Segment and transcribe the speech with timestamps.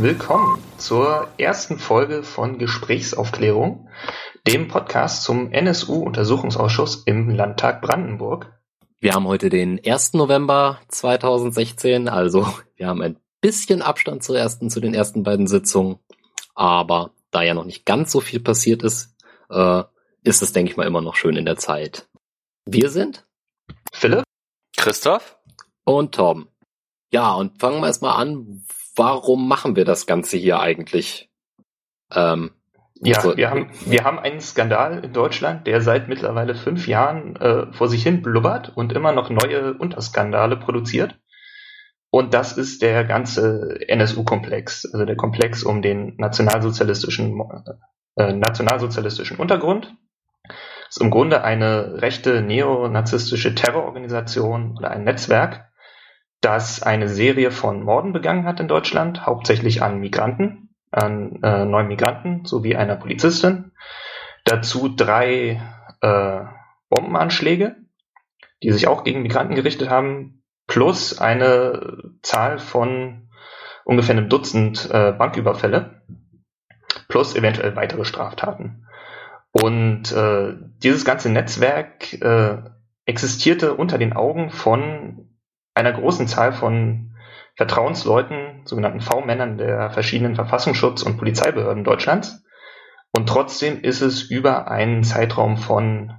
[0.00, 3.88] willkommen zur ersten Folge von Gesprächsaufklärung,
[4.46, 8.52] dem Podcast zum NSU-Untersuchungsausschuss im Landtag Brandenburg.
[9.00, 10.12] Wir haben heute den 1.
[10.12, 15.98] November 2016, also wir haben ein bisschen Abstand zur ersten, zu den ersten beiden Sitzungen,
[16.54, 19.16] aber da ja noch nicht ganz so viel passiert ist,
[19.50, 19.82] äh,
[20.22, 22.08] ist es, denke ich mal, immer noch schön in der Zeit.
[22.66, 23.26] Wir sind
[23.92, 24.22] Philipp,
[24.76, 25.38] Christoph
[25.82, 26.46] und Torben.
[27.10, 28.64] Ja, und fangen wir erstmal an,
[28.98, 31.30] warum machen wir das Ganze hier eigentlich?
[32.12, 32.50] Ähm,
[33.00, 37.36] ja, also, wir, haben, wir haben einen Skandal in Deutschland, der seit mittlerweile fünf Jahren
[37.36, 41.18] äh, vor sich hin blubbert und immer noch neue Unterskandale produziert.
[42.10, 47.40] Und das ist der ganze NSU-Komplex, also der Komplex um den nationalsozialistischen,
[48.16, 49.94] äh, nationalsozialistischen Untergrund.
[50.44, 55.67] Das ist im Grunde eine rechte neonazistische Terrororganisation oder ein Netzwerk,
[56.40, 61.88] das eine Serie von Morden begangen hat in Deutschland, hauptsächlich an Migranten, an äh, neun
[61.88, 63.72] Migranten sowie einer Polizistin.
[64.44, 65.60] Dazu drei
[66.00, 66.40] äh,
[66.88, 67.76] Bombenanschläge,
[68.62, 73.28] die sich auch gegen Migranten gerichtet haben, plus eine Zahl von
[73.84, 76.02] ungefähr einem Dutzend äh, Banküberfälle,
[77.08, 78.86] plus eventuell weitere Straftaten.
[79.50, 82.58] Und äh, dieses ganze Netzwerk äh,
[83.06, 85.27] existierte unter den Augen von
[85.78, 87.14] einer großen Zahl von
[87.56, 92.44] Vertrauensleuten, sogenannten V-Männern der verschiedenen Verfassungsschutz- und Polizeibehörden Deutschlands.
[93.16, 96.12] Und trotzdem ist es über einen Zeitraum von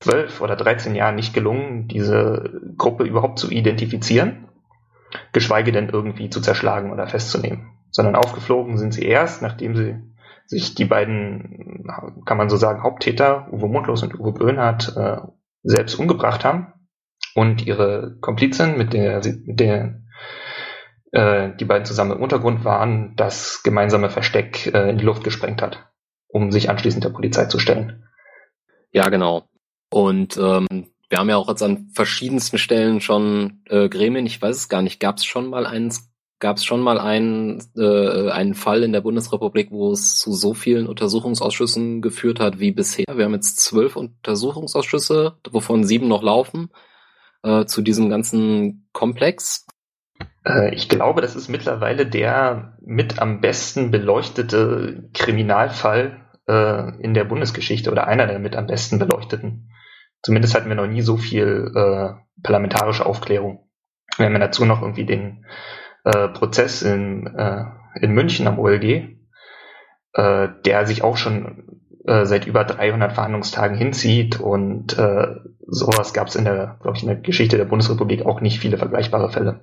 [0.00, 4.48] zwölf oder dreizehn Jahren nicht gelungen, diese Gruppe überhaupt zu identifizieren,
[5.32, 7.72] geschweige denn irgendwie zu zerschlagen oder festzunehmen.
[7.90, 9.96] Sondern aufgeflogen sind sie erst, nachdem sie
[10.46, 11.86] sich die beiden,
[12.24, 15.18] kann man so sagen, Haupttäter, Uwe Mundlos und Uwe Böhnhardt, äh,
[15.62, 16.72] selbst umgebracht haben
[17.34, 20.00] und ihre Komplizin, mit der, mit der
[21.12, 25.62] äh, die beiden zusammen im Untergrund waren, das gemeinsame Versteck äh, in die Luft gesprengt
[25.62, 25.86] hat,
[26.28, 28.04] um sich anschließend der Polizei zu stellen.
[28.92, 29.44] Ja, genau.
[29.90, 30.66] Und ähm,
[31.08, 34.82] wir haben ja auch jetzt an verschiedensten Stellen schon äh, Gremien, ich weiß es gar
[34.82, 35.92] nicht, gab es schon mal einen
[36.40, 40.54] gab es schon mal einen, äh, einen Fall in der Bundesrepublik, wo es zu so
[40.54, 43.06] vielen Untersuchungsausschüssen geführt hat wie bisher.
[43.12, 46.70] Wir haben jetzt zwölf Untersuchungsausschüsse, wovon sieben noch laufen
[47.42, 49.66] äh, zu diesem ganzen Komplex?
[50.44, 57.24] Äh, ich glaube, das ist mittlerweile der mit am besten beleuchtete Kriminalfall äh, in der
[57.24, 59.70] Bundesgeschichte oder einer der mit am besten beleuchteten.
[60.22, 63.68] Zumindest hatten wir noch nie so viel äh, parlamentarische Aufklärung.
[64.16, 65.44] Wir haben ja dazu noch irgendwie den
[66.04, 67.64] äh, Prozess in, äh,
[68.00, 69.16] in München am OLG,
[70.16, 71.67] der sich auch schon
[72.08, 75.36] äh, seit über 300 Verhandlungstagen hinzieht und äh,
[75.66, 78.78] sowas gab es in der, glaube ich, in der Geschichte der Bundesrepublik auch nicht viele
[78.78, 79.60] vergleichbare Fälle.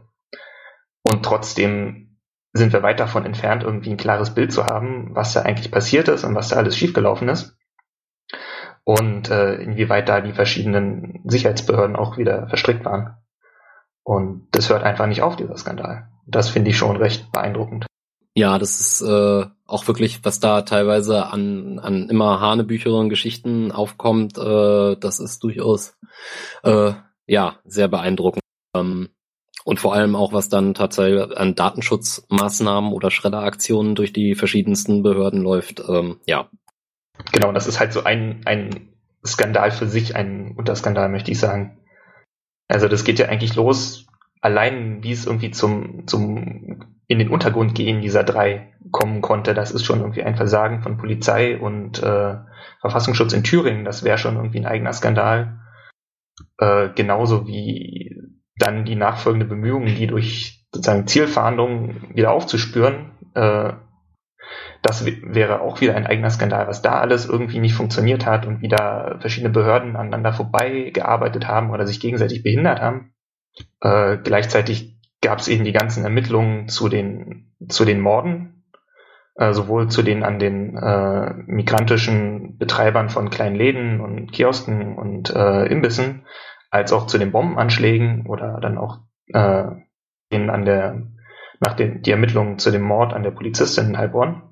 [1.03, 2.19] Und trotzdem
[2.53, 6.07] sind wir weit davon entfernt, irgendwie ein klares Bild zu haben, was da eigentlich passiert
[6.07, 7.57] ist und was da alles schiefgelaufen ist.
[8.83, 13.17] Und äh, inwieweit da die verschiedenen Sicherheitsbehörden auch wieder verstrickt waren.
[14.03, 16.09] Und das hört einfach nicht auf, dieser Skandal.
[16.27, 17.87] Das finde ich schon recht beeindruckend.
[18.37, 24.37] Ja, das ist äh, auch wirklich, was da teilweise an, an immer hanebücheren Geschichten aufkommt,
[24.37, 25.97] äh, das ist durchaus
[26.63, 26.91] äh,
[27.27, 28.43] ja sehr beeindruckend.
[28.75, 29.09] Ähm,
[29.63, 35.41] und vor allem auch, was dann tatsächlich an Datenschutzmaßnahmen oder Schredderaktionen durch die verschiedensten Behörden
[35.41, 35.81] läuft.
[35.87, 36.49] Ähm, ja.
[37.31, 38.89] Genau, das ist halt so ein, ein
[39.25, 41.79] Skandal für sich, ein Unterskandal, möchte ich sagen.
[42.67, 44.05] Also das geht ja eigentlich los,
[44.41, 49.71] allein wie es irgendwie zum, zum in den Untergrund gehen dieser drei kommen konnte, das
[49.71, 52.35] ist schon irgendwie ein Versagen von Polizei und äh,
[52.81, 53.85] Verfassungsschutz in Thüringen.
[53.85, 55.59] Das wäre schon irgendwie ein eigener Skandal.
[56.57, 58.21] Äh, genauso wie
[58.57, 63.11] dann die nachfolgende Bemühungen, die durch sozusagen Zielfahndungen wieder aufzuspüren.
[63.33, 63.73] Äh,
[64.81, 68.61] das wäre auch wieder ein eigener Skandal, was da alles irgendwie nicht funktioniert hat und
[68.61, 73.13] wie da verschiedene Behörden aneinander vorbei gearbeitet haben oder sich gegenseitig behindert haben.
[73.81, 74.94] Äh, gleichzeitig
[75.25, 78.63] gab es eben die ganzen Ermittlungen zu den, zu den Morden,
[79.35, 85.35] äh, sowohl zu den an den äh, migrantischen Betreibern von kleinen Läden und Kiosken und
[85.35, 86.25] äh, Imbissen,
[86.69, 88.99] als auch zu den Bombenanschlägen oder dann auch
[89.33, 89.65] äh,
[90.31, 91.01] den an der,
[91.59, 94.43] nach den, die Ermittlungen zu dem Mord an der Polizistin in Heilbronn,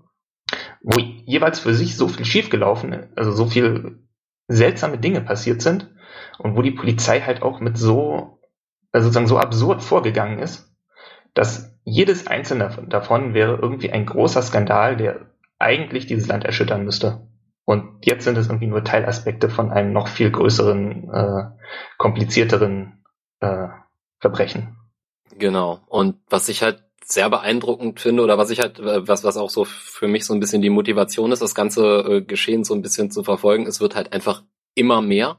[0.82, 4.00] wo jeweils für sich so viel schiefgelaufen, also so viel
[4.48, 5.94] seltsame Dinge passiert sind
[6.40, 8.33] und wo die Polizei halt auch mit so
[9.02, 10.72] sozusagen so absurd vorgegangen ist,
[11.34, 15.28] dass jedes einzelne davon wäre irgendwie ein großer Skandal, der
[15.60, 17.28] eigentlich dieses Land erschüttern müsste.
[17.66, 21.44] Und jetzt sind es irgendwie nur Teilaspekte von einem noch viel größeren, äh,
[21.98, 23.04] komplizierteren
[23.40, 23.68] äh,
[24.20, 24.78] Verbrechen.
[25.38, 25.80] Genau.
[25.88, 29.50] Und was ich halt sehr beeindruckend finde oder was ich halt, äh, was, was auch
[29.50, 32.82] so für mich so ein bisschen die Motivation ist, das ganze äh, Geschehen so ein
[32.82, 34.44] bisschen zu verfolgen, es wird halt einfach
[34.76, 35.38] immer mehr.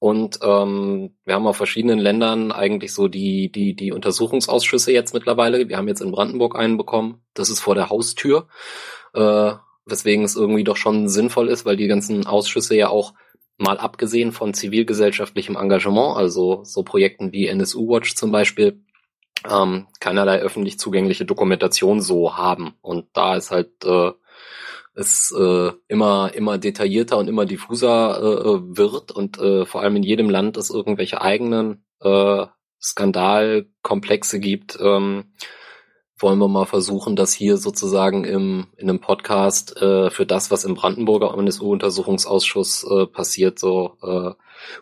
[0.00, 5.68] Und ähm, wir haben auf verschiedenen Ländern eigentlich so die, die, die Untersuchungsausschüsse jetzt mittlerweile.
[5.68, 7.20] Wir haben jetzt in Brandenburg einen bekommen.
[7.34, 8.48] Das ist vor der Haustür.
[9.12, 9.52] Äh,
[9.84, 13.12] weswegen es irgendwie doch schon sinnvoll ist, weil die ganzen Ausschüsse ja auch
[13.58, 18.82] mal abgesehen von zivilgesellschaftlichem Engagement, also so Projekten wie NSU Watch zum Beispiel,
[19.50, 22.74] ähm, keinerlei öffentlich zugängliche Dokumentation so haben.
[22.80, 24.12] Und da ist halt äh,
[24.94, 30.02] es äh, immer immer detaillierter und immer diffuser äh, wird und äh, vor allem in
[30.02, 32.46] jedem Land es irgendwelche eigenen äh,
[32.82, 35.32] Skandalkomplexe gibt, ähm,
[36.18, 40.64] wollen wir mal versuchen, das hier sozusagen im, in einem Podcast äh, für das, was
[40.64, 44.32] im Brandenburger NSU-Untersuchungsausschuss äh, passiert, so äh,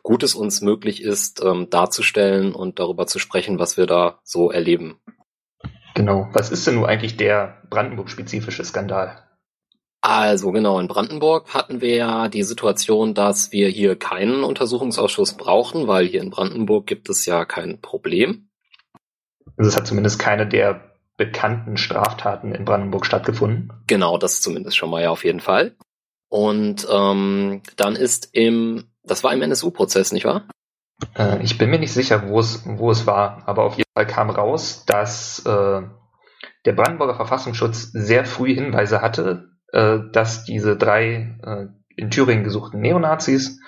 [0.03, 4.51] gut es uns möglich ist, ähm, darzustellen und darüber zu sprechen, was wir da so
[4.51, 4.99] erleben.
[5.95, 6.29] Genau.
[6.33, 9.28] Was ist denn nun eigentlich der Brandenburg-spezifische Skandal?
[10.01, 15.89] Also genau, in Brandenburg hatten wir ja die Situation, dass wir hier keinen Untersuchungsausschuss brauchen,
[15.89, 18.49] weil hier in Brandenburg gibt es ja kein Problem.
[19.57, 23.73] Also es hat zumindest keine der bekannten Straftaten in Brandenburg stattgefunden.
[23.89, 25.77] Genau, das zumindest schon mal ja auf jeden Fall.
[26.29, 30.47] Und ähm, dann ist im, das war im NSU-Prozess, nicht wahr?
[31.17, 34.07] Äh, ich bin mir nicht sicher, wo es, wo es war, aber auf jeden Fall
[34.07, 35.83] kam raus, dass äh,
[36.65, 41.67] der Brandenburger Verfassungsschutz sehr früh Hinweise hatte, äh, dass diese drei äh,
[41.97, 43.61] in Thüringen gesuchten Neonazis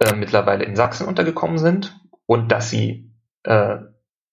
[0.00, 3.12] äh, mittlerweile in Sachsen untergekommen sind und dass sie
[3.42, 3.78] äh,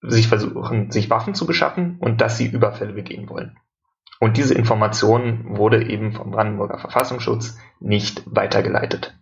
[0.02, 3.58] sich versuchen, sich Waffen zu beschaffen und dass sie Überfälle begehen wollen.
[4.20, 9.16] Und diese Information wurde eben vom Brandenburger Verfassungsschutz nicht weitergeleitet.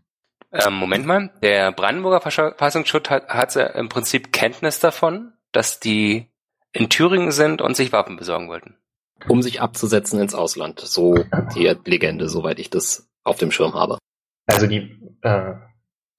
[0.51, 6.27] Ähm, Moment mal, der Brandenburger Verfassungsschutz hat, hat im Prinzip Kenntnis davon, dass die
[6.73, 8.75] in Thüringen sind und sich Waffen besorgen wollten.
[9.27, 10.79] Um sich abzusetzen ins Ausland.
[10.79, 11.23] So
[11.55, 13.97] die Legende, soweit ich das auf dem Schirm habe.
[14.47, 15.53] Also die, äh,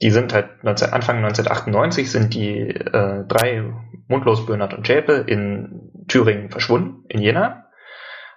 [0.02, 3.72] die sind halt 19, Anfang 1998 sind die äh, drei
[4.08, 7.66] Mundlos, Böhnert und Schäpe in Thüringen verschwunden, in Jena,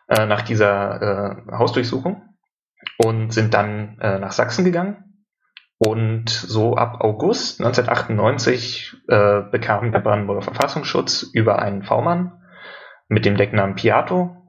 [0.08, 2.22] äh, nach dieser äh, Hausdurchsuchung
[3.04, 5.26] und sind dann äh, nach Sachsen gegangen.
[5.80, 12.42] Und so ab August 1998 äh, bekam der Brandenburger Verfassungsschutz über einen V-Mann
[13.10, 14.43] mit dem Decknamen Piato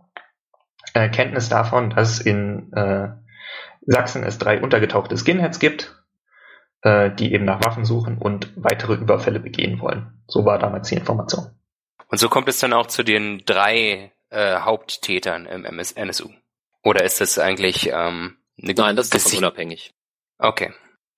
[0.94, 3.08] äh, Kenntnis davon, dass in äh,
[3.82, 5.94] Sachsen es drei untergetauchte Skinheads gibt,
[6.82, 10.23] äh, die eben nach Waffen suchen und weitere Überfälle begehen wollen.
[10.26, 11.50] So war damals die Information.
[12.08, 16.31] Und so kommt es dann auch zu den drei äh, Haupttätern im MS NSU.
[16.82, 19.93] Oder ist das eigentlich ähm, eine Nein, das ist unabhängig.
[20.38, 20.73] Okay.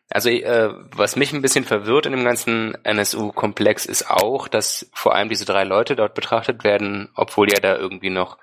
[0.08, 5.14] Also äh, was mich ein bisschen verwirrt in dem ganzen NSU-Komplex ist auch, dass vor
[5.14, 8.38] allem diese drei Leute dort betrachtet werden, obwohl ja da irgendwie noch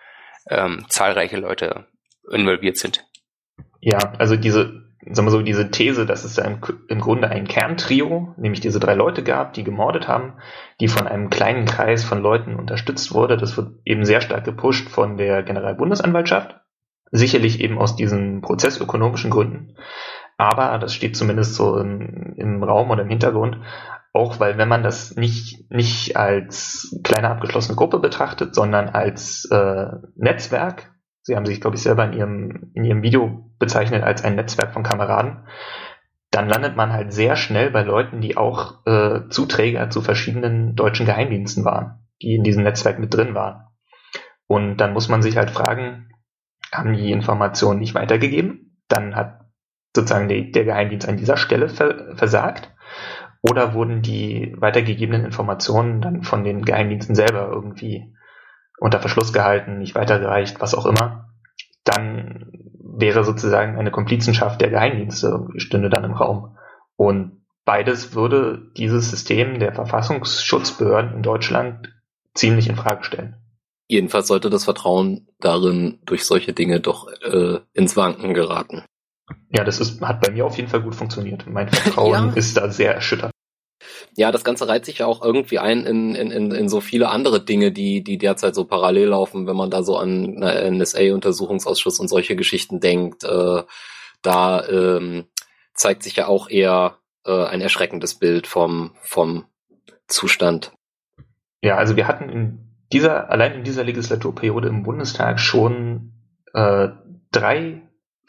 [0.49, 1.87] ähm, zahlreiche Leute
[2.31, 3.05] involviert sind.
[3.79, 7.47] Ja, also diese sagen wir so, diese These, dass es da im, im, Grunde ein
[7.47, 10.33] Kerntrio, nämlich diese drei Leute gab, die gemordet haben,
[10.79, 14.89] die von einem kleinen Kreis von Leuten unterstützt wurde, das wird eben sehr stark gepusht
[14.89, 16.55] von der Generalbundesanwaltschaft.
[17.11, 19.75] Sicherlich eben aus diesen prozessökonomischen Gründen.
[20.37, 23.59] Aber das steht zumindest so im, im Raum oder im Hintergrund.
[24.13, 29.87] Auch weil, wenn man das nicht, nicht als kleine abgeschlossene Gruppe betrachtet, sondern als äh,
[30.15, 30.93] Netzwerk,
[31.23, 34.73] Sie haben sich, glaube ich, selber in Ihrem, in Ihrem Video bezeichnet als ein Netzwerk
[34.73, 35.47] von Kameraden.
[36.31, 41.05] Dann landet man halt sehr schnell bei Leuten, die auch äh, Zuträger zu verschiedenen deutschen
[41.05, 43.67] Geheimdiensten waren, die in diesem Netzwerk mit drin waren.
[44.47, 46.09] Und dann muss man sich halt fragen,
[46.71, 48.83] haben die Informationen nicht weitergegeben?
[48.89, 49.45] Dann hat
[49.95, 52.72] sozusagen die, der Geheimdienst an dieser Stelle ver versagt.
[53.43, 58.15] Oder wurden die weitergegebenen Informationen dann von den Geheimdiensten selber irgendwie
[58.79, 61.29] unter Verschluss gehalten, nicht weitergereicht, was auch immer,
[61.83, 66.57] dann wäre sozusagen eine Komplizenschaft der Geheimdienste stünde dann im Raum.
[66.95, 71.93] Und beides würde dieses System der Verfassungsschutzbehörden in Deutschland
[72.33, 73.35] ziemlich in Frage stellen.
[73.89, 78.85] Jedenfalls sollte das Vertrauen darin durch solche Dinge doch äh, ins Wanken geraten.
[79.49, 81.45] Ja, das ist, hat bei mir auf jeden Fall gut funktioniert.
[81.47, 82.33] Mein Vertrauen ja.
[82.35, 83.32] ist da sehr erschüttert
[84.15, 87.09] ja, das Ganze reiht sich ja auch irgendwie ein in, in, in, in so viele
[87.09, 92.07] andere Dinge, die, die derzeit so parallel laufen, wenn man da so an NSA-Untersuchungsausschuss und
[92.07, 93.23] solche Geschichten denkt.
[93.23, 93.63] Äh,
[94.21, 95.25] da ähm,
[95.73, 99.45] zeigt sich ja auch eher äh, ein erschreckendes Bild vom, vom
[100.07, 100.71] Zustand.
[101.61, 102.59] Ja, also wir hatten in
[102.91, 106.13] dieser, allein in dieser Legislaturperiode im Bundestag schon
[106.53, 106.89] äh,
[107.31, 107.81] drei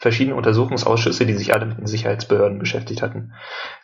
[0.05, 3.33] verschiedene Untersuchungsausschüsse, die sich alle mit den Sicherheitsbehörden beschäftigt hatten.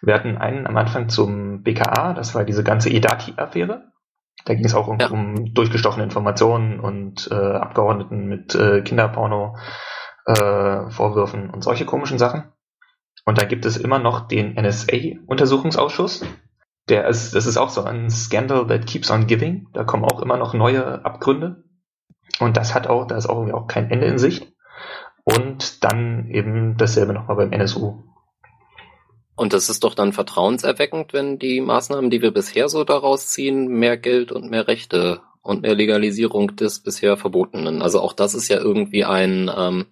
[0.03, 3.85] Wir hatten einen am Anfang zum BKA, das war diese ganze EDATI-Affäre.
[4.45, 5.07] Da ging es auch um, ja.
[5.07, 9.57] um, durchgestochene Informationen und äh, Abgeordneten mit äh, Kinderporno
[10.27, 12.43] äh, und solche komischen Sachen.
[13.25, 16.23] Und dann gibt es immer noch den NSA-Untersuchungsausschuss.
[16.87, 19.69] Der ist, das ist auch so ein Scandal that keeps on giving.
[19.73, 21.63] Da kommen auch immer noch neue Abgründe.
[22.39, 24.51] Und das hat auch, da ist auch irgendwie auch kein Ende in Sicht.
[25.23, 28.03] Und dann eben dasselbe nochmal beim NSU.
[29.35, 33.67] Und das ist doch dann vertrauenserweckend, wenn die Maßnahmen, die wir bisher so daraus ziehen,
[33.67, 37.81] mehr Geld und mehr Rechte und mehr Legalisierung des bisher Verbotenen.
[37.81, 39.87] Also auch das ist ja irgendwie ein, ähm,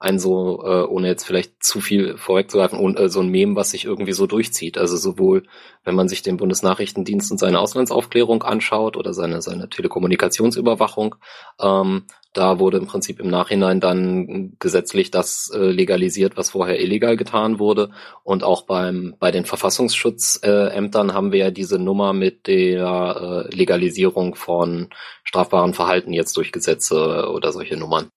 [0.00, 3.70] ein so, äh, ohne jetzt vielleicht zu viel vorwegzugreifen, und, äh, so ein Mem, was
[3.70, 4.78] sich irgendwie so durchzieht.
[4.78, 5.44] Also sowohl,
[5.84, 11.16] wenn man sich den Bundesnachrichtendienst und seine Auslandsaufklärung anschaut oder seine, seine Telekommunikationsüberwachung,
[11.60, 17.16] ähm, da wurde im Prinzip im Nachhinein dann gesetzlich das äh, legalisiert, was vorher illegal
[17.18, 17.90] getan wurde.
[18.22, 24.34] Und auch beim, bei den Verfassungsschutzämtern haben wir ja diese Nummer mit der äh, Legalisierung
[24.34, 24.88] von
[25.24, 28.10] strafbaren Verhalten jetzt durch Gesetze oder solche Nummern.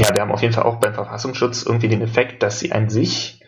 [0.00, 2.88] Ja, wir haben auf jeden Fall auch beim Verfassungsschutz irgendwie den Effekt, dass sie an
[2.88, 3.44] sich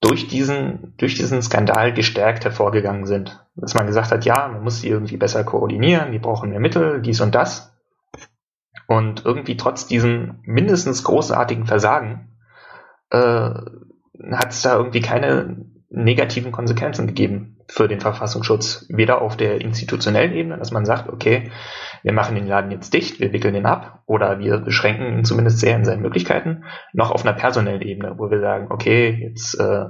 [0.00, 3.44] durch diesen, durch diesen Skandal gestärkt hervorgegangen sind.
[3.54, 7.02] Dass man gesagt hat, ja, man muss sie irgendwie besser koordinieren, die brauchen mehr Mittel,
[7.02, 7.74] dies und das.
[8.86, 12.28] Und irgendwie trotz diesem mindestens großartigen Versagen
[13.10, 18.86] äh, hat es da irgendwie keine negativen Konsequenzen gegeben für den Verfassungsschutz.
[18.88, 21.50] Weder auf der institutionellen Ebene, dass man sagt, okay,
[22.02, 25.60] wir machen den Laden jetzt dicht, wir wickeln ihn ab oder wir beschränken ihn zumindest
[25.60, 29.86] sehr in seinen Möglichkeiten, noch auf einer personellen Ebene, wo wir sagen, okay, jetzt äh,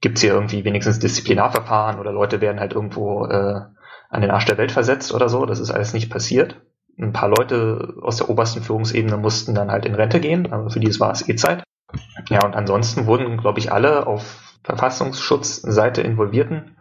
[0.00, 3.60] gibt hier irgendwie wenigstens Disziplinarverfahren oder Leute werden halt irgendwo äh,
[4.10, 5.44] an den Arsch der Welt versetzt oder so.
[5.46, 6.60] Das ist alles nicht passiert.
[6.98, 10.80] Ein paar Leute aus der obersten Führungsebene mussten dann halt in Rente gehen, aber für
[10.80, 11.62] die war es eh Zeit.
[12.28, 16.76] Ja, und ansonsten wurden, glaube ich, alle auf Verfassungsschutzseite involvierten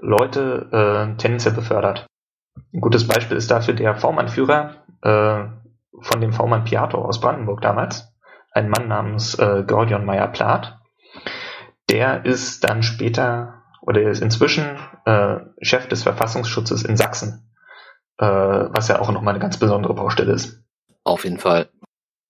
[0.00, 2.06] Leute äh, tendenziell befördert.
[2.72, 5.44] Ein gutes Beispiel ist dafür der V-Mann-Führer äh,
[6.00, 8.12] von dem V-Mann Piato aus Brandenburg damals,
[8.52, 10.78] ein Mann namens äh, Gordion Meyer-Plath.
[11.90, 17.50] Der ist dann später oder er ist inzwischen äh, Chef des Verfassungsschutzes in Sachsen,
[18.18, 20.62] äh, was ja auch nochmal eine ganz besondere Baustelle ist.
[21.02, 21.68] Auf jeden Fall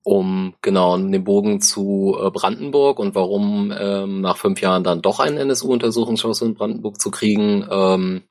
[0.04, 5.18] um genau den Bogen zu äh, Brandenburg und warum ähm, nach fünf Jahren dann doch
[5.18, 7.66] einen NSU-Untersuchungsschluss in Brandenburg zu kriegen.
[7.68, 8.22] Ähm,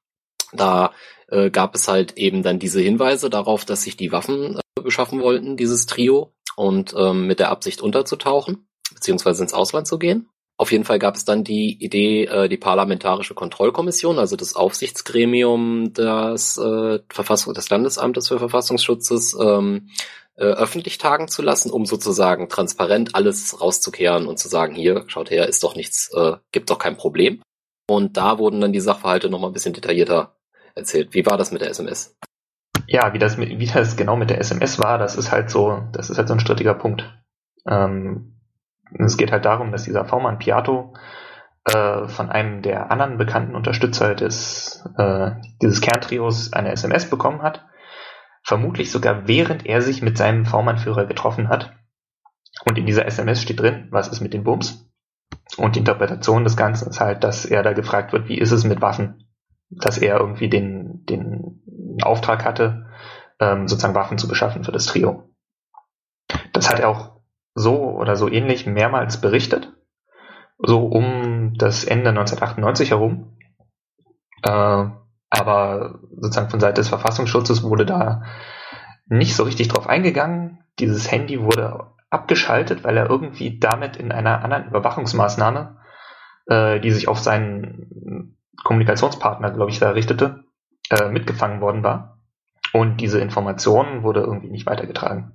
[0.54, 0.92] da
[1.28, 5.20] äh, gab es halt eben dann diese Hinweise darauf, dass sich die Waffen äh, beschaffen
[5.22, 10.30] wollten, dieses Trio, und ähm, mit der Absicht unterzutauchen, beziehungsweise ins Ausland zu gehen.
[10.56, 15.94] Auf jeden Fall gab es dann die Idee, äh, die Parlamentarische Kontrollkommission, also das Aufsichtsgremium
[15.94, 19.90] des, äh, Verfassung, des Landesamtes für Verfassungsschutzes, ähm,
[20.36, 25.30] äh, öffentlich tagen zu lassen, um sozusagen transparent alles rauszukehren und zu sagen, hier, schaut
[25.30, 27.42] her, ist doch nichts, äh, gibt doch kein Problem.
[27.88, 30.36] Und da wurden dann die Sachverhalte nochmal ein bisschen detaillierter
[30.76, 31.14] erzählt.
[31.14, 32.18] Wie war das mit der SMS?
[32.88, 36.10] Ja, wie das, wie das genau mit der SMS war, das ist halt so, das
[36.10, 37.10] ist halt so ein strittiger Punkt.
[37.68, 38.40] Ähm,
[39.00, 40.94] es geht halt darum, dass dieser V-Mann Piato
[41.66, 47.66] äh, von einem der anderen bekannten Unterstützer des, äh, dieses Kerntrios eine SMS bekommen hat,
[48.44, 51.76] vermutlich sogar während er sich mit seinem V-Mann-Führer getroffen hat.
[52.66, 54.90] Und in dieser SMS steht drin, was ist mit den Bums?
[55.58, 58.64] Und die Interpretation des Ganzen ist halt, dass er da gefragt wird, wie ist es
[58.64, 59.28] mit Waffen?
[59.70, 61.62] Dass er irgendwie den, den
[62.04, 62.88] Auftrag hatte,
[63.40, 65.30] ähm, sozusagen Waffen zu beschaffen für das Trio.
[66.52, 67.22] Das hat er auch
[67.56, 69.74] so oder so ähnlich mehrmals berichtet.
[70.58, 73.38] So um das Ende 1998 herum.
[74.44, 74.86] Äh,
[75.34, 78.22] aber sozusagen von Seite des Verfassungsschutzes wurde da
[79.08, 80.60] nicht so richtig drauf eingegangen.
[80.78, 85.78] Dieses Handy wurde abgeschaltet, weil er irgendwie damit in einer anderen Überwachungsmaßnahme,
[86.46, 90.44] äh, die sich auf seinen Kommunikationspartner, glaube ich, da richtete,
[90.92, 92.20] äh, mitgefangen worden war.
[92.72, 95.34] Und diese Information wurde irgendwie nicht weitergetragen.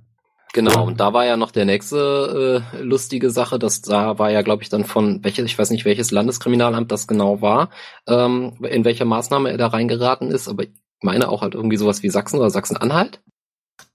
[0.53, 4.41] Genau, und da war ja noch der nächste äh, lustige Sache, dass da war ja,
[4.41, 7.69] glaube ich, dann von welches, ich weiß nicht, welches Landeskriminalamt das genau war,
[8.07, 12.01] ähm, in welcher Maßnahme er da reingeraten ist, aber ich meine auch halt irgendwie sowas
[12.01, 13.21] wie Sachsen oder Sachsen-Anhalt.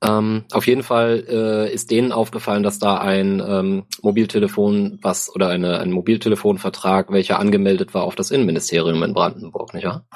[0.02, 5.48] Ähm, auf jeden Fall äh, ist denen aufgefallen, dass da ein ähm, Mobiltelefon, was oder
[5.48, 10.06] eine, ein Mobiltelefonvertrag, welcher angemeldet war auf das Innenministerium in Brandenburg, nicht wahr?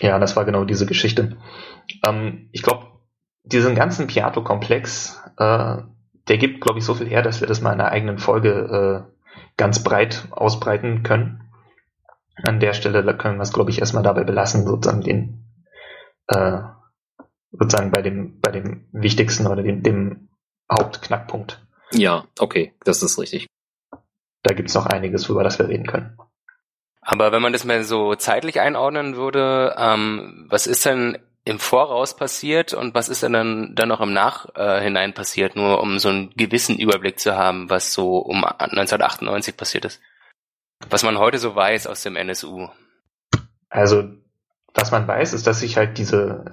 [0.00, 1.36] Ja, das war genau diese Geschichte.
[2.06, 2.86] Ähm, ich glaube,
[3.44, 5.82] diesen ganzen Piato-Komplex, äh,
[6.28, 9.06] der gibt, glaube ich, so viel her, dass wir das mal in einer eigenen Folge
[9.08, 11.50] äh, ganz breit ausbreiten können.
[12.42, 15.44] An der Stelle können wir es, glaube ich, erstmal dabei belassen, sozusagen den,
[16.28, 16.60] äh,
[17.52, 20.28] sozusagen bei dem, bei dem wichtigsten oder dem, dem
[20.70, 21.66] Hauptknackpunkt.
[21.92, 23.46] Ja, okay, das ist richtig.
[24.42, 26.16] Da gibt's noch einiges, über das wir reden können.
[27.00, 31.18] Aber wenn man das mal so zeitlich einordnen würde, ähm, was ist denn
[31.50, 35.80] im Voraus passiert und was ist denn dann, dann noch im Nachhinein äh, passiert, nur
[35.82, 40.00] um so einen gewissen Überblick zu haben, was so um 1998 passiert ist?
[40.88, 42.68] Was man heute so weiß aus dem NSU.
[43.68, 44.04] Also,
[44.74, 46.44] was man weiß, ist, dass sich halt diese,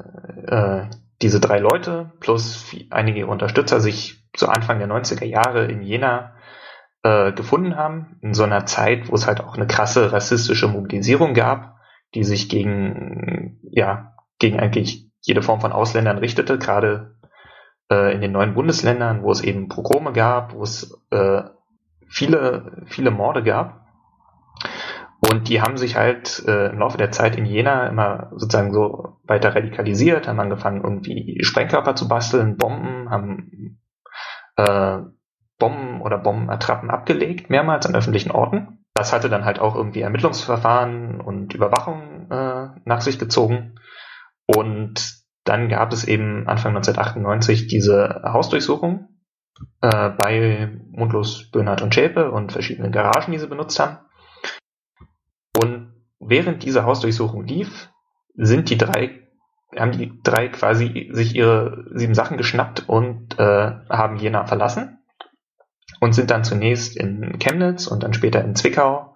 [0.48, 6.34] äh, diese drei Leute plus einige Unterstützer sich zu Anfang der 90er Jahre in Jena
[7.04, 11.36] äh, gefunden haben, in so einer Zeit, wo es halt auch eine krasse rassistische Mobilisierung
[11.36, 11.76] gab,
[12.16, 17.16] die sich gegen, ja, gegen eigentlich jede Form von Ausländern richtete, gerade
[17.92, 21.44] äh, in den neuen Bundesländern, wo es eben Progrome gab, wo es äh,
[22.08, 23.86] viele, viele Morde gab.
[25.20, 29.18] Und die haben sich halt äh, im Laufe der Zeit in Jena immer sozusagen so
[29.24, 33.80] weiter radikalisiert, haben angefangen irgendwie Sprengkörper zu basteln, Bomben, haben
[34.58, 35.00] äh,
[35.58, 38.86] Bomben oder Bombenattrappen abgelegt, mehrmals an öffentlichen Orten.
[38.94, 43.76] Das hatte dann halt auch irgendwie Ermittlungsverfahren und Überwachung äh, nach sich gezogen.
[44.48, 49.10] Und dann gab es eben Anfang 1998 diese Hausdurchsuchung
[49.82, 54.00] äh, bei Mundlos, Böhnhardt und Schäpe und verschiedenen Garagen, die sie benutzt haben.
[55.62, 57.90] Und während diese Hausdurchsuchung lief,
[58.36, 59.28] sind die drei,
[59.76, 65.00] haben die drei quasi sich ihre sieben Sachen geschnappt und äh, haben Jena verlassen
[66.00, 69.16] und sind dann zunächst in Chemnitz und dann später in Zwickau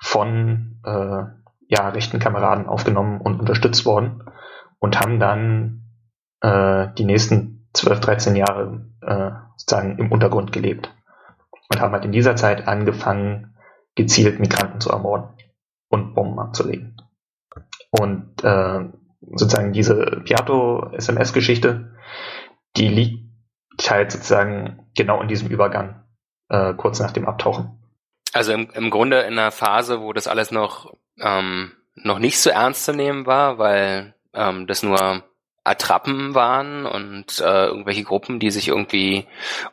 [0.00, 1.24] von äh,
[1.68, 4.22] ja, rechten Kameraden aufgenommen und unterstützt worden
[4.84, 5.82] und haben dann
[6.42, 10.94] äh, die nächsten 12, 13 Jahre äh, sozusagen im Untergrund gelebt
[11.70, 13.56] und haben halt in dieser Zeit angefangen,
[13.94, 15.30] gezielt Migranten zu ermorden
[15.88, 16.98] und Bomben abzulegen.
[17.92, 18.80] Und äh,
[19.22, 21.96] sozusagen diese Piatto-SMS-Geschichte,
[22.76, 26.04] die liegt halt sozusagen genau in diesem Übergang,
[26.50, 27.82] äh, kurz nach dem Abtauchen.
[28.34, 32.50] Also im, im Grunde in einer Phase, wo das alles noch, ähm, noch nicht so
[32.50, 35.24] ernst zu nehmen war, weil ähm, das nur
[35.64, 39.26] Attrappen waren und äh, irgendwelche Gruppen, die sich irgendwie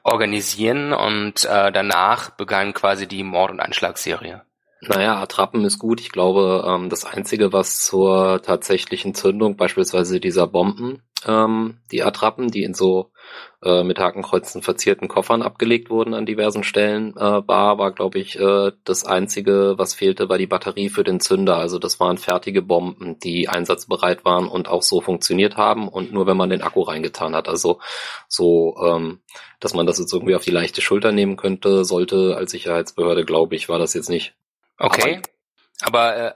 [0.03, 4.43] organisieren und äh, danach begann quasi die Mord- und Anschlagsserie.
[4.81, 5.99] Naja, Attrappen ist gut.
[6.01, 12.49] Ich glaube, ähm, das Einzige, was zur tatsächlichen Zündung, beispielsweise dieser Bomben, ähm, die Attrappen,
[12.49, 13.10] die in so
[13.63, 18.39] äh, mit Hakenkreuzen verzierten Koffern abgelegt wurden an diversen Stellen, äh, war, war, glaube ich,
[18.39, 21.57] äh, das Einzige, was fehlte, war die Batterie für den Zünder.
[21.57, 26.27] Also das waren fertige Bomben, die einsatzbereit waren und auch so funktioniert haben und nur
[26.27, 27.47] wenn man den Akku reingetan hat.
[27.47, 27.79] Also
[28.27, 29.19] so, ähm,
[29.59, 33.55] dass man das jetzt irgendwie auf die leichte Schulter nehmen könnte, sollte als Sicherheitsbehörde, glaube
[33.55, 34.33] ich, war das jetzt nicht.
[34.77, 35.17] Okay.
[35.17, 35.21] Aber,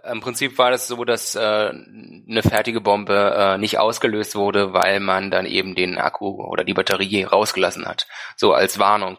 [0.03, 4.73] äh, im Prinzip war das so, dass äh, eine fertige Bombe äh, nicht ausgelöst wurde,
[4.73, 8.07] weil man dann eben den Akku oder die Batterie rausgelassen hat.
[8.35, 9.17] So als Warnung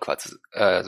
[0.52, 0.82] äh,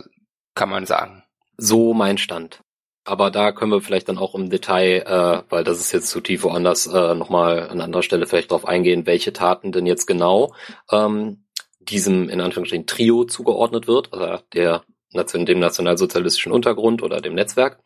[0.55, 1.22] kann man sagen.
[1.57, 2.61] So mein Stand.
[3.05, 6.20] Aber da können wir vielleicht dann auch im Detail, äh, weil das ist jetzt zu
[6.20, 10.53] tief woanders, äh, nochmal an anderer Stelle vielleicht drauf eingehen, welche Taten denn jetzt genau
[10.90, 11.46] ähm,
[11.81, 14.83] diesem in Anführungsstrichen Trio zugeordnet wird, also der
[15.14, 17.81] dem nationalsozialistischen Untergrund oder dem Netzwerk.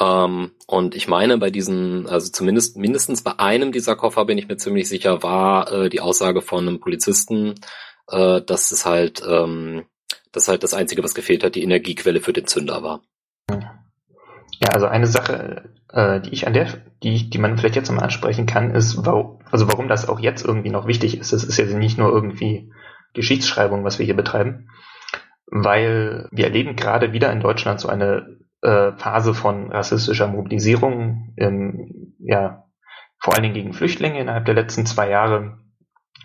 [0.00, 4.48] Ähm, und ich meine, bei diesen, also zumindest mindestens bei einem dieser Koffer bin ich
[4.48, 7.54] mir ziemlich sicher, war äh, die Aussage von einem Polizisten,
[8.08, 9.86] äh, dass es halt, ähm,
[10.32, 13.02] dass halt das Einzige, was gefehlt hat, die Energiequelle für den Zünder war.
[14.60, 16.66] Ja, also eine Sache, äh, die ich an der,
[17.02, 20.44] die, die man vielleicht jetzt mal ansprechen kann, ist, warum, also warum das auch jetzt
[20.44, 21.32] irgendwie noch wichtig ist.
[21.32, 22.72] Das ist ja nicht nur irgendwie
[23.14, 24.68] Geschichtsschreibung, was wir hier betreiben,
[25.46, 32.14] weil wir erleben gerade wieder in Deutschland so eine äh, Phase von rassistischer Mobilisierung, ähm,
[32.18, 32.64] ja,
[33.18, 35.58] vor allen Dingen gegen Flüchtlinge innerhalb der letzten zwei Jahre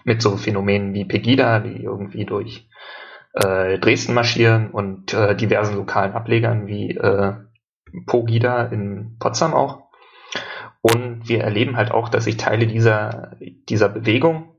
[0.03, 2.67] mit so Phänomenen wie Pegida, die irgendwie durch
[3.33, 7.33] äh, Dresden marschieren und äh, diversen lokalen Ablegern wie äh,
[8.05, 9.83] Pogida in Potsdam auch.
[10.81, 13.37] Und wir erleben halt auch, dass sich Teile dieser,
[13.69, 14.55] dieser Bewegung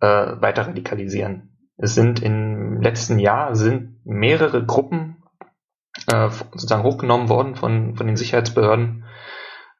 [0.00, 1.56] äh, weiter radikalisieren.
[1.76, 5.13] Es sind im letzten Jahr sind mehrere Gruppen
[6.12, 9.04] äh, sozusagen hochgenommen worden von, von den Sicherheitsbehörden,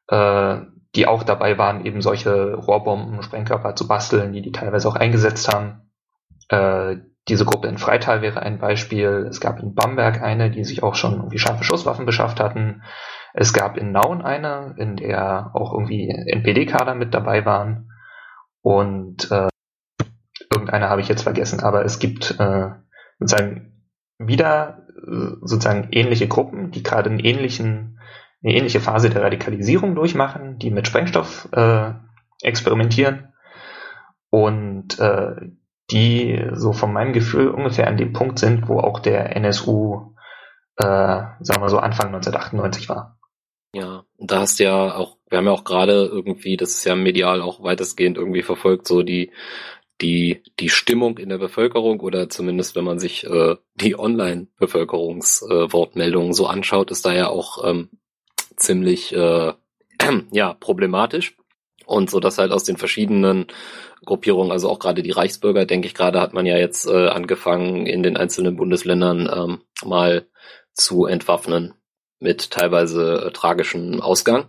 [0.07, 0.57] äh,
[0.95, 5.53] die auch dabei waren, eben solche Rohrbomben, Sprengkörper zu basteln, die die teilweise auch eingesetzt
[5.53, 5.91] haben.
[6.49, 9.27] Äh, diese Gruppe in Freital wäre ein Beispiel.
[9.29, 12.83] Es gab in Bamberg eine, die sich auch schon irgendwie scharfe Schusswaffen beschafft hatten.
[13.33, 17.91] Es gab in Nauen eine, in der auch irgendwie NPD-Kader mit dabei waren.
[18.61, 19.47] Und äh,
[20.53, 22.69] irgendeine habe ich jetzt vergessen, aber es gibt äh,
[23.19, 23.83] sozusagen
[24.17, 27.99] wieder sozusagen ähnliche Gruppen, die gerade einen ähnlichen,
[28.43, 31.91] eine ähnliche Phase der Radikalisierung durchmachen, die mit Sprengstoff äh,
[32.41, 33.33] experimentieren
[34.29, 35.35] und äh,
[35.91, 40.13] die so von meinem Gefühl ungefähr an dem Punkt sind, wo auch der NSU,
[40.77, 43.19] äh, sagen wir so, Anfang 1998 war.
[43.73, 46.95] Ja, da hast du ja auch, wir haben ja auch gerade irgendwie, das ist ja
[46.95, 49.31] medial auch weitestgehend irgendwie verfolgt, so die
[50.01, 56.33] die die Stimmung in der Bevölkerung oder zumindest wenn man sich äh, die Online-Bevölkerungswortmeldungen äh,
[56.33, 57.89] so anschaut, ist da ja auch ähm,
[58.57, 59.53] ziemlich äh,
[60.31, 61.37] ja problematisch
[61.85, 63.47] und so dass halt aus den verschiedenen
[64.05, 67.87] Gruppierungen, also auch gerade die Reichsbürger, denke ich gerade, hat man ja jetzt äh, angefangen
[67.87, 70.27] in den einzelnen Bundesländern ähm, mal
[70.73, 71.73] zu entwaffnen
[72.19, 74.47] mit teilweise äh, tragischem Ausgang.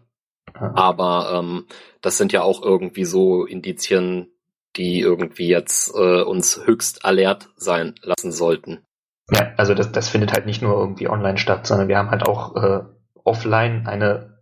[0.52, 1.66] Aber ähm,
[2.00, 4.30] das sind ja auch irgendwie so Indizien,
[4.76, 8.84] die irgendwie jetzt äh, uns höchst alert sein lassen sollten.
[9.30, 12.26] Ja, also das, das findet halt nicht nur irgendwie online statt, sondern wir haben halt
[12.26, 12.80] auch äh,
[13.24, 14.36] offline eine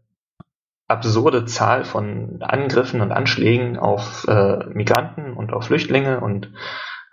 [0.86, 6.52] absurde Zahl von Angriffen und Anschlägen auf äh, Migranten und auf Flüchtlinge und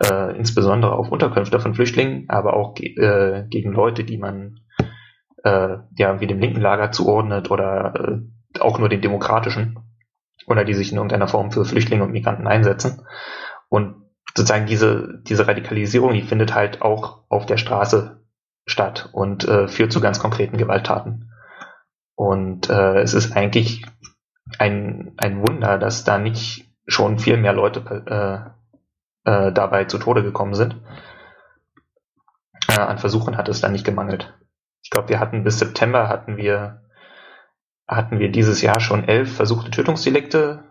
[0.04, 4.60] äh, insbesondere auf Unterkünfte von Flüchtlingen, aber auch ge äh, gegen Leute, die man
[5.42, 9.78] äh, ja wie dem linken Lager zuordnet oder äh, auch nur den demokratischen
[10.46, 13.06] oder die sich in irgendeiner Form für Flüchtlinge und Migranten einsetzen.
[13.68, 18.22] Und sozusagen diese, diese Radikalisierung, die findet halt auch auf der Straße
[18.66, 21.32] statt und äh, führt zu ganz konkreten Gewalttaten.
[22.14, 23.84] Und äh, es ist eigentlich
[24.58, 28.54] ein, ein Wunder, dass da nicht schon viel mehr Leute
[29.26, 30.76] äh, äh, dabei zu Tode gekommen sind.
[32.68, 34.34] Äh, an Versuchen hat es da nicht gemangelt.
[34.82, 36.81] Ich glaube, wir hatten bis September hatten wir
[37.96, 40.64] hatten wir dieses Jahr schon elf versuchte Tötungsdelikte,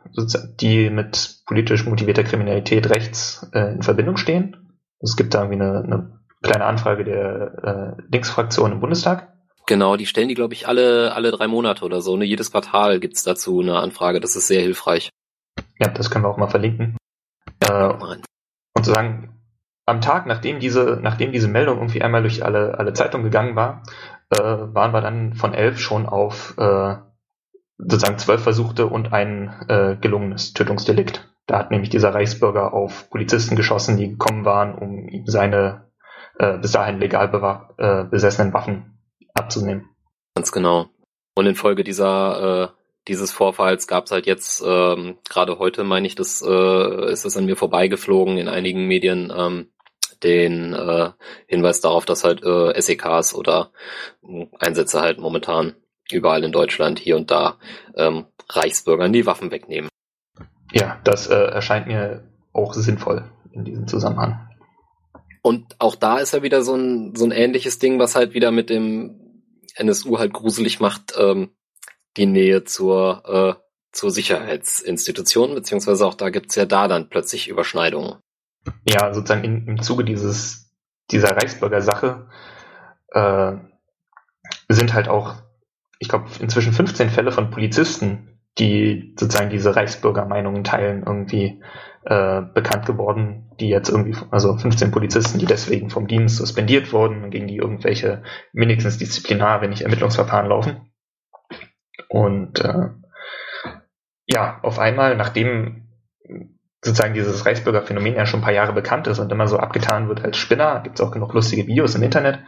[0.59, 4.77] die mit politisch motivierter Kriminalität rechts äh, in Verbindung stehen.
[4.99, 9.31] Es gibt da irgendwie eine, eine kleine Anfrage der äh, Linksfraktion im Bundestag.
[9.67, 12.17] Genau, die stellen die, glaube ich, alle, alle drei Monate oder so.
[12.17, 12.25] Ne?
[12.25, 14.19] Jedes Quartal gibt's dazu eine Anfrage.
[14.19, 15.09] Das ist sehr hilfreich.
[15.79, 16.97] Ja, das können wir auch mal verlinken.
[17.63, 18.17] Ja, äh,
[18.75, 19.39] und zu sagen,
[19.85, 23.83] am Tag, nachdem diese, nachdem diese Meldung irgendwie einmal durch alle, alle Zeitungen gegangen war,
[24.29, 26.95] äh, waren wir dann von elf schon auf äh,
[27.87, 31.27] sozusagen zwölf versuchte und ein äh, gelungenes Tötungsdelikt.
[31.47, 35.89] Da hat nämlich dieser Reichsbürger auf Polizisten geschossen, die gekommen waren, um ihm seine
[36.37, 37.29] äh, bis dahin legal
[37.77, 38.97] äh, besessenen Waffen
[39.33, 39.89] abzunehmen.
[40.35, 40.87] Ganz genau.
[41.35, 46.15] Und infolge dieser äh, dieses Vorfalls gab es halt jetzt ähm, gerade heute, meine ich,
[46.15, 49.71] das äh, ist es an mir vorbeigeflogen in einigen Medien ähm,
[50.23, 51.09] den äh,
[51.47, 53.71] Hinweis darauf, dass halt äh, SEKs oder
[54.23, 55.75] äh, Einsätze halt momentan
[56.13, 57.57] überall in Deutschland hier und da
[57.95, 59.89] ähm, Reichsbürgern die Waffen wegnehmen.
[60.71, 64.47] Ja, das äh, erscheint mir auch sinnvoll in diesem Zusammenhang.
[65.41, 68.51] Und auch da ist ja wieder so ein, so ein ähnliches Ding, was halt wieder
[68.51, 69.43] mit dem
[69.75, 71.49] NSU halt gruselig macht, ähm,
[72.17, 78.17] die Nähe zur, äh, zur Sicherheitsinstitution, beziehungsweise auch da gibt's ja da dann plötzlich Überschneidungen.
[78.83, 80.71] Ja, sozusagen in, im Zuge dieses,
[81.09, 82.27] dieser Reichsbürger-Sache
[83.09, 83.53] äh,
[84.69, 85.40] sind halt auch
[86.01, 91.61] ich glaube, inzwischen 15 Fälle von Polizisten, die sozusagen diese Reichsbürgermeinungen teilen, irgendwie
[92.05, 97.29] äh, bekannt geworden, die jetzt irgendwie, also 15 Polizisten, die deswegen vom Dienst suspendiert wurden,
[97.29, 100.91] gegen die irgendwelche wenigstens disziplinar, wenn nicht Ermittlungsverfahren laufen.
[102.09, 102.89] Und äh,
[104.25, 105.87] ja, auf einmal, nachdem
[106.83, 110.25] sozusagen dieses Reichsbürgerphänomen ja schon ein paar Jahre bekannt ist und immer so abgetan wird
[110.25, 112.39] als Spinner, gibt es auch genug lustige Videos im Internet,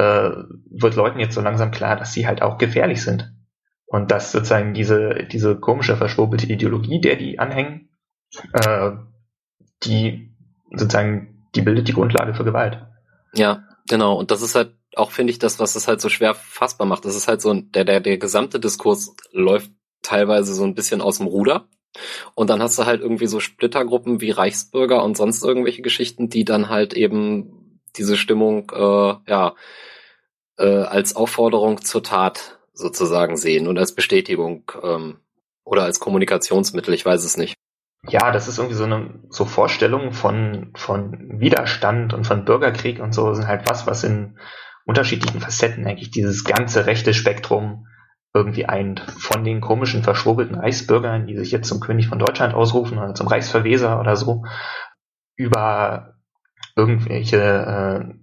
[0.00, 3.30] äh, wird Leuten jetzt so langsam klar, dass sie halt auch gefährlich sind.
[3.86, 7.90] Und dass sozusagen diese, diese komische, verschwurbelte Ideologie, der die anhängen,
[8.52, 8.92] äh,
[9.82, 10.34] die
[10.72, 12.86] sozusagen, die bildet die Grundlage für Gewalt.
[13.34, 14.16] Ja, genau.
[14.16, 17.04] Und das ist halt auch, finde ich, das, was es halt so schwer fassbar macht.
[17.04, 19.70] Das ist halt so, der, der, der gesamte Diskurs läuft
[20.02, 21.68] teilweise so ein bisschen aus dem Ruder.
[22.34, 26.44] Und dann hast du halt irgendwie so Splittergruppen wie Reichsbürger und sonst irgendwelche Geschichten, die
[26.44, 29.54] dann halt eben diese Stimmung, äh, ja,
[30.60, 35.18] äh, als Aufforderung zur Tat sozusagen sehen und als Bestätigung ähm,
[35.64, 37.54] oder als Kommunikationsmittel, ich weiß es nicht.
[38.08, 43.14] Ja, das ist irgendwie so eine so Vorstellung von, von Widerstand und von Bürgerkrieg und
[43.14, 44.38] so sind halt was, was in
[44.86, 47.86] unterschiedlichen Facetten eigentlich dieses ganze rechte Spektrum
[48.32, 49.00] irgendwie eint.
[49.00, 53.26] Von den komischen, verschwurbelten Reichsbürgern, die sich jetzt zum König von Deutschland ausrufen oder zum
[53.26, 54.44] Reichsverweser oder so,
[55.36, 56.14] über
[56.76, 58.19] irgendwelche äh,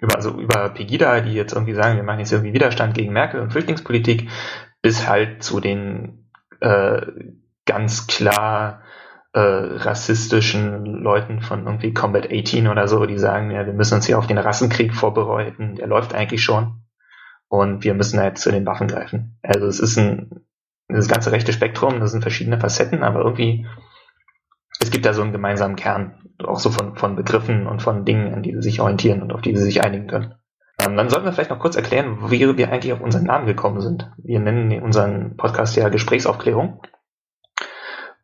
[0.00, 3.40] über, also über Pegida, die jetzt irgendwie sagen, wir machen jetzt irgendwie Widerstand gegen Merkel
[3.40, 4.28] und Flüchtlingspolitik,
[4.82, 7.02] bis halt zu den äh,
[7.66, 8.82] ganz klar
[9.32, 14.06] äh, rassistischen Leuten von irgendwie Combat 18 oder so, die sagen, ja, wir müssen uns
[14.06, 16.82] hier auf den Rassenkrieg vorbereiten, der läuft eigentlich schon
[17.48, 19.38] und wir müssen halt zu den Waffen greifen.
[19.42, 20.46] Also es ist ein
[20.92, 23.66] das ganze rechte Spektrum, das sind verschiedene Facetten, aber irgendwie
[24.80, 28.34] es gibt da so einen gemeinsamen Kern, auch so von, von Begriffen und von Dingen,
[28.34, 30.34] an die sie sich orientieren und auf die sie sich einigen können.
[30.80, 33.80] Ähm, dann sollten wir vielleicht noch kurz erklären, wie wir eigentlich auf unseren Namen gekommen
[33.80, 34.10] sind.
[34.16, 36.80] Wir nennen unseren Podcast ja Gesprächsaufklärung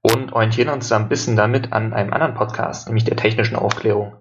[0.01, 4.17] und orientieren uns da ein bisschen damit an einem anderen Podcast, nämlich der technischen Aufklärung,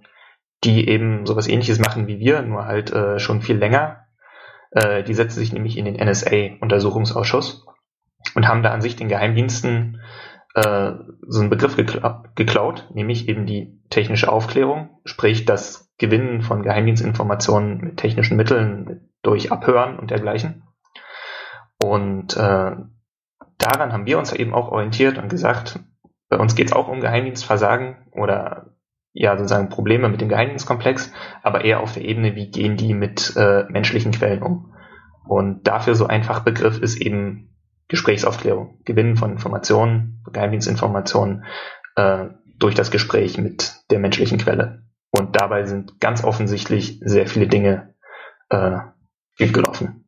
[0.63, 4.07] die eben sowas ähnliches machen wie wir, nur halt äh, schon viel länger.
[4.71, 7.65] Äh, die setzen sich nämlich in den NSA-Untersuchungsausschuss
[8.33, 10.01] und haben da an sich den Geheimdiensten
[10.55, 10.93] äh,
[11.27, 17.81] so einen Begriff gekla geklaut, nämlich eben die technische Aufklärung, sprich das Gewinnen von Geheimdienstinformationen
[17.81, 20.63] mit technischen Mitteln durch Abhören und dergleichen.
[21.83, 22.71] Und äh,
[23.57, 25.79] daran haben wir uns eben auch orientiert und gesagt,
[26.29, 28.75] bei uns geht es auch um Geheimdienstversagen oder
[29.11, 31.11] ja sozusagen Probleme mit dem Geheimdienstkomplex,
[31.43, 34.73] aber eher auf der Ebene, wie gehen die mit äh, menschlichen Quellen um.
[35.27, 37.54] Und dafür so ein Fachbegriff ist eben
[37.87, 41.45] Gesprächsaufklärung, Gewinnen von Informationen, Geheimdienstinformationen
[41.95, 42.25] äh,
[42.57, 44.83] durch das Gespräch mit der menschlichen Quelle.
[45.11, 47.93] Und dabei sind ganz offensichtlich sehr viele Dinge
[48.49, 48.79] äh,
[49.37, 50.05] gelaufen.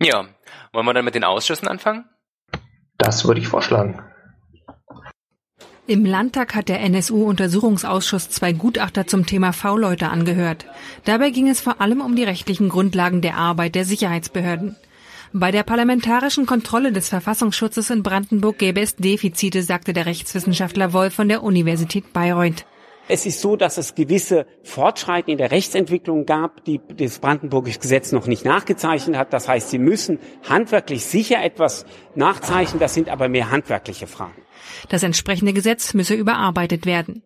[0.00, 0.26] Ja,
[0.72, 2.04] wollen wir dann mit den Ausschüssen anfangen?
[2.98, 4.02] Das würde ich vorschlagen.
[5.86, 10.64] Im Landtag hat der NSU-Untersuchungsausschuss zwei Gutachter zum Thema V-Leute angehört.
[11.04, 14.76] Dabei ging es vor allem um die rechtlichen Grundlagen der Arbeit der Sicherheitsbehörden.
[15.36, 21.12] Bei der parlamentarischen Kontrolle des Verfassungsschutzes in Brandenburg gäbe es Defizite, sagte der Rechtswissenschaftler Wolf
[21.12, 22.64] von der Universität Bayreuth.
[23.08, 28.12] Es ist so, dass es gewisse Fortschreiten in der Rechtsentwicklung gab, die das Brandenburgische Gesetz
[28.12, 29.32] noch nicht nachgezeichnet hat.
[29.32, 32.78] Das heißt, Sie müssen handwerklich sicher etwas nachzeichnen.
[32.78, 34.40] Das sind aber mehr handwerkliche Fragen.
[34.88, 37.24] Das entsprechende Gesetz müsse überarbeitet werden.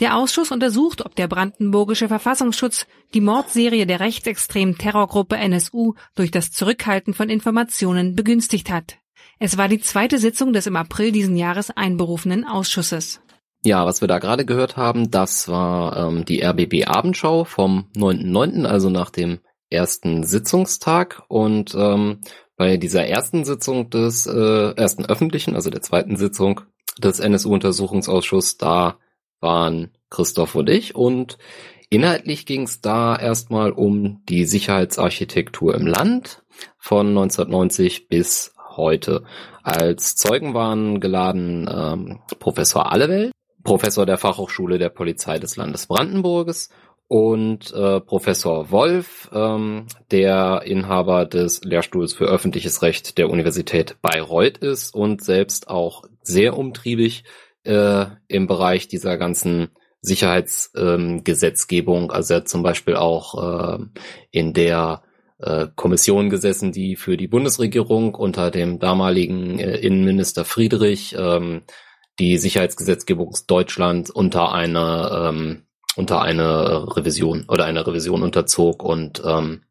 [0.00, 6.50] Der Ausschuss untersucht, ob der brandenburgische Verfassungsschutz die Mordserie der rechtsextremen Terrorgruppe NSU durch das
[6.50, 8.98] Zurückhalten von Informationen begünstigt hat.
[9.38, 13.20] Es war die zweite Sitzung des im April diesen Jahres einberufenen Ausschusses.
[13.64, 18.64] Ja, was wir da gerade gehört haben, das war ähm, die RBB Abendschau vom 9.9.,
[18.64, 21.22] also nach dem ersten Sitzungstag.
[21.28, 22.20] Und ähm,
[22.56, 26.62] bei dieser ersten Sitzung des äh, ersten öffentlichen, also der zweiten Sitzung
[26.98, 28.98] des NSU-Untersuchungsausschusses, da
[29.40, 31.38] waren Christoph und ich und
[31.90, 36.42] inhaltlich ging es da erstmal um die Sicherheitsarchitektur im Land
[36.78, 39.24] von 1990 bis heute.
[39.62, 46.70] Als Zeugen waren geladen ähm, Professor Allewelt, Professor der Fachhochschule der Polizei des Landes Brandenburges
[47.08, 54.58] und äh, Professor Wolf, ähm, der Inhaber des Lehrstuhls für öffentliches Recht der Universität Bayreuth
[54.58, 57.24] ist und selbst auch sehr umtriebig
[57.66, 59.68] äh, im Bereich dieser ganzen
[60.00, 62.04] Sicherheitsgesetzgebung.
[62.04, 63.84] Ähm, also er hat zum Beispiel auch äh,
[64.30, 65.02] in der
[65.38, 71.62] äh, Kommission gesessen, die für die Bundesregierung unter dem damaligen äh, Innenminister Friedrich ähm,
[72.18, 75.62] die Sicherheitsgesetzgebung Deutschlands unter eine ähm,
[75.96, 79.62] unter eine Revision oder eine Revision unterzog und ähm,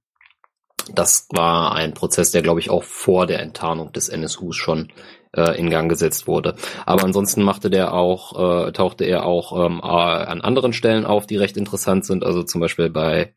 [0.94, 4.92] das war ein Prozess, der glaube ich auch vor der Enttarnung des NSUs schon
[5.36, 6.56] äh, in Gang gesetzt wurde.
[6.86, 11.38] Aber ansonsten machte der auch, äh, tauchte er auch ähm, an anderen Stellen auf, die
[11.38, 12.24] recht interessant sind.
[12.24, 13.34] Also zum Beispiel bei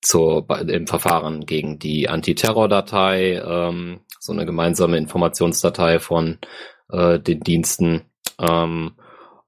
[0.00, 6.38] zur, bei, im Verfahren gegen die Antiterror-Datei, ähm, so eine gemeinsame Informationsdatei von
[6.90, 8.02] äh, den Diensten.
[8.38, 8.92] Ähm,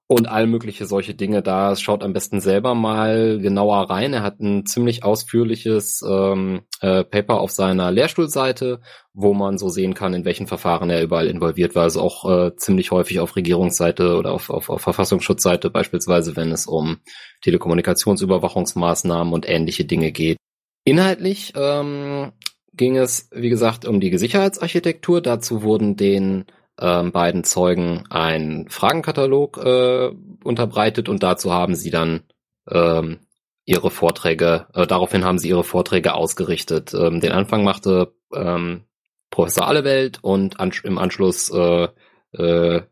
[0.07, 1.75] und all mögliche solche Dinge da.
[1.77, 4.13] Schaut am besten selber mal genauer rein.
[4.13, 8.81] Er hat ein ziemlich ausführliches ähm, äh, Paper auf seiner Lehrstuhlseite,
[9.15, 11.85] wo man so sehen kann, in welchen Verfahren er überall involviert war.
[11.85, 16.67] Also auch äh, ziemlich häufig auf Regierungsseite oder auf, auf, auf Verfassungsschutzseite, beispielsweise wenn es
[16.67, 16.99] um
[17.43, 20.37] Telekommunikationsüberwachungsmaßnahmen und ähnliche Dinge geht.
[20.85, 22.33] Inhaltlich ähm,
[22.75, 25.23] ging es, wie gesagt, um die Sicherheitsarchitektur.
[25.23, 26.45] Dazu wurden den
[26.79, 30.11] ähm, beiden Zeugen einen Fragenkatalog äh,
[30.43, 32.23] unterbreitet und dazu haben sie dann
[32.71, 33.21] ähm,
[33.65, 36.93] ihre Vorträge, äh, daraufhin haben sie ihre Vorträge ausgerichtet.
[36.95, 38.85] Ähm, den Anfang machte ähm,
[39.31, 41.89] Professor Allewelt und an, im Anschluss äh,
[42.33, 42.83] äh,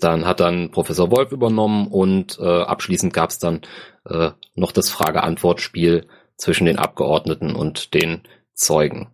[0.00, 3.62] dann, hat dann Professor Wolf übernommen und äh, abschließend gab es dann
[4.04, 8.22] äh, noch das Frage-Antwort-Spiel zwischen den Abgeordneten und den
[8.54, 9.08] Zeugen.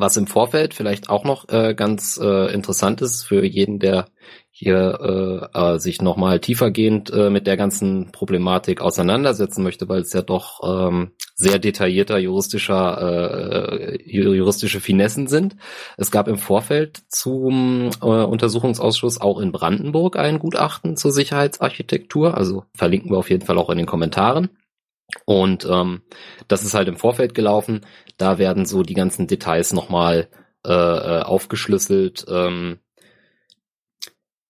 [0.00, 4.06] Was im Vorfeld vielleicht auch noch äh, ganz äh, interessant ist für jeden, der
[4.52, 10.12] hier äh, äh, sich nochmal tiefergehend äh, mit der ganzen Problematik auseinandersetzen möchte, weil es
[10.12, 15.56] ja doch ähm, sehr detaillierter juristischer äh, juristische Finessen sind.
[15.96, 22.64] Es gab im Vorfeld zum äh, Untersuchungsausschuss auch in Brandenburg ein Gutachten zur Sicherheitsarchitektur, also
[22.72, 24.50] verlinken wir auf jeden Fall auch in den Kommentaren.
[25.24, 26.02] Und ähm,
[26.48, 27.80] das ist halt im Vorfeld gelaufen.
[28.18, 30.28] Da werden so die ganzen Details nochmal
[30.66, 32.26] äh, äh, aufgeschlüsselt.
[32.28, 32.80] Ähm,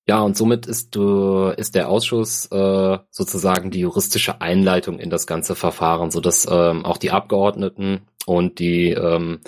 [0.08, 5.26] Ja, und somit ist, du, ist der Ausschuss äh, sozusagen die juristische Einleitung in das
[5.26, 9.40] ganze Verfahren, so dass ähm, auch die Abgeordneten und die ähm,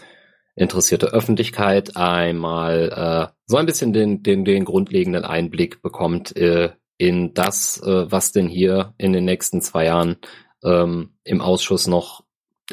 [0.55, 7.33] interessierte Öffentlichkeit einmal äh, so ein bisschen den, den, den grundlegenden Einblick bekommt äh, in
[7.33, 10.17] das, äh, was denn hier in den nächsten zwei Jahren
[10.63, 12.23] ähm, im Ausschuss noch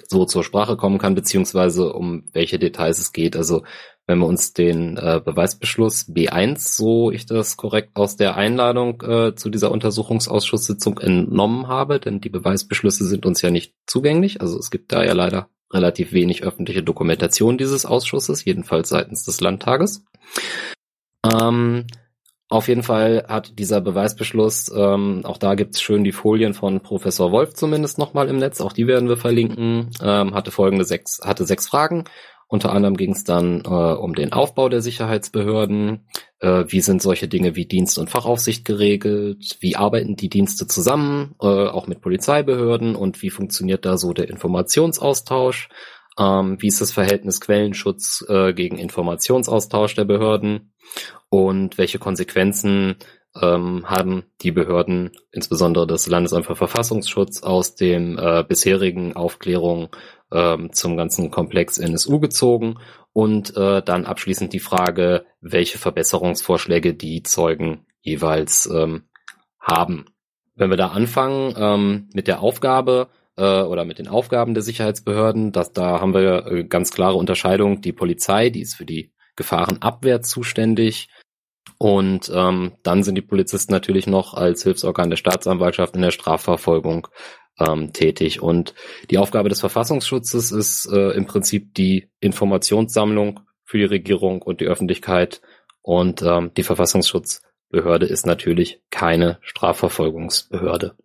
[0.07, 3.35] so zur Sprache kommen kann, beziehungsweise um welche Details es geht.
[3.35, 3.63] Also
[4.07, 9.35] wenn wir uns den äh, Beweisbeschluss B1, so ich das korrekt aus der Einladung äh,
[9.35, 14.39] zu dieser Untersuchungsausschusssitzung entnommen habe, denn die Beweisbeschlüsse sind uns ja nicht zugänglich.
[14.39, 19.41] Also es gibt da ja leider relativ wenig öffentliche Dokumentation dieses Ausschusses, jedenfalls seitens des
[19.41, 20.05] Landtages.
[21.25, 21.85] Ähm,
[22.49, 27.31] auf jeden Fall hat dieser Beweisbeschluss, ähm, auch da gibt's schön die Folien von Professor
[27.31, 31.45] Wolf zumindest nochmal im Netz, auch die werden wir verlinken, ähm, hatte folgende sechs, hatte
[31.45, 32.05] sechs Fragen
[32.49, 36.07] unter anderem ging es dann äh, um den Aufbau der Sicherheitsbehörden.
[36.39, 39.57] Äh, wie sind solche Dinge wie Dienst- und Fachaufsicht geregelt?
[39.59, 42.95] Wie arbeiten die Dienste zusammen, äh, auch mit Polizeibehörden?
[42.95, 45.67] Und wie funktioniert da so der Informationsaustausch?
[46.17, 50.73] Ähm, wie ist das Verhältnis Quellenschutz äh, gegen Informationsaustausch der Behörden?
[51.29, 52.95] Und welche Konsequenzen
[53.41, 59.89] ähm, haben die Behörden, insbesondere das Landesamt für Verfassungsschutz, aus dem äh, bisherigen Aufklärung
[60.31, 62.79] ähm, zum ganzen Komplex NSU gezogen
[63.13, 69.03] und äh, dann abschließend die Frage, welche Verbesserungsvorschläge die Zeugen jeweils ähm,
[69.59, 70.05] haben.
[70.55, 75.51] Wenn wir da anfangen ähm, mit der Aufgabe äh, oder mit den Aufgaben der Sicherheitsbehörden,
[75.51, 77.81] das, da haben wir äh, ganz klare Unterscheidung.
[77.81, 81.09] Die Polizei, die ist für die Gefahrenabwehr zuständig.
[81.77, 87.07] Und ähm, dann sind die Polizisten natürlich noch als Hilfsorgan der Staatsanwaltschaft in der Strafverfolgung
[87.59, 88.41] ähm, tätig.
[88.41, 88.73] Und
[89.11, 94.65] die Aufgabe des Verfassungsschutzes ist äh, im Prinzip die Informationssammlung für die Regierung und die
[94.65, 95.41] Öffentlichkeit.
[95.81, 100.95] Und ähm, die Verfassungsschutzbehörde ist natürlich keine Strafverfolgungsbehörde.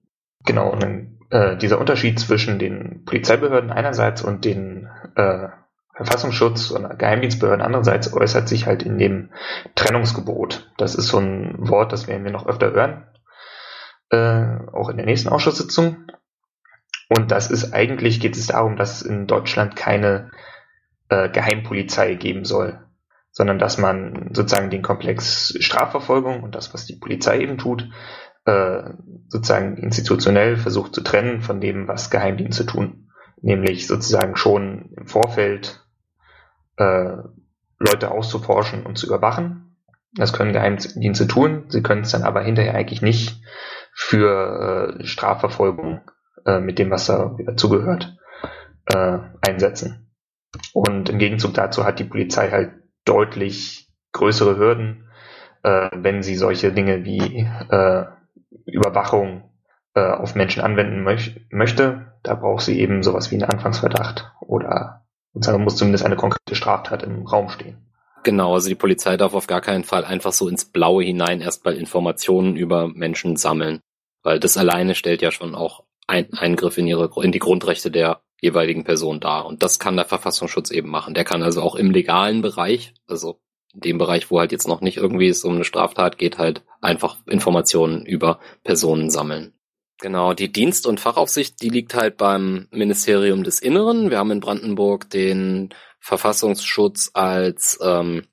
[0.44, 5.48] Genau, und äh, dieser Unterschied zwischen den Polizeibehörden einerseits und den äh,
[5.94, 9.30] Verfassungsschutz oder Geheimdienstbehörden andererseits äußert sich halt in dem
[9.74, 10.70] Trennungsgebot.
[10.78, 13.06] Das ist so ein Wort, das werden wir noch öfter hören,
[14.10, 16.06] äh, auch in der nächsten Ausschusssitzung.
[17.08, 20.30] Und das ist eigentlich, geht es darum, dass es in Deutschland keine
[21.10, 22.80] äh, Geheimpolizei geben soll,
[23.30, 27.90] sondern dass man sozusagen den Komplex Strafverfolgung und das, was die Polizei eben tut,
[28.44, 28.90] äh,
[29.28, 33.10] sozusagen institutionell versucht zu trennen von dem, was Geheimdienste tun.
[33.40, 35.84] Nämlich sozusagen schon im Vorfeld
[36.76, 37.16] äh,
[37.78, 39.76] Leute auszuforschen und zu überwachen.
[40.14, 43.40] Das können Geheimdienste tun, sie können es dann aber hinterher eigentlich nicht
[43.94, 46.02] für äh, Strafverfolgung
[46.44, 48.16] äh, mit dem, was da dazugehört,
[48.86, 50.10] äh, einsetzen.
[50.74, 52.72] Und im Gegenzug dazu hat die Polizei halt
[53.04, 55.08] deutlich größere Hürden,
[55.62, 58.04] äh, wenn sie solche Dinge wie äh,
[58.66, 59.50] Überwachung
[59.94, 62.12] äh, auf Menschen anwenden möch möchte.
[62.22, 67.02] Da braucht sie eben sowas wie einen Anfangsverdacht oder sozusagen muss zumindest eine konkrete Straftat
[67.02, 67.88] im Raum stehen.
[68.24, 71.74] Genau, also die Polizei darf auf gar keinen Fall einfach so ins Blaue hinein erstmal
[71.74, 73.80] Informationen über Menschen sammeln,
[74.22, 78.22] weil das alleine stellt ja schon auch ein Eingriff in ihre in die Grundrechte der
[78.40, 79.46] jeweiligen Person dar.
[79.46, 81.14] Und das kann der Verfassungsschutz eben machen.
[81.14, 83.40] Der kann also auch im legalen Bereich, also
[83.74, 86.62] in dem Bereich, wo halt jetzt noch nicht irgendwie es um eine Straftat geht, halt
[86.80, 89.54] einfach Informationen über Personen sammeln.
[90.00, 94.10] Genau, die Dienst- und Fachaufsicht, die liegt halt beim Ministerium des Inneren.
[94.10, 98.24] Wir haben in Brandenburg den Verfassungsschutz als ähm,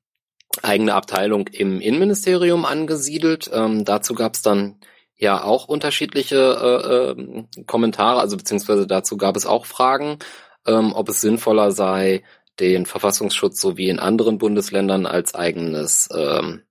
[0.64, 3.52] eigene Abteilung im Innenministerium angesiedelt.
[3.54, 4.80] Ähm, dazu gab es dann
[5.16, 10.18] ja auch unterschiedliche äh, äh, Kommentare, also beziehungsweise dazu gab es auch Fragen,
[10.66, 12.24] ähm, ob es sinnvoller sei,
[12.60, 16.64] den Verfassungsschutz so wie in anderen Bundesländern als eigenes ähm,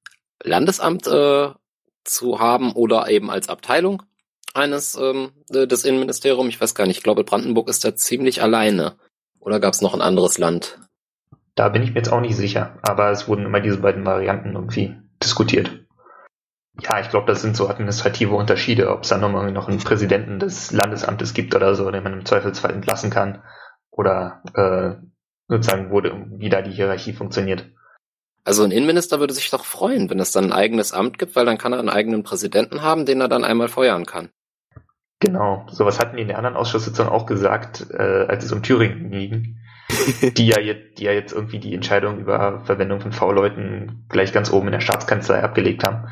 [0.42, 1.50] Landesamt äh,
[2.04, 4.02] zu haben oder eben als Abteilung
[4.54, 6.54] eines ähm, des Innenministeriums.
[6.54, 8.96] Ich weiß gar nicht, ich glaube Brandenburg ist da ziemlich alleine.
[9.40, 10.78] Oder gab es noch ein anderes Land?
[11.54, 14.54] Da bin ich mir jetzt auch nicht sicher, aber es wurden immer diese beiden Varianten
[14.54, 15.86] irgendwie diskutiert.
[16.80, 20.38] Ja, ich glaube, das sind so administrative Unterschiede, ob es dann nochmal noch einen Präsidenten
[20.38, 23.42] des Landesamtes gibt oder so, den man im Zweifelsfall entlassen kann.
[23.90, 25.02] Oder äh,
[25.48, 27.66] sozusagen, wo, wie da die Hierarchie funktioniert.
[28.44, 31.44] Also ein Innenminister würde sich doch freuen, wenn es dann ein eigenes Amt gibt, weil
[31.44, 34.30] dann kann er einen eigenen Präsidenten haben, den er dann einmal feuern kann.
[35.20, 39.10] Genau, sowas hatten die in der anderen Ausschusssitzung auch gesagt, äh, als es um Thüringen
[39.10, 39.58] ging,
[40.36, 44.52] die ja jetzt, die ja jetzt irgendwie die Entscheidung über Verwendung von V-Leuten gleich ganz
[44.52, 46.08] oben in der Staatskanzlei abgelegt haben.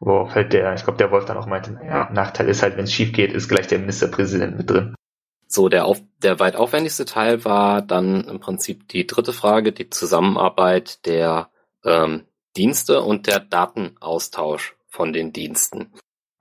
[0.00, 2.84] Worauf halt der, ich glaube, der Wolf dann auch meinte, naja, Nachteil ist halt, wenn
[2.84, 4.94] es schief geht, ist gleich der Ministerpräsident mit drin.
[5.52, 9.90] So, der, auf, der weit aufwendigste Teil war dann im Prinzip die dritte Frage, die
[9.90, 11.50] Zusammenarbeit der
[11.84, 12.24] ähm,
[12.56, 15.92] Dienste und der Datenaustausch von den Diensten.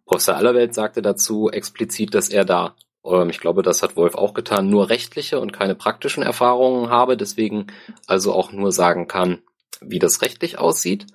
[0.06, 4.36] Professor Allerwelt sagte dazu explizit, dass er da, ähm, ich glaube, das hat Wolf auch
[4.36, 7.66] getan, nur rechtliche und keine praktischen Erfahrungen habe, deswegen
[8.06, 9.42] also auch nur sagen kann,
[9.82, 11.08] wie das rechtlich aussieht.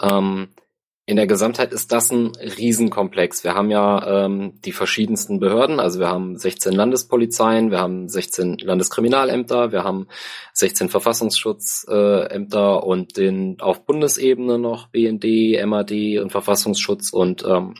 [0.00, 0.50] Ähm,
[1.10, 3.42] in der Gesamtheit ist das ein Riesenkomplex.
[3.42, 8.58] Wir haben ja ähm, die verschiedensten Behörden, also wir haben 16 Landespolizeien, wir haben 16
[8.58, 10.06] Landeskriminalämter, wir haben
[10.52, 15.24] 16 Verfassungsschutzämter äh, und den auf Bundesebene noch BND,
[15.66, 17.74] MAD und Verfassungsschutz und ähm,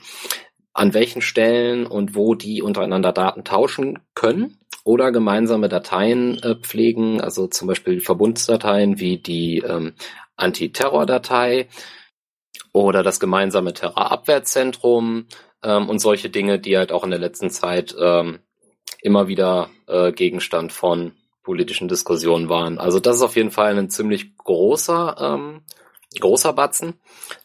[0.73, 7.21] an welchen Stellen und wo die untereinander Daten tauschen können oder gemeinsame Dateien äh, pflegen,
[7.21, 9.93] also zum Beispiel Verbundsdateien wie die ähm,
[10.35, 11.69] Antiterror-Datei
[12.73, 15.27] oder das gemeinsame Terrorabwehrzentrum
[15.63, 18.39] ähm, und solche Dinge, die halt auch in der letzten Zeit ähm,
[19.01, 21.13] immer wieder äh, Gegenstand von
[21.43, 22.77] politischen Diskussionen waren.
[22.77, 25.61] Also das ist auf jeden Fall ein ziemlich großer ähm,
[26.19, 26.99] großer Batzen.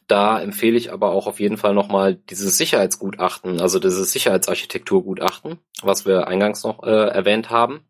[0.08, 6.06] Da empfehle ich aber auch auf jeden Fall nochmal dieses Sicherheitsgutachten, also dieses Sicherheitsarchitekturgutachten, was
[6.06, 7.86] wir eingangs noch äh, erwähnt haben.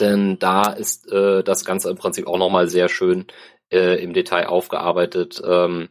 [0.00, 3.26] Denn da ist äh, das Ganze im Prinzip auch nochmal sehr schön
[3.70, 5.40] äh, im Detail aufgearbeitet.
[5.44, 5.88] Ähm,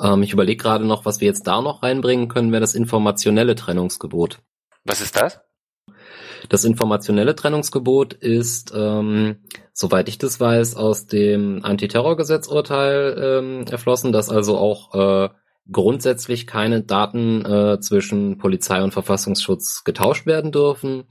[0.00, 3.54] ähm, ich überlege gerade noch, was wir jetzt da noch reinbringen können, wäre das informationelle
[3.54, 4.40] Trennungsgebot.
[4.84, 5.40] Was ist das?
[6.48, 9.36] Das informationelle Trennungsgebot ist, ähm,
[9.72, 15.28] soweit ich das weiß, aus dem Antiterrorgesetzurteil ähm, erflossen, dass also auch äh,
[15.70, 21.04] grundsätzlich keine Daten äh, zwischen Polizei und Verfassungsschutz getauscht werden dürfen.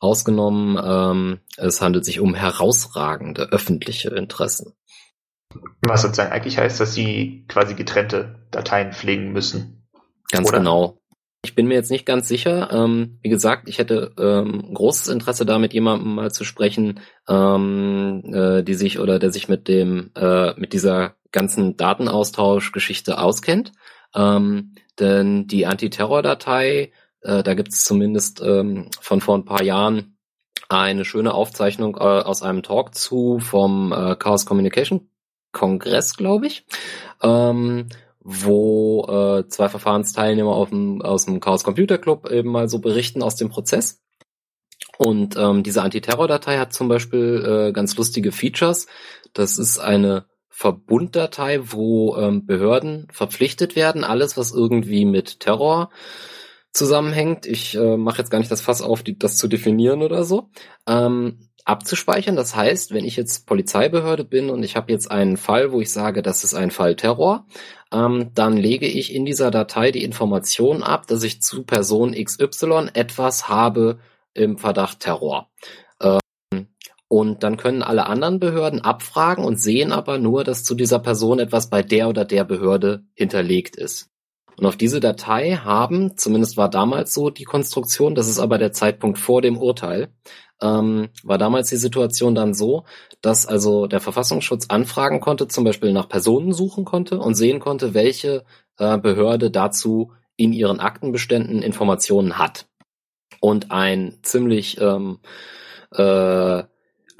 [0.00, 4.72] Ausgenommen, ähm, es handelt sich um herausragende öffentliche Interessen.
[5.82, 9.88] Was sozusagen eigentlich heißt, dass sie quasi getrennte Dateien pflegen müssen.
[10.30, 10.58] Ganz oder?
[10.58, 11.00] genau.
[11.42, 12.70] Ich bin mir jetzt nicht ganz sicher.
[12.70, 18.22] Ähm, wie gesagt, ich hätte ähm, großes Interesse da, mit jemandem mal zu sprechen, ähm,
[18.32, 23.72] äh, die sich oder der sich mit dem äh, mit dieser ganzen Datenaustauschgeschichte auskennt.
[24.14, 26.92] Ähm, denn die Antiterror-Datei,
[27.22, 30.18] äh, da gibt es zumindest ähm, von vor ein paar Jahren
[30.68, 35.08] eine schöne Aufzeichnung äh, aus einem Talk zu vom äh, Chaos Communication
[35.52, 36.64] Kongress, glaube ich.
[37.22, 37.88] Ähm,
[38.22, 43.36] wo äh, zwei Verfahrensteilnehmer dem, aus dem Chaos Computer Club eben mal so berichten aus
[43.36, 44.02] dem Prozess.
[44.98, 48.86] Und ähm, diese Antiterror-Datei hat zum Beispiel äh, ganz lustige Features.
[49.32, 55.90] Das ist eine Verbunddatei, wo ähm, Behörden verpflichtet werden, alles, was irgendwie mit Terror
[56.72, 57.46] zusammenhängt.
[57.46, 60.50] Ich äh, mache jetzt gar nicht das Fass auf, die, das zu definieren oder so.
[60.86, 62.36] Ähm, abzuspeichern.
[62.36, 65.90] Das heißt, wenn ich jetzt Polizeibehörde bin und ich habe jetzt einen Fall, wo ich
[65.92, 67.46] sage, das ist ein Fall Terror,
[67.92, 72.90] ähm, dann lege ich in dieser Datei die Information ab, dass ich zu Person XY
[72.94, 73.98] etwas habe
[74.34, 75.48] im Verdacht Terror.
[76.02, 76.66] Ähm,
[77.08, 81.38] und dann können alle anderen Behörden abfragen und sehen aber nur, dass zu dieser Person
[81.38, 84.10] etwas bei der oder der Behörde hinterlegt ist.
[84.56, 88.72] Und auf diese Datei haben, zumindest war damals so die Konstruktion, das ist aber der
[88.72, 90.12] Zeitpunkt vor dem Urteil,
[90.62, 92.84] ähm, war damals die Situation dann so,
[93.22, 97.94] dass also der Verfassungsschutz anfragen konnte, zum Beispiel nach Personen suchen konnte und sehen konnte,
[97.94, 98.44] welche
[98.78, 102.66] äh, Behörde dazu in ihren Aktenbeständen Informationen hat.
[103.40, 105.18] Und ein ziemlich ähm,
[105.92, 106.62] äh,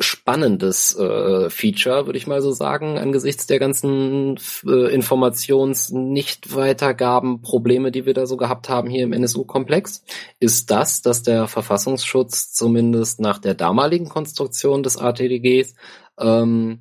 [0.01, 8.07] spannendes äh, Feature, würde ich mal so sagen, angesichts der ganzen äh, Informations-Nicht-Weitergaben, Probleme, die
[8.07, 10.03] wir da so gehabt haben hier im NSU-Komplex,
[10.41, 15.75] ist das, dass der Verfassungsschutz zumindest nach der damaligen Konstruktion des ATDGs
[16.19, 16.81] ähm,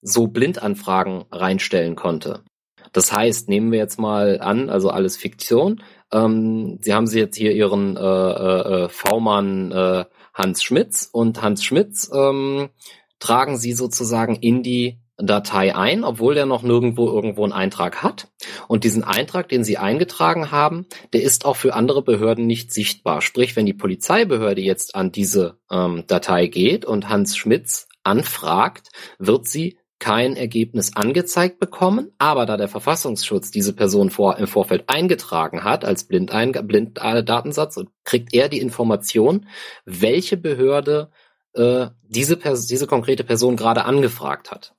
[0.00, 2.44] so Blindanfragen reinstellen konnte.
[2.92, 5.82] Das heißt, nehmen wir jetzt mal an, also alles Fiktion.
[6.12, 10.04] Ähm, Sie haben Sie jetzt hier Ihren äh, äh, äh V-Mann äh,
[10.40, 12.70] Hans Schmitz und Hans Schmitz ähm,
[13.18, 18.28] tragen sie sozusagen in die Datei ein, obwohl der noch nirgendwo irgendwo einen Eintrag hat.
[18.66, 23.20] Und diesen Eintrag, den sie eingetragen haben, der ist auch für andere Behörden nicht sichtbar.
[23.20, 28.88] Sprich, wenn die Polizeibehörde jetzt an diese ähm, Datei geht und Hans Schmitz anfragt,
[29.18, 34.84] wird sie kein Ergebnis angezeigt bekommen, aber da der Verfassungsschutz diese Person vor, im Vorfeld
[34.88, 39.46] eingetragen hat als Blinddatensatz, Blind kriegt er die Information,
[39.84, 41.10] welche Behörde
[41.52, 44.74] äh, diese, diese konkrete Person gerade angefragt hat.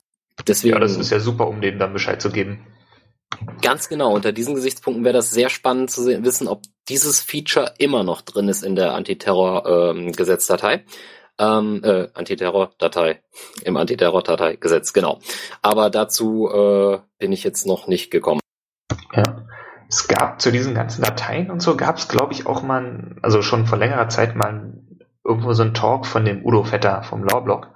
[0.47, 2.65] Deswegen, ja, das ist ja super, um denen dann Bescheid zu geben.
[3.61, 4.13] Ganz genau.
[4.13, 8.22] Unter diesen Gesichtspunkten wäre das sehr spannend zu sehen, wissen, ob dieses Feature immer noch
[8.22, 10.74] drin ist in der Antiterror-Gesetzdatei.
[10.74, 10.82] Ähm,
[11.41, 13.19] ähm, äh, Antiterror-Datei.
[13.63, 15.19] Im Antiterror-Datei-Gesetz, genau.
[15.61, 18.39] Aber dazu äh, bin ich jetzt noch nicht gekommen.
[19.13, 19.47] Ja.
[19.89, 23.41] Es gab zu diesen ganzen Dateien und so gab es, glaube ich, auch mal, also
[23.41, 24.73] schon vor längerer Zeit mal
[25.25, 27.67] irgendwo so ein Talk von dem Udo Vetter vom Lawblog.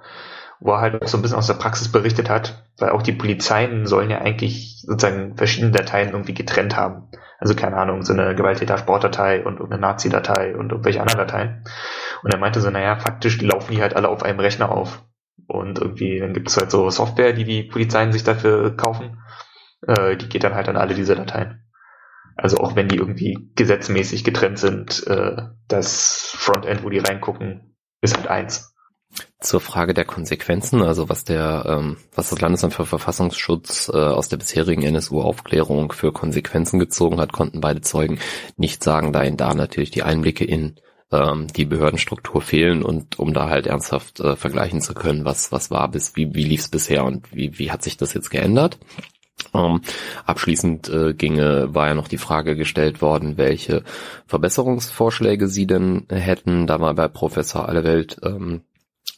[0.60, 3.12] Wo er halt auch so ein bisschen aus der Praxis berichtet hat, weil auch die
[3.12, 7.08] Polizeien sollen ja eigentlich sozusagen verschiedene Dateien irgendwie getrennt haben.
[7.38, 11.64] Also keine Ahnung, so eine Gewalttäter-Sportdatei und eine Nazi-Datei und irgendwelche anderen Dateien.
[12.22, 15.04] Und er meinte so, naja, faktisch laufen die halt alle auf einem Rechner auf.
[15.46, 19.22] Und irgendwie, dann gibt es halt so Software, die die Polizeien sich dafür kaufen.
[19.86, 21.62] Äh, die geht dann halt an alle diese Dateien.
[22.36, 25.36] Also auch wenn die irgendwie gesetzmäßig getrennt sind, äh,
[25.68, 28.75] das Frontend, wo die reingucken, ist halt eins.
[29.40, 34.28] Zur Frage der Konsequenzen, also was der, ähm, was das Landesamt für Verfassungsschutz äh, aus
[34.28, 38.18] der bisherigen NSU-Aufklärung für Konsequenzen gezogen hat, konnten beide Zeugen
[38.56, 40.76] nicht sagen, da ihnen da natürlich die Einblicke in
[41.12, 45.70] ähm, die Behördenstruktur fehlen und um da halt ernsthaft äh, vergleichen zu können, was was
[45.70, 48.78] war bis wie wie lief's bisher und wie wie hat sich das jetzt geändert.
[49.54, 49.82] Ähm,
[50.24, 53.84] abschließend äh, ginge, war ja noch die Frage gestellt worden, welche
[54.26, 56.66] Verbesserungsvorschläge Sie denn hätten.
[56.66, 58.62] Da war bei Professor Allewelt ähm,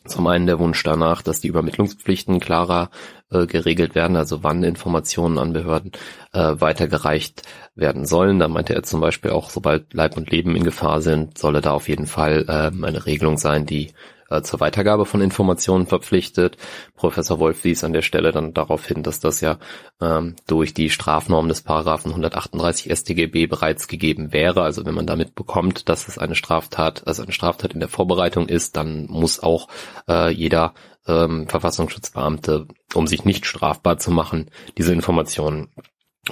[0.04, 2.90] zum einen der Wunsch danach, dass die Übermittlungspflichten klarer
[3.30, 5.92] äh, geregelt werden, also wann Informationen an Behörden
[6.32, 7.42] äh, weitergereicht
[7.74, 8.38] werden sollen.
[8.38, 11.72] Da meinte er zum Beispiel auch, sobald Leib und Leben in Gefahr sind, solle da
[11.72, 13.92] auf jeden Fall äh, eine Regelung sein, die
[14.30, 16.56] äh, zur Weitergabe von Informationen verpflichtet.
[16.94, 19.58] Professor Wolf wies an der Stelle dann darauf hin, dass das ja
[20.00, 24.62] ähm, durch die Strafnorm des Paragraphen 138 StGB bereits gegeben wäre.
[24.62, 28.48] Also wenn man damit bekommt, dass es eine Straftat, also eine Straftat in der Vorbereitung
[28.48, 29.68] ist, dann muss auch
[30.08, 30.74] äh, jeder
[31.06, 35.68] ähm, Verfassungsschutzbeamte, um sich nicht strafbar zu machen, diese Informationen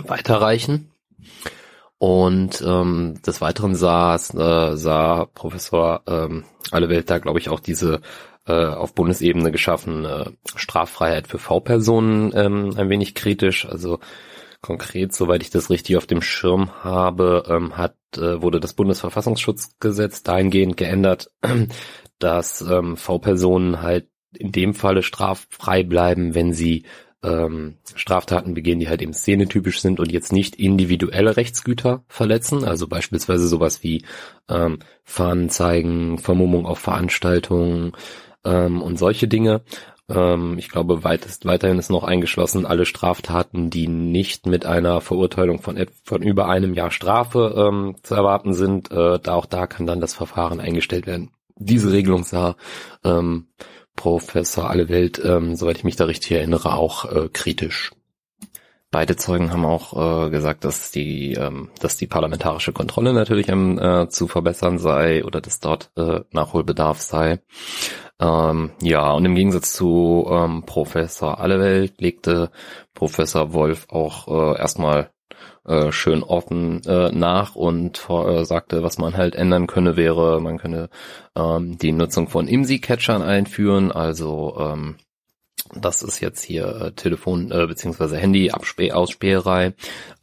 [0.05, 0.91] weiterreichen.
[1.99, 8.01] Und ähm, des Weiteren sah, äh, sah Professor ähm, Allewelt da, glaube ich, auch diese
[8.47, 13.67] äh, auf Bundesebene geschaffene Straffreiheit für V-Personen ähm, ein wenig kritisch.
[13.67, 13.99] Also
[14.61, 20.23] konkret, soweit ich das richtig auf dem Schirm habe, ähm, hat äh, wurde das Bundesverfassungsschutzgesetz
[20.23, 21.31] dahingehend geändert,
[22.19, 26.85] dass ähm, V-Personen halt in dem Falle straffrei bleiben, wenn sie
[27.27, 32.87] ähm, Straftaten begehen, die halt eben szenetypisch sind und jetzt nicht individuelle Rechtsgüter verletzen, also
[32.87, 34.05] beispielsweise sowas wie
[34.49, 37.93] ähm, Fahnen zeigen, Vermummung auf Veranstaltungen
[38.45, 39.63] ähm, und solche Dinge.
[40.09, 45.61] Ähm, ich glaube, weitest, weiterhin ist noch eingeschlossen alle Straftaten, die nicht mit einer Verurteilung
[45.61, 48.91] von, von über einem Jahr Strafe ähm, zu erwarten sind.
[48.93, 51.31] Äh, da auch da kann dann das Verfahren eingestellt werden.
[51.59, 52.55] Diese Regelung sah
[53.03, 53.49] ähm,
[53.97, 57.93] Professor Allewelt, ähm, soweit ich mich da richtig erinnere, auch äh, kritisch.
[58.93, 63.79] Beide Zeugen haben auch äh, gesagt, dass die, ähm, dass die parlamentarische Kontrolle natürlich ähm,
[63.79, 67.41] äh, zu verbessern sei oder dass dort äh, Nachholbedarf sei.
[68.21, 72.51] Ähm, ja, und im Gegensatz zu ähm, Professor Allewelt legte
[72.95, 75.11] Professor Wolf auch äh, erstmal
[75.67, 80.59] äh, schön offen äh, nach und äh, sagte, was man halt ändern könne, wäre, man
[80.59, 80.89] könne
[81.37, 84.97] ähm, die Nutzung von IMSI-Catchern einführen, also ähm,
[85.75, 88.17] das ist jetzt hier äh, Telefon äh, bzw.
[88.17, 89.75] Handy-Ausspäherei.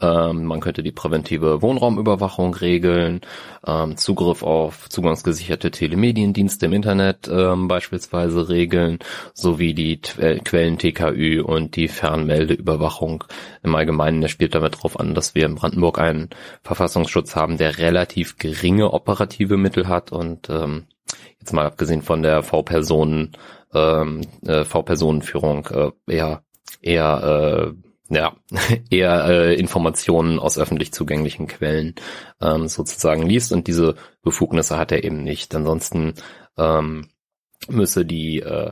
[0.02, 3.22] Ähm, man könnte die präventive Wohnraumüberwachung regeln,
[3.66, 9.00] ähm, Zugriff auf zugangsgesicherte Telemediendienste im Internet ähm, beispielsweise regeln,
[9.34, 13.24] sowie die T Quellen TKÜ und die Fernmeldeüberwachung
[13.64, 14.22] im Allgemeinen.
[14.22, 16.30] Der spielt damit darauf an, dass wir in Brandenburg einen
[16.64, 20.86] Verfassungsschutz haben, der relativ geringe operative Mittel hat und ähm,
[21.40, 23.34] jetzt mal abgesehen von der V-Personen
[23.74, 26.44] ähm, äh, V-Personenführung äh, eher
[26.82, 27.74] eher
[28.10, 28.36] äh, ja
[28.90, 31.96] eher äh, Informationen aus öffentlich zugänglichen Quellen
[32.42, 35.54] ähm, sozusagen liest und diese Befugnisse hat er eben nicht.
[35.56, 36.14] Ansonsten
[36.58, 37.10] ähm,
[37.68, 38.72] müsse die äh,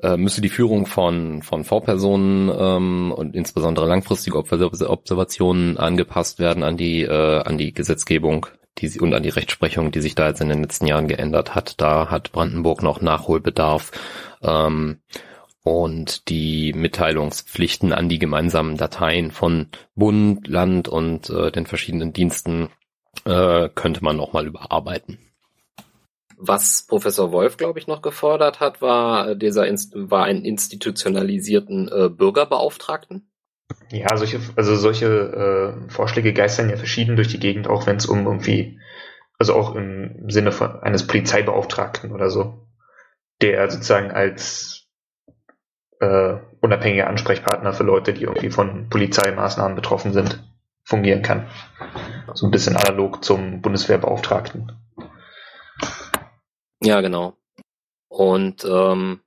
[0.00, 6.76] äh müsste die Führung von von V-Personen ähm, und insbesondere langfristige Observationen angepasst werden an
[6.76, 8.46] die äh, an die Gesetzgebung
[8.78, 11.80] die und an die Rechtsprechung, die sich da jetzt in den letzten Jahren geändert hat.
[11.80, 13.92] Da hat Brandenburg noch Nachholbedarf.
[14.42, 14.98] Ähm,
[15.64, 22.68] und die Mitteilungspflichten an die gemeinsamen Dateien von Bund, Land und äh, den verschiedenen Diensten
[23.24, 25.18] äh, könnte man nochmal überarbeiten.
[26.36, 32.10] Was Professor Wolf, glaube ich, noch gefordert hat, war äh, dieser war einen institutionalisierten äh,
[32.10, 33.30] Bürgerbeauftragten.
[33.90, 38.06] Ja, solche, also solche äh, Vorschläge geistern ja verschieden durch die Gegend, auch wenn es
[38.06, 38.80] um irgendwie,
[39.38, 42.66] also auch im Sinne von eines Polizeibeauftragten oder so,
[43.40, 44.88] der sozusagen als
[46.00, 50.42] äh, unabhängiger Ansprechpartner für Leute, die irgendwie von Polizeimaßnahmen betroffen sind,
[50.82, 51.48] fungieren kann.
[52.34, 54.72] So ein bisschen analog zum Bundeswehrbeauftragten.
[56.82, 57.36] Ja, genau.
[58.08, 59.20] Und ähm,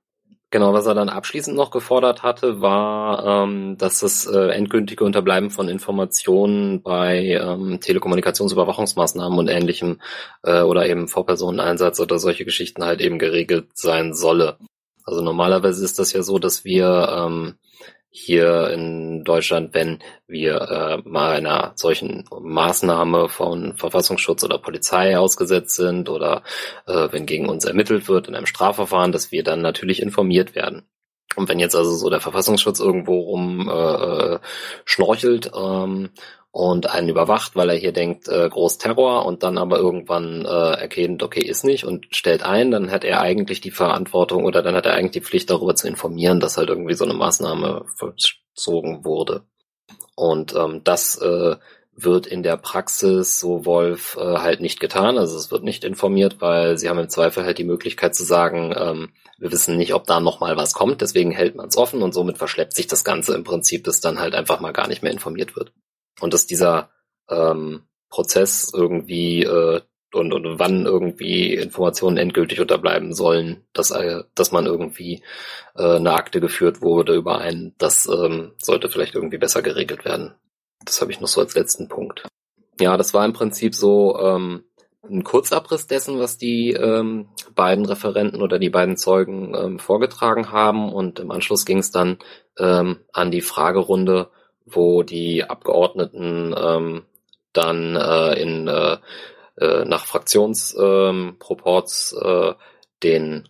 [0.50, 5.50] Genau, was er dann abschließend noch gefordert hatte, war, ähm, dass das äh, endgültige Unterbleiben
[5.50, 10.00] von Informationen bei ähm, Telekommunikationsüberwachungsmaßnahmen und ähnlichem
[10.42, 14.56] äh, oder eben Vorpersoneneinsatz oder solche Geschichten halt eben geregelt sein solle.
[15.04, 17.54] Also normalerweise ist das ja so, dass wir ähm,
[18.18, 20.60] hier in Deutschland, wenn wir
[21.04, 26.42] äh, mal einer solchen Maßnahme von Verfassungsschutz oder Polizei ausgesetzt sind oder
[26.86, 30.82] äh, wenn gegen uns ermittelt wird in einem Strafverfahren, dass wir dann natürlich informiert werden.
[31.36, 34.38] Und wenn jetzt also so der Verfassungsschutz irgendwo rum äh, äh
[34.84, 36.10] schnorchelt ähm,
[36.58, 41.22] und einen überwacht, weil er hier denkt, äh, Großterror und dann aber irgendwann äh, erkennt,
[41.22, 44.84] okay, ist nicht und stellt ein, dann hat er eigentlich die Verantwortung oder dann hat
[44.84, 49.44] er eigentlich die Pflicht darüber zu informieren, dass halt irgendwie so eine Maßnahme vollzogen wurde.
[50.16, 51.54] Und ähm, das äh,
[51.94, 55.16] wird in der Praxis, so Wolf, äh, halt nicht getan.
[55.16, 58.74] Also es wird nicht informiert, weil sie haben im Zweifel halt die Möglichkeit zu sagen,
[58.76, 62.14] ähm, wir wissen nicht, ob da nochmal was kommt, deswegen hält man es offen und
[62.14, 65.12] somit verschleppt sich das Ganze im Prinzip, bis dann halt einfach mal gar nicht mehr
[65.12, 65.72] informiert wird.
[66.20, 66.90] Und dass dieser
[67.28, 69.80] ähm, Prozess irgendwie äh,
[70.14, 75.22] und, und wann irgendwie Informationen endgültig unterbleiben sollen, dass, äh, dass man irgendwie
[75.76, 80.34] äh, eine Akte geführt wurde über einen, das ähm, sollte vielleicht irgendwie besser geregelt werden.
[80.84, 82.26] Das habe ich noch so als letzten Punkt.
[82.80, 84.64] Ja, das war im Prinzip so ähm,
[85.08, 90.92] ein Kurzabriss dessen, was die ähm, beiden Referenten oder die beiden Zeugen ähm, vorgetragen haben.
[90.92, 92.18] Und im Anschluss ging es dann
[92.58, 94.30] ähm, an die Fragerunde,
[94.70, 97.02] wo die Abgeordneten ähm,
[97.52, 98.98] dann äh, in äh,
[99.60, 102.54] äh, nach Fraktionsproports ähm, äh,
[103.02, 103.48] den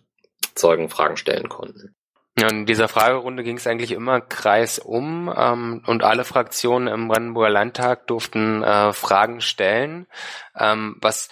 [0.55, 1.93] Zeugen Fragen stellen konnten.
[2.35, 8.07] In dieser Fragerunde ging es eigentlich immer kreisum ähm, und alle Fraktionen im Brandenburger Landtag
[8.07, 10.07] durften äh, Fragen stellen,
[10.57, 11.27] ähm, was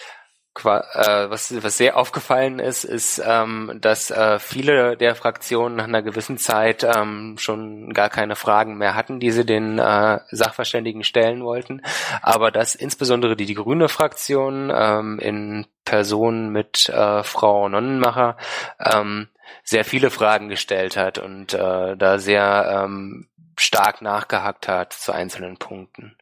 [0.66, 6.38] was, was sehr aufgefallen ist, ist, ähm, dass äh, viele der Fraktionen nach einer gewissen
[6.38, 11.82] Zeit ähm, schon gar keine Fragen mehr hatten, die sie den äh, Sachverständigen stellen wollten,
[12.22, 18.38] aber dass insbesondere die, die grüne Fraktion ähm, in Person mit äh, Frau Nonnenmacher
[18.80, 19.30] ähm,
[19.64, 23.28] sehr viele Fragen gestellt hat und äh, da sehr ähm,
[23.58, 26.18] stark nachgehackt hat zu einzelnen Punkten.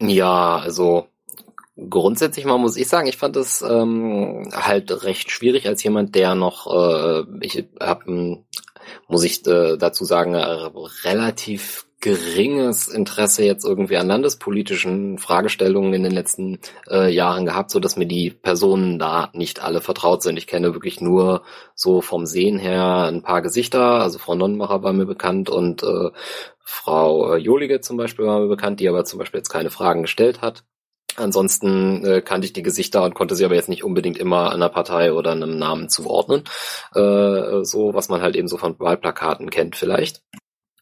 [0.00, 1.08] Ja, also
[1.88, 6.34] Grundsätzlich mal muss ich sagen, ich fand es ähm, halt recht schwierig als jemand, der
[6.34, 8.42] noch, äh, ich habe,
[9.08, 10.70] muss ich äh, dazu sagen, äh,
[11.04, 16.58] relativ geringes Interesse jetzt irgendwie an landespolitischen Fragestellungen in den letzten
[16.90, 20.38] äh, Jahren gehabt, so dass mir die Personen da nicht alle vertraut sind.
[20.38, 21.42] Ich kenne wirklich nur
[21.74, 24.00] so vom Sehen her ein paar Gesichter.
[24.00, 26.10] Also Frau Nonnenmacher war mir bekannt und äh,
[26.60, 30.02] Frau äh, Jolige zum Beispiel war mir bekannt, die aber zum Beispiel jetzt keine Fragen
[30.02, 30.64] gestellt hat.
[31.20, 34.68] Ansonsten äh, kannte ich die Gesichter und konnte sie aber jetzt nicht unbedingt immer einer
[34.68, 36.44] Partei oder einem Namen zuordnen.
[36.94, 40.22] Äh, so, was man halt eben so von Wahlplakaten kennt vielleicht.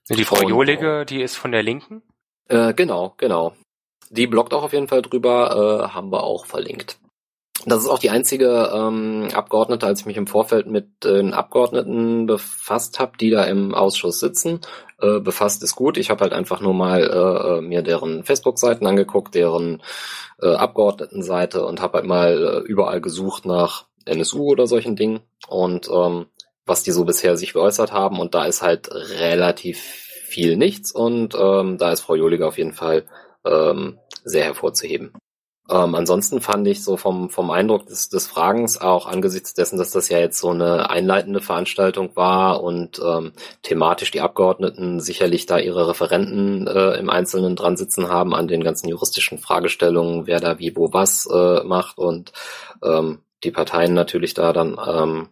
[0.09, 2.03] Die Frau und, Jolige, die ist von der Linken?
[2.49, 3.55] Äh, genau, genau.
[4.11, 6.99] Die bloggt auch auf jeden Fall drüber, äh, haben wir auch verlinkt.
[7.68, 12.24] Das ist auch die einzige ähm, Abgeordnete, als ich mich im Vorfeld mit den Abgeordneten
[12.24, 14.60] befasst habe, die da im Ausschuss sitzen.
[15.00, 15.98] Äh, befasst ist gut.
[15.98, 19.82] Ich habe halt einfach nur mal äh, mir deren Facebook-Seiten angeguckt, deren
[20.40, 25.90] äh, Abgeordnetenseite und habe halt mal äh, überall gesucht nach NSU oder solchen Dingen und
[25.92, 26.26] ähm,
[26.64, 28.18] was die so bisher sich geäußert haben.
[28.18, 32.72] Und da ist halt relativ viel nichts und ähm, da ist Frau Joliger auf jeden
[32.72, 33.04] Fall
[33.44, 35.12] ähm, sehr hervorzuheben.
[35.70, 39.90] Ähm, ansonsten fand ich so vom, vom Eindruck des, des Fragens auch angesichts dessen, dass
[39.90, 45.58] das ja jetzt so eine einleitende Veranstaltung war und ähm, thematisch die Abgeordneten sicherlich da
[45.58, 50.58] ihre Referenten äh, im Einzelnen dran sitzen haben an den ganzen juristischen Fragestellungen, wer da
[50.58, 52.32] wie wo was äh, macht und
[52.82, 55.28] ähm, die Parteien natürlich da dann ähm,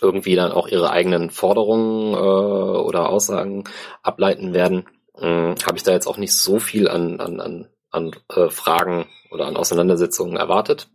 [0.00, 3.64] irgendwie dann auch ihre eigenen Forderungen äh, oder Aussagen
[4.02, 4.86] ableiten werden,
[5.18, 9.06] äh, habe ich da jetzt auch nicht so viel an, an, an an äh, Fragen
[9.30, 10.88] oder an Auseinandersetzungen erwartet.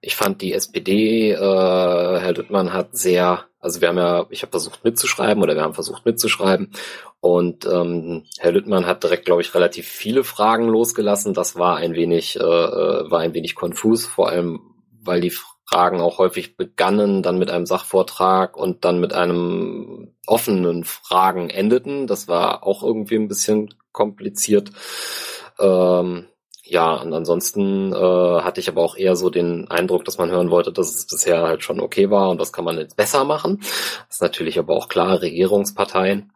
[0.00, 4.50] Ich fand die SPD, äh, Herr Lüttmann hat sehr, also wir haben ja, ich habe
[4.50, 6.70] versucht mitzuschreiben oder wir haben versucht mitzuschreiben
[7.20, 11.34] und ähm, Herr Lüttmann hat direkt, glaube ich, relativ viele Fragen losgelassen.
[11.34, 14.60] Das war ein wenig, äh, äh, war ein wenig konfus, vor allem
[15.02, 15.32] weil die
[15.68, 22.06] Fragen auch häufig begannen, dann mit einem Sachvortrag und dann mit einem offenen Fragen endeten.
[22.06, 24.70] Das war auch irgendwie ein bisschen kompliziert.
[25.58, 26.28] Ähm,
[26.68, 30.50] ja, und ansonsten äh, hatte ich aber auch eher so den Eindruck, dass man hören
[30.50, 33.58] wollte, dass es bisher halt schon okay war und das kann man jetzt besser machen.
[33.60, 36.32] Das ist natürlich aber auch klar, Regierungsparteien.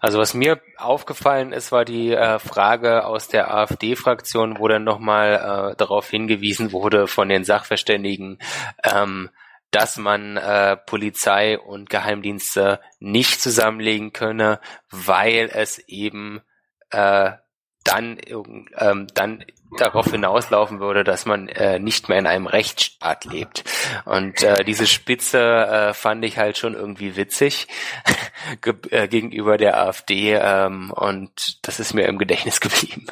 [0.00, 5.72] Also was mir aufgefallen ist, war die äh, Frage aus der AfD-Fraktion, wo dann nochmal
[5.72, 8.38] äh, darauf hingewiesen wurde von den Sachverständigen,
[8.84, 9.30] ähm,
[9.70, 14.60] dass man äh, Polizei und Geheimdienste nicht zusammenlegen könne,
[14.90, 16.42] weil es eben
[16.90, 17.32] äh,
[17.86, 18.18] dann,
[18.78, 19.44] ähm, dann
[19.78, 23.64] darauf hinauslaufen würde, dass man äh, nicht mehr in einem Rechtsstaat lebt.
[24.04, 27.68] Und äh, diese Spitze äh, fand ich halt schon irgendwie witzig
[28.62, 33.06] ge äh, gegenüber der AfD ähm, und das ist mir im Gedächtnis geblieben.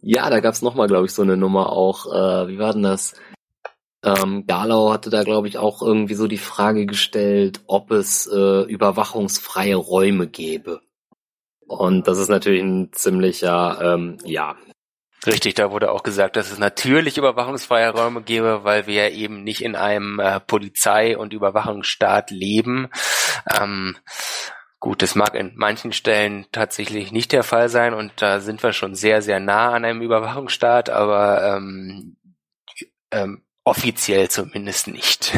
[0.00, 2.06] Ja, da gab's nochmal, glaube ich, so eine Nummer auch.
[2.06, 3.14] Äh, wie war denn das?
[4.04, 8.62] Ähm, Galau hatte da, glaube ich, auch irgendwie so die Frage gestellt, ob es äh,
[8.62, 10.80] überwachungsfreie Räume gäbe.
[11.66, 14.56] Und das ist natürlich ein ziemlicher, ähm, ja.
[15.26, 19.62] Richtig, da wurde auch gesagt, dass es natürlich überwachungsfreie Räume gäbe, weil wir eben nicht
[19.62, 22.88] in einem äh, Polizei- und Überwachungsstaat leben.
[23.52, 23.96] Ähm,
[24.78, 28.72] Gut, das mag in manchen Stellen tatsächlich nicht der Fall sein und da sind wir
[28.72, 32.16] schon sehr, sehr nah an einem Überwachungsstaat, aber ähm,
[33.10, 35.32] ähm, offiziell zumindest nicht.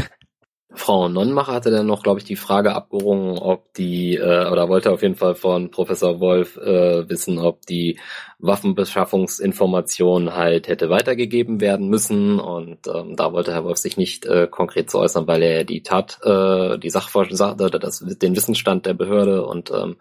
[0.74, 4.92] Frau Nonnmacher hatte dann noch, glaube ich, die Frage abgerungen, ob die, äh, oder wollte
[4.92, 7.98] auf jeden Fall von Professor Wolf äh, wissen, ob die
[8.38, 12.38] Waffenbeschaffungsinformation halt hätte weitergegeben werden müssen.
[12.38, 15.82] Und ähm, da wollte Herr Wolf sich nicht äh, konkret zu äußern, weil er die
[15.82, 19.96] Tat, äh, die Sachverstand, das, den Wissensstand der Behörde und ähm,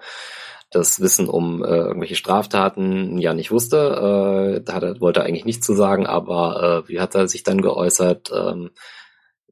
[0.70, 4.57] das Wissen um äh, irgendwelche Straftaten ja nicht wusste.
[4.57, 7.30] Äh, da hat er, wollte er eigentlich nichts zu sagen, aber äh, wie hat er
[7.30, 8.32] sich dann geäußert?
[8.36, 8.72] Ähm,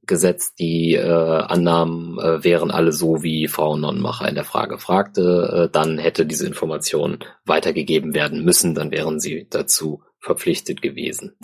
[0.08, 5.68] gesetzt, die äh, Annahmen äh, wären alle so, wie Frau Nonnenmacher in der Frage fragte,
[5.68, 11.36] äh, dann hätte diese Information weitergegeben werden müssen, dann wären sie dazu verpflichtet gewesen.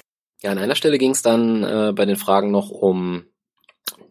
[0.42, 3.26] Ja, an einer Stelle ging es dann äh, bei den Fragen noch um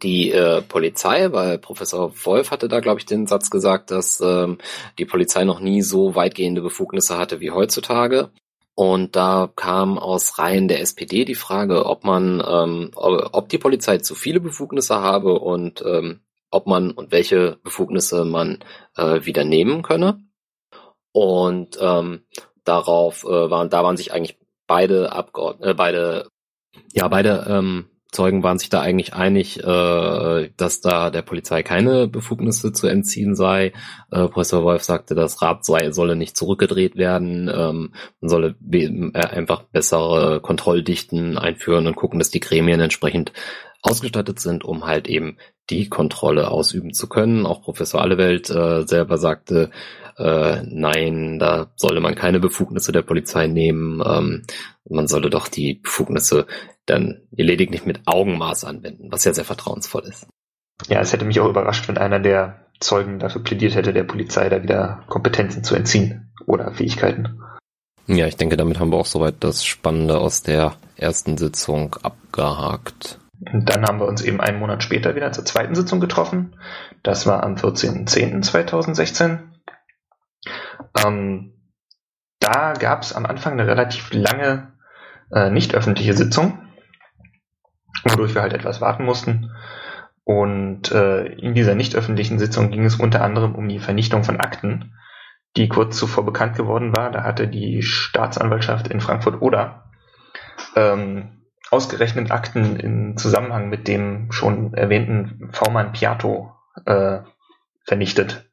[0.02, 4.58] die äh, Polizei, weil Professor Wolf hatte da, glaube ich, den Satz gesagt, dass ähm,
[4.98, 8.30] die Polizei noch nie so weitgehende Befugnisse hatte wie heutzutage.
[8.80, 13.98] Und da kam aus Reihen der SPD die Frage, ob man, ähm, ob die Polizei
[13.98, 16.20] zu viele Befugnisse habe und ähm,
[16.50, 18.60] ob man und welche Befugnisse man
[18.96, 20.24] äh, wieder nehmen könne.
[21.12, 22.22] Und ähm,
[22.64, 26.28] darauf äh, waren, da waren sich eigentlich beide Abgeordnete, äh, beide,
[26.94, 32.08] ja, beide ähm, Zeugen waren sich da eigentlich einig, äh, dass da der Polizei keine
[32.08, 33.72] Befugnisse zu entziehen sei.
[34.10, 39.12] Äh, Professor Wolf sagte, das Rad sei, solle nicht zurückgedreht werden, ähm, man solle äh,
[39.14, 43.32] einfach bessere Kontrolldichten einführen und gucken, dass die Gremien entsprechend
[43.82, 45.38] ausgestattet sind, um halt eben
[45.70, 47.46] die Kontrolle ausüben zu können.
[47.46, 49.70] Auch Professor Allewelt äh, selber sagte,
[50.20, 54.02] äh, nein, da solle man keine Befugnisse der Polizei nehmen.
[54.04, 54.42] Ähm,
[54.88, 56.46] man solle doch die Befugnisse
[56.86, 60.26] dann lediglich mit Augenmaß anwenden, was ja sehr vertrauensvoll ist.
[60.88, 64.48] Ja, es hätte mich auch überrascht, wenn einer der Zeugen dafür plädiert hätte, der Polizei
[64.48, 67.40] da wieder Kompetenzen zu entziehen oder Fähigkeiten.
[68.06, 73.18] Ja, ich denke, damit haben wir auch soweit das Spannende aus der ersten Sitzung abgehakt.
[73.52, 76.56] Und dann haben wir uns eben einen Monat später wieder zur zweiten Sitzung getroffen.
[77.02, 79.38] Das war am 14.10.2016.
[81.04, 81.54] Ähm,
[82.38, 84.72] da gab es am Anfang eine relativ lange
[85.32, 86.58] äh, nicht öffentliche Sitzung,
[88.04, 89.52] wodurch wir halt etwas warten mussten.
[90.24, 94.40] Und äh, in dieser nicht öffentlichen Sitzung ging es unter anderem um die Vernichtung von
[94.40, 94.94] Akten,
[95.56, 97.10] die kurz zuvor bekannt geworden war.
[97.10, 99.90] Da hatte die Staatsanwaltschaft in Frankfurt-Oder
[100.76, 106.54] ähm, ausgerechnet Akten in Zusammenhang mit dem schon erwähnten V-Mann Piatto
[106.86, 107.20] äh,
[107.84, 108.49] vernichtet,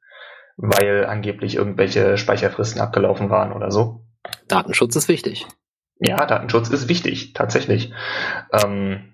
[0.58, 4.02] weil angeblich irgendwelche Speicherfristen abgelaufen waren oder so.
[4.48, 5.46] Datenschutz ist wichtig.
[6.00, 7.94] Ja, Datenschutz ist wichtig, tatsächlich.
[8.52, 9.14] Ähm,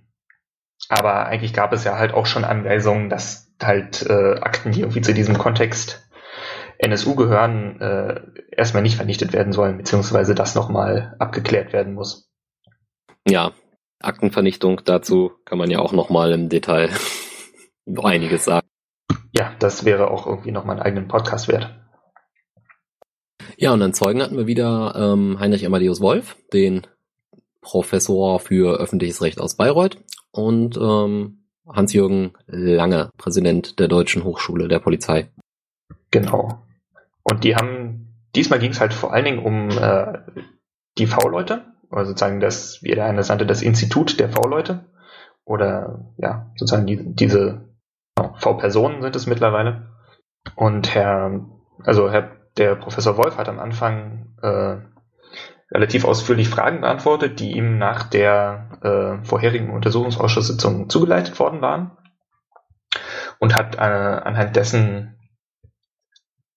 [0.90, 5.02] aber eigentlich gab es ja halt auch schon Anweisungen, dass halt äh, Akten, die irgendwie
[5.02, 6.10] zu diesem Kontext
[6.78, 8.22] NSU gehören, äh,
[8.52, 12.30] erstmal nicht vernichtet werden sollen, beziehungsweise das nochmal abgeklärt werden muss.
[13.26, 13.54] Ja,
[14.02, 16.90] Aktenvernichtung, dazu kann man ja auch nochmal im Detail
[18.04, 18.68] einiges sagen.
[19.32, 21.74] Ja, das wäre auch irgendwie nochmal einen eigenen Podcast wert.
[23.58, 26.82] Ja, und dann Zeugen hatten wir wieder ähm, Heinrich Amadeus Wolf, den
[27.62, 29.98] Professor für öffentliches Recht aus Bayreuth
[30.32, 35.30] und ähm, Hans-Jürgen Lange, Präsident der Deutschen Hochschule der Polizei.
[36.12, 36.64] Genau.
[37.24, 40.20] Und die haben, diesmal ging es halt vor allen Dingen um äh,
[40.98, 44.86] die V-Leute, oder sozusagen das, wie der eine nannte, das Institut der V-Leute.
[45.46, 47.73] Oder ja, sozusagen die, diese
[48.16, 49.90] V-Personen sind es mittlerweile.
[50.56, 51.42] Und Herr,
[51.84, 54.78] also Herr, der Professor Wolf hat am Anfang äh,
[55.72, 58.80] relativ ausführlich Fragen beantwortet, die ihm nach der
[59.22, 61.98] äh, vorherigen Untersuchungsausschusssitzung zugeleitet worden waren.
[63.40, 65.18] Und hat äh, anhand dessen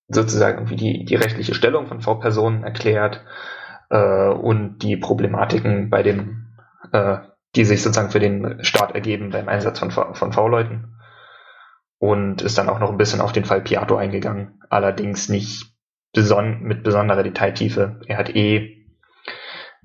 [0.09, 3.25] sozusagen irgendwie die, die rechtliche Stellung von V-Personen erklärt,
[3.91, 6.49] äh, und die Problematiken bei dem,
[6.93, 7.19] äh,
[7.55, 10.96] die sich sozusagen für den Staat ergeben beim Einsatz von, von V-Leuten.
[11.99, 15.73] Und ist dann auch noch ein bisschen auf den Fall Piato eingegangen, allerdings nicht
[16.13, 18.01] beson mit besonderer Detailtiefe.
[18.07, 18.87] Er hat eh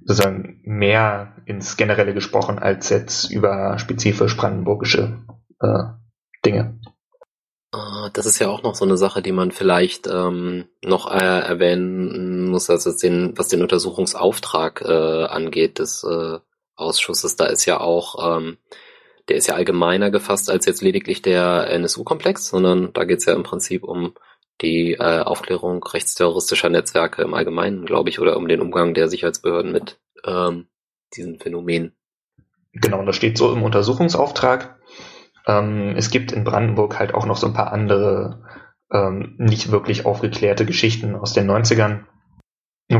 [0.03, 5.24] sozusagen mehr ins Generelle gesprochen als jetzt über spezifisch brandenburgische
[5.59, 5.84] äh,
[6.45, 6.80] Dinge.
[7.74, 11.18] Ah, das ist ja auch noch so eine Sache, die man vielleicht ähm, noch äh,
[11.18, 16.39] erwähnen muss, also den, was den Untersuchungsauftrag äh, angeht des äh,
[16.76, 17.38] Ausschusses.
[17.38, 18.57] Da ist ja auch, ähm,
[19.30, 23.34] der ist ja allgemeiner gefasst als jetzt lediglich der NSU-Komplex, sondern da geht es ja
[23.34, 24.13] im Prinzip um
[24.61, 29.72] die äh, Aufklärung rechtsterroristischer Netzwerke im Allgemeinen, glaube ich, oder um den Umgang der Sicherheitsbehörden
[29.72, 30.67] mit ähm,
[31.15, 31.95] diesen Phänomenen.
[32.74, 34.80] Genau, da steht so im Untersuchungsauftrag.
[35.47, 38.43] Ähm, es gibt in Brandenburg halt auch noch so ein paar andere
[38.91, 42.05] ähm, nicht wirklich aufgeklärte Geschichten aus den 90ern,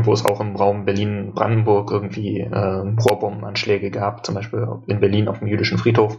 [0.00, 5.38] wo es auch im Raum Berlin-Brandenburg irgendwie äh, Rohrbombenanschläge gab, zum Beispiel in Berlin auf
[5.38, 6.18] dem jüdischen Friedhof.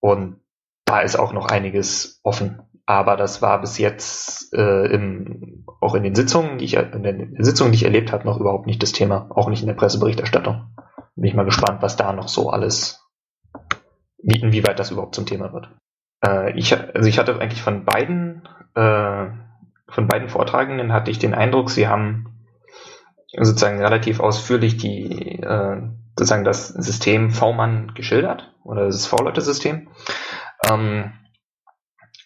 [0.00, 0.40] Und
[0.84, 2.62] da ist auch noch einiges offen.
[2.86, 7.36] Aber das war bis jetzt äh, im, auch in den Sitzungen, die ich in den
[7.38, 10.66] Sitzungen, die ich erlebt habe, noch überhaupt nicht das Thema, auch nicht in der Presseberichterstattung.
[11.14, 13.06] Bin ich mal gespannt, was da noch so alles,
[14.22, 15.70] wie, inwieweit das überhaupt zum Thema wird.
[16.26, 19.26] Äh, ich, also ich hatte eigentlich von beiden, äh,
[19.88, 22.39] von beiden Vortragenden hatte ich den Eindruck, sie haben
[23.38, 25.82] sozusagen relativ ausführlich die, äh,
[26.16, 29.88] sozusagen das System V-Mann geschildert oder das V-Leute-System.
[30.68, 31.12] Ähm,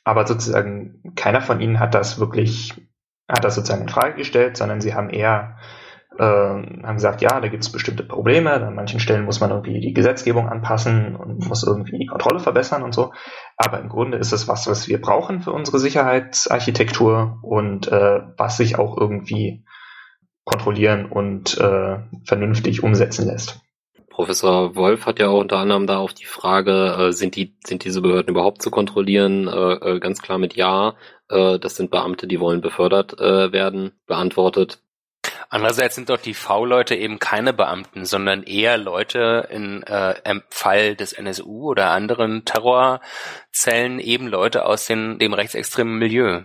[0.05, 2.75] aber sozusagen keiner von ihnen hat das wirklich,
[3.29, 5.57] hat das sozusagen in Frage gestellt, sondern sie haben eher
[6.19, 9.81] äh, haben gesagt, ja, da gibt es bestimmte Probleme, an manchen Stellen muss man irgendwie
[9.81, 13.13] die Gesetzgebung anpassen und muss irgendwie die Kontrolle verbessern und so.
[13.57, 18.57] Aber im Grunde ist es was, was wir brauchen für unsere Sicherheitsarchitektur und äh, was
[18.57, 19.65] sich auch irgendwie
[20.45, 23.61] kontrollieren und äh, vernünftig umsetzen lässt.
[24.11, 27.84] Professor Wolf hat ja auch unter anderem da auf die Frage, äh, sind die, sind
[27.84, 30.95] diese Behörden überhaupt zu kontrollieren, äh, äh, ganz klar mit Ja,
[31.28, 34.78] äh, das sind Beamte, die wollen befördert äh, werden, beantwortet.
[35.49, 40.95] Andererseits sind doch die V-Leute eben keine Beamten, sondern eher Leute in, äh, im Fall
[40.95, 46.42] des NSU oder anderen Terrorzellen eben Leute aus den, dem rechtsextremen Milieu.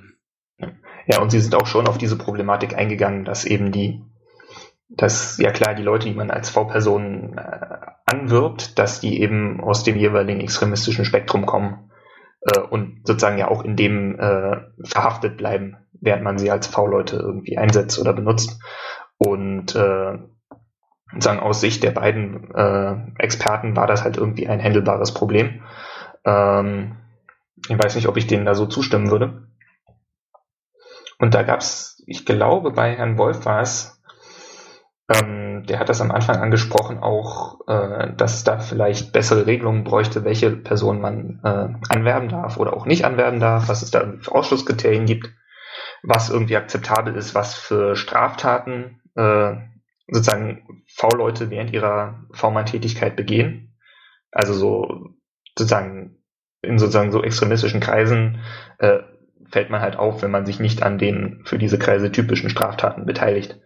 [1.09, 4.03] Ja, und sie sind auch schon auf diese Problematik eingegangen, dass eben die
[4.89, 9.83] dass ja klar die Leute, die man als V-Person äh, anwirbt, dass die eben aus
[9.83, 11.91] dem jeweiligen extremistischen Spektrum kommen
[12.41, 17.17] äh, und sozusagen ja auch in dem äh, verhaftet bleiben, während man sie als V-Leute
[17.17, 18.59] irgendwie einsetzt oder benutzt.
[19.19, 20.17] Und äh,
[21.13, 25.61] sozusagen aus Sicht der beiden äh, Experten war das halt irgendwie ein handelbares Problem.
[26.25, 26.97] Ähm,
[27.67, 29.48] ich weiß nicht, ob ich denen da so zustimmen würde.
[31.19, 34.01] Und da gab's, ich glaube, bei Herrn Wolf war es,
[35.09, 39.83] ähm, der hat das am Anfang angesprochen, auch, äh, dass es da vielleicht bessere Regelungen
[39.83, 44.13] bräuchte, welche Person man äh, anwerben darf oder auch nicht anwerben darf, was es da
[44.19, 45.29] für Ausschlusskriterien gibt,
[46.03, 49.55] was irgendwie akzeptabel ist, was für Straftaten äh,
[50.07, 53.77] sozusagen V-Leute während ihrer V-Mann-Tätigkeit begehen.
[54.31, 55.09] Also so
[55.57, 56.23] sozusagen
[56.61, 58.39] in sozusagen so extremistischen Kreisen
[58.77, 58.99] äh,
[59.51, 63.05] fällt man halt auf, wenn man sich nicht an den für diese Kreise typischen Straftaten
[63.05, 63.59] beteiligt.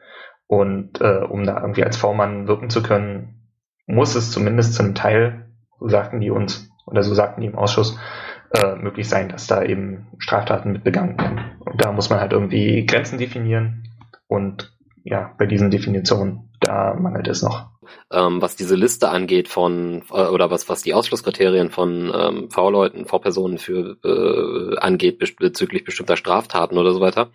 [0.47, 3.49] Und äh, um da irgendwie als V-Mann wirken zu können,
[3.86, 7.99] muss es zumindest zum Teil, so sagten die uns, oder so sagten die im Ausschuss,
[8.53, 11.39] äh, möglich sein, dass da eben Straftaten mit begangen werden.
[11.59, 13.84] Und da muss man halt irgendwie Grenzen definieren.
[14.27, 17.72] Und ja, bei diesen Definitionen, da mangelt es noch.
[18.11, 23.05] Ähm, was diese Liste angeht von, äh, oder was, was die Ausschlusskriterien von ähm, V-Leuten,
[23.05, 27.31] V-Personen für äh, angeht bezüglich bestimmter Straftaten oder so weiter,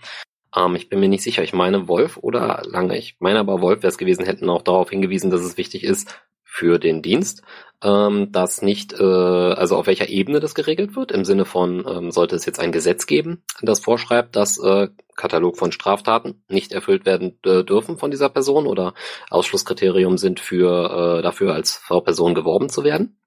[0.57, 1.43] ähm, ich bin mir nicht sicher.
[1.43, 2.97] Ich meine Wolf oder Lange.
[2.99, 6.21] Ich meine aber Wolf wäre es gewesen, hätten auch darauf hingewiesen, dass es wichtig ist
[6.51, 7.43] für den Dienst,
[7.83, 12.11] ähm, dass nicht, äh, also auf welcher Ebene das geregelt wird, im Sinne von, ähm,
[12.11, 17.07] sollte es jetzt ein Gesetz geben, das vorschreibt, dass äh, Katalog von Straftaten nicht erfüllt
[17.07, 18.95] werden äh, dürfen von dieser Person oder
[19.31, 23.18] Ausschlusskriterium sind für äh, dafür als V-Person geworben zu werden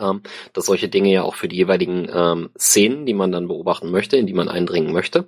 [0.00, 0.22] ähm,
[0.52, 4.16] dass solche Dinge ja auch für die jeweiligen ähm, Szenen, die man dann beobachten möchte,
[4.16, 5.26] in die man eindringen möchte,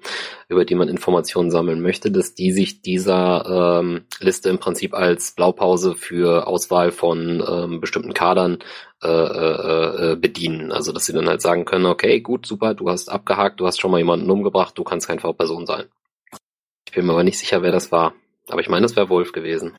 [0.48, 5.32] über die man Informationen sammeln möchte, dass die sich dieser ähm, Liste im Prinzip als
[5.32, 8.58] Blaupause für Auswahl von ähm, bestimmten Kadern
[9.02, 10.72] äh, äh, äh, bedienen.
[10.72, 13.78] Also dass sie dann halt sagen können, okay, gut, super, du hast abgehakt, du hast
[13.78, 15.84] schon mal jemanden umgebracht, du kannst kein V-Person sein.
[16.86, 18.14] Ich bin mir aber nicht sicher, wer das war.
[18.48, 19.76] Aber ich meine, es wäre Wolf gewesen.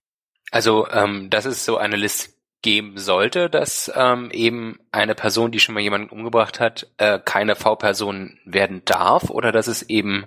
[0.51, 5.59] Also ähm, das ist so eine Liste geben sollte, dass ähm, eben eine Person, die
[5.59, 10.25] schon mal jemanden umgebracht hat, äh, keine V-Person werden darf oder dass es eben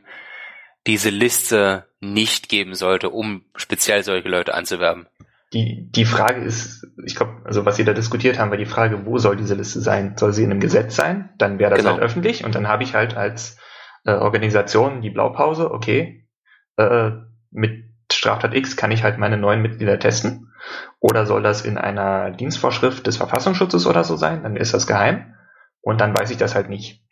[0.87, 5.07] diese Liste nicht geben sollte, um speziell solche Leute anzuwerben?
[5.53, 9.05] Die, die Frage ist, ich glaube, also was Sie da diskutiert haben, war die Frage,
[9.05, 10.17] wo soll diese Liste sein?
[10.17, 11.31] Soll sie in einem Gesetz sein?
[11.39, 11.95] Dann wäre das genau.
[11.95, 13.59] halt öffentlich und dann habe ich halt als
[14.05, 16.29] äh, Organisation die Blaupause, okay,
[16.77, 17.11] äh,
[17.51, 20.50] mit Straftat X kann ich halt meine neuen Mitglieder testen
[20.99, 24.43] Oder soll das in einer Dienstvorschrift des Verfassungsschutzes oder so sein?
[24.43, 25.35] Dann ist das geheim.
[25.83, 27.03] Und dann weiß ich das halt nicht.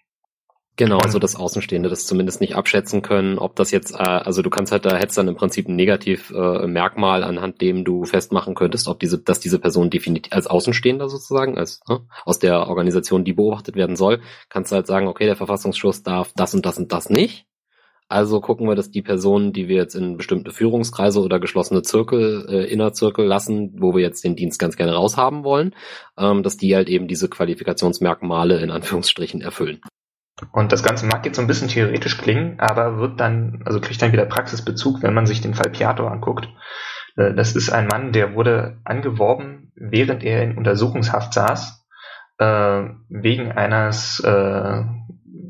[0.78, 4.51] Genau, also das Außenstehende das zumindest nicht abschätzen können, ob das jetzt, äh, also du
[4.51, 8.86] kannst halt, da hättest dann im Prinzip ein Negativmerkmal, äh, anhand dem du festmachen könntest,
[8.86, 13.32] ob diese, dass diese Person definitiv als Außenstehender sozusagen, als ne, aus der Organisation, die
[13.32, 14.20] beobachtet werden soll,
[14.51, 17.49] kannst du halt sagen, okay, der Verfassungsschutz darf das und das und das nicht.
[18.09, 22.46] Also gucken wir, dass die Personen, die wir jetzt in bestimmte Führungskreise oder geschlossene Zirkel,
[22.48, 25.74] äh, Innerzirkel lassen, wo wir jetzt den Dienst ganz gerne raushaben wollen,
[26.16, 29.80] ähm, dass die halt eben diese Qualifikationsmerkmale in Anführungsstrichen erfüllen.
[30.52, 34.00] Und das Ganze mag jetzt so ein bisschen theoretisch klingen, aber wird dann, also kriegt
[34.00, 36.48] dann wieder Praxisbezug, wenn man sich den Fall Piato anguckt.
[37.16, 41.84] Äh, das ist ein Mann, der wurde angeworben, während er in Untersuchungshaft saß,
[42.38, 44.84] äh, wegen eines äh,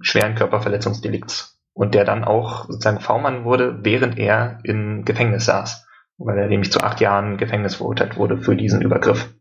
[0.01, 1.58] schweren Körperverletzungsdelikts.
[1.79, 5.87] Und der dann auch sozusagen V-Mann wurde, während er im Gefängnis saß.
[6.17, 9.33] Weil er nämlich zu acht Jahren Gefängnis verurteilt wurde für diesen Übergriff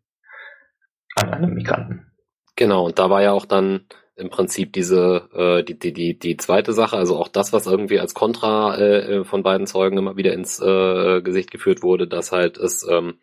[1.15, 2.11] an einem Migranten.
[2.55, 6.37] Genau, und da war ja auch dann im Prinzip diese äh, die, die die die
[6.37, 10.33] zweite Sache, also auch das, was irgendwie als Kontra äh, von beiden Zeugen immer wieder
[10.33, 13.17] ins äh, Gesicht geführt wurde, dass halt es ähm,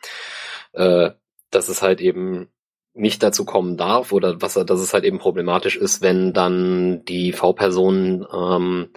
[0.72, 1.10] äh,
[1.52, 2.48] dass es halt eben
[2.94, 7.32] nicht dazu kommen darf oder was dass es halt eben problematisch ist, wenn dann die
[7.32, 8.90] V-Personen ähm,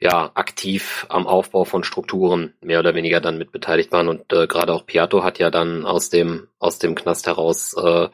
[0.00, 4.46] ja aktiv am Aufbau von Strukturen mehr oder weniger dann mit beteiligt waren und äh,
[4.46, 8.08] gerade auch Piatto hat ja dann aus dem aus dem Knast heraus äh,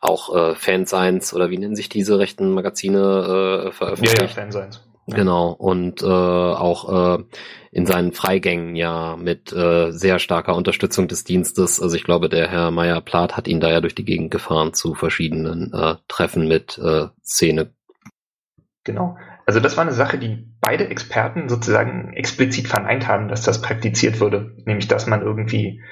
[0.00, 4.18] auch äh, Fansigns oder wie nennen sich diese rechten Magazine äh, veröffentlicht.
[4.18, 4.80] Ja, ja Fansigns.
[5.06, 5.16] Ja.
[5.16, 7.24] Genau, und äh, auch äh,
[7.72, 11.82] in seinen Freigängen ja mit äh, sehr starker Unterstützung des Dienstes.
[11.82, 14.94] Also ich glaube, der Herr Meyer-Plath hat ihn da ja durch die Gegend gefahren zu
[14.94, 17.74] verschiedenen äh, Treffen mit äh, Szene.
[18.84, 19.18] Genau.
[19.46, 24.20] Also das war eine Sache, die beide Experten sozusagen explizit verneint haben, dass das praktiziert
[24.20, 24.56] würde.
[24.64, 25.82] Nämlich, dass man irgendwie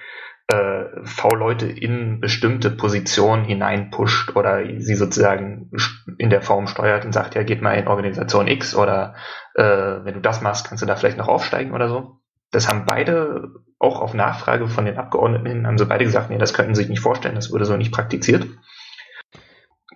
[0.52, 5.70] äh, V-Leute in bestimmte Positionen hineinpusht oder sie sozusagen
[6.18, 9.14] in der Form steuert und sagt, ja, geht mal in Organisation X oder
[9.54, 12.18] äh, wenn du das machst, kannst du da vielleicht noch aufsteigen oder so.
[12.50, 13.48] Das haben beide
[13.78, 16.82] auch auf Nachfrage von den Abgeordneten hin, haben sie beide gesagt, nee, das könnten sie
[16.82, 18.46] sich nicht vorstellen, das wurde so nicht praktiziert.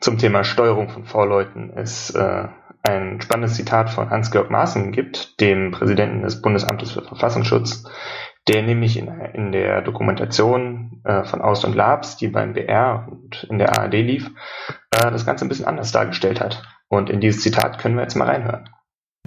[0.01, 2.49] Zum Thema Steuerung von V-Leuten ist äh,
[2.83, 7.85] ein spannendes Zitat von Hans-Georg Maaßen gibt, dem Präsidenten des Bundesamtes für Verfassungsschutz,
[8.49, 13.45] der nämlich in, in der Dokumentation äh, von Aust und Labs, die beim BR und
[13.51, 14.31] in der ARD lief,
[14.91, 16.63] äh, das Ganze ein bisschen anders dargestellt hat.
[16.89, 18.69] Und in dieses Zitat können wir jetzt mal reinhören.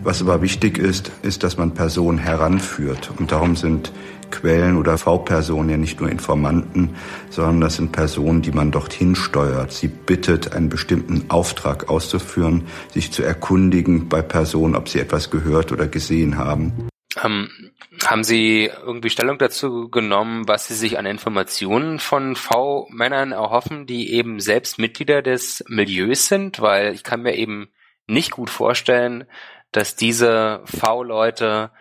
[0.01, 3.11] Was aber wichtig ist, ist, dass man Personen heranführt.
[3.17, 3.91] Und darum sind
[4.31, 6.95] Quellen oder V-Personen ja nicht nur Informanten,
[7.29, 9.73] sondern das sind Personen, die man dorthin steuert.
[9.73, 15.73] Sie bittet, einen bestimmten Auftrag auszuführen, sich zu erkundigen bei Personen, ob sie etwas gehört
[15.73, 16.89] oder gesehen haben.
[17.17, 17.71] Ähm,
[18.05, 24.13] haben Sie irgendwie Stellung dazu genommen, was Sie sich an Informationen von V-Männern erhoffen, die
[24.13, 26.61] eben selbst Mitglieder des Milieus sind?
[26.61, 27.69] Weil ich kann mir eben
[28.05, 29.25] nicht gut vorstellen,
[29.71, 31.71] dass diese V-Leute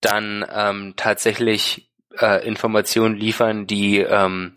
[0.00, 4.56] dann ähm, tatsächlich äh, Informationen liefern, die ähm,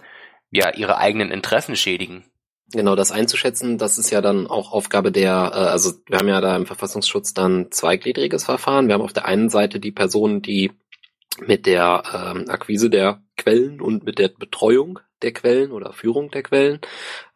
[0.51, 2.25] ja ihre eigenen Interessen schädigen.
[2.73, 6.41] Genau, das einzuschätzen, das ist ja dann auch Aufgabe der, äh, also wir haben ja
[6.41, 8.87] da im Verfassungsschutz dann zweigliedriges Verfahren.
[8.87, 10.71] Wir haben auf der einen Seite die Personen, die
[11.39, 16.43] mit der ähm, Akquise der Quellen und mit der Betreuung der Quellen oder Führung der
[16.43, 16.79] Quellen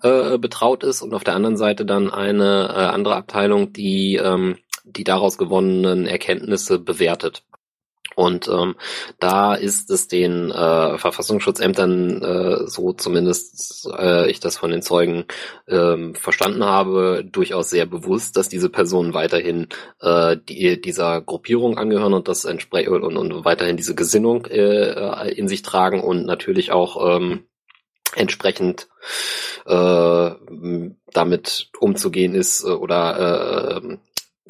[0.01, 4.57] äh, betraut ist und auf der anderen Seite dann eine äh, andere Abteilung, die ähm,
[4.83, 7.43] die daraus gewonnenen Erkenntnisse bewertet.
[8.15, 8.75] Und ähm,
[9.19, 15.25] da ist es den äh, Verfassungsschutzämtern, äh, so zumindest äh, ich das von den Zeugen
[15.67, 19.67] ähm, verstanden habe, durchaus sehr bewusst, dass diese Personen weiterhin
[20.01, 25.47] äh, die, dieser Gruppierung angehören und das entsprechend und, und weiterhin diese Gesinnung äh, in
[25.47, 27.45] sich tragen und natürlich auch ähm,
[28.15, 28.87] entsprechend
[29.65, 30.31] äh,
[31.13, 33.97] damit umzugehen ist äh, oder äh,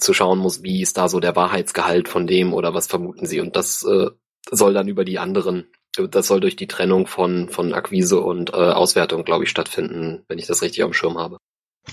[0.02, 3.40] zu schauen muss, wie ist da so der Wahrheitsgehalt von dem oder was vermuten sie.
[3.40, 4.08] Und das äh,
[4.50, 8.54] soll dann über die anderen, das soll durch die Trennung von, von Akquise und äh,
[8.54, 11.38] Auswertung, glaube ich, stattfinden, wenn ich das richtig am Schirm habe.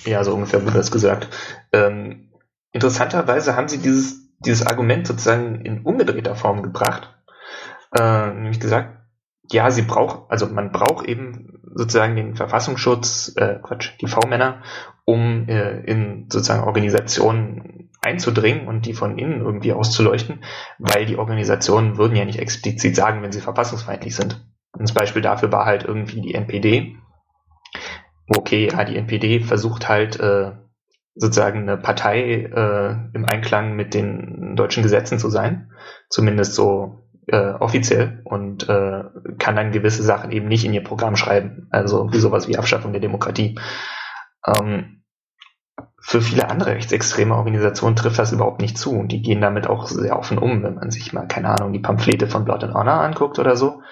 [0.05, 1.29] Ja, so ungefähr wurde das gesagt.
[1.73, 2.31] Ähm,
[2.73, 7.15] interessanterweise haben sie dieses, dieses Argument sozusagen in umgedrehter Form gebracht.
[7.99, 8.99] Äh, nämlich gesagt,
[9.51, 14.63] ja, sie braucht, also man braucht eben sozusagen den Verfassungsschutz, äh, Quatsch, die V-Männer,
[15.05, 20.45] um äh, in sozusagen Organisationen einzudringen und die von innen irgendwie auszuleuchten,
[20.79, 24.45] weil die Organisationen würden ja nicht explizit sagen, wenn sie verfassungsfeindlich sind.
[24.73, 26.97] Und das Beispiel dafür war halt irgendwie die NPD.
[28.29, 30.53] Okay, ja, die NPD versucht halt äh,
[31.15, 35.73] sozusagen eine Partei äh, im Einklang mit den deutschen Gesetzen zu sein.
[36.09, 39.05] Zumindest so äh, offiziell und äh,
[39.39, 41.67] kann dann gewisse Sachen eben nicht in ihr Programm schreiben.
[41.71, 43.59] Also wie sowas wie Abschaffung der Demokratie.
[44.47, 44.98] Ähm,
[46.09, 49.89] für viele andere rechtsextreme Organisationen trifft das überhaupt nicht zu und die gehen damit auch
[49.89, 53.03] sehr offen um, wenn man sich mal, keine Ahnung, die Pamphlete von Blood and Honor
[53.03, 53.83] anguckt oder so.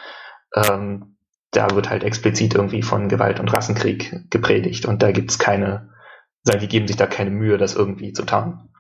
[0.55, 1.19] Ähm,
[1.51, 5.91] da wird halt explizit irgendwie von Gewalt und Rassenkrieg gepredigt und da gibt's keine,
[6.43, 8.71] sagen die geben sich da keine Mühe, das irgendwie zu tarnen.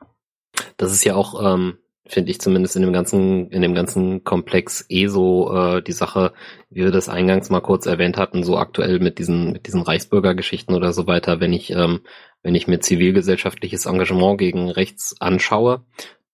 [0.78, 1.76] Das ist ja auch ähm,
[2.09, 6.32] finde ich zumindest in dem ganzen, in dem ganzen Komplex eh so äh, die Sache,
[6.70, 10.74] wie wir das eingangs mal kurz erwähnt hatten, so aktuell mit diesen, mit diesen Reichsbürgergeschichten
[10.74, 12.01] oder so weiter, wenn ich, ähm,
[12.47, 15.82] wenn ich mir zivilgesellschaftliches Engagement gegen rechts anschaue,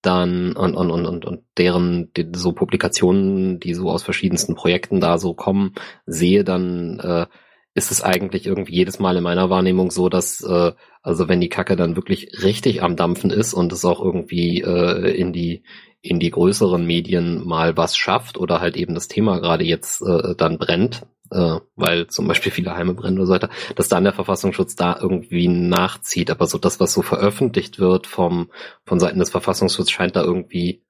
[0.03, 5.01] dann und, und, und, und, und deren die, so Publikationen, die so aus verschiedensten Projekten
[5.01, 5.73] da so kommen,
[6.05, 7.25] sehe, dann äh,
[7.73, 11.49] ist es eigentlich irgendwie jedes Mal in meiner Wahrnehmung so, dass äh, also wenn die
[11.49, 15.63] Kacke dann wirklich richtig am Dampfen ist und es auch irgendwie äh, in die
[16.01, 20.35] in die größeren Medien mal was schafft oder halt eben das Thema gerade jetzt äh,
[20.37, 24.13] dann brennt, äh, weil zum Beispiel viele Heime brennen oder so weiter, dass dann der
[24.13, 26.31] Verfassungsschutz da irgendwie nachzieht.
[26.31, 28.49] Aber so das, was so veröffentlicht wird vom
[28.85, 30.83] von Seiten des Verfassungsschutzes, scheint da irgendwie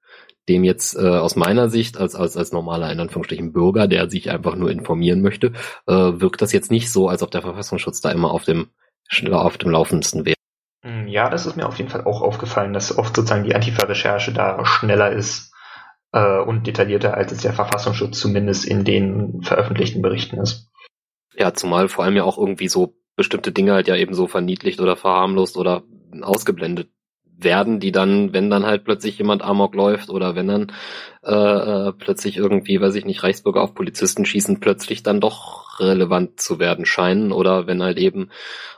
[0.48, 4.30] dem jetzt äh, aus meiner Sicht als als als normaler in Anführungsstrichen Bürger, der sich
[4.30, 5.52] einfach nur informieren möchte,
[5.86, 8.68] äh, wirkt das jetzt nicht so, als ob der Verfassungsschutz da immer auf dem
[9.30, 10.36] auf dem laufendsten wäre.
[10.82, 14.32] Hm, ja, das ist mir auf jeden Fall auch aufgefallen, dass oft sozusagen die Antifa-Recherche
[14.32, 15.53] da schneller ist
[16.14, 20.70] äh, und detaillierter, als es der Verfassungsschutz zumindest in den veröffentlichten Berichten ist.
[21.36, 24.80] Ja, zumal vor allem ja auch irgendwie so bestimmte Dinge halt ja eben so verniedlicht
[24.80, 25.82] oder verharmlost oder
[26.22, 26.90] ausgeblendet
[27.36, 30.72] werden, die dann, wenn dann halt plötzlich jemand Amok läuft oder wenn dann
[31.24, 36.40] äh, äh, plötzlich irgendwie, weiß ich nicht, Reichsbürger auf Polizisten schießen, plötzlich dann doch relevant
[36.40, 38.30] zu werden scheinen oder wenn halt eben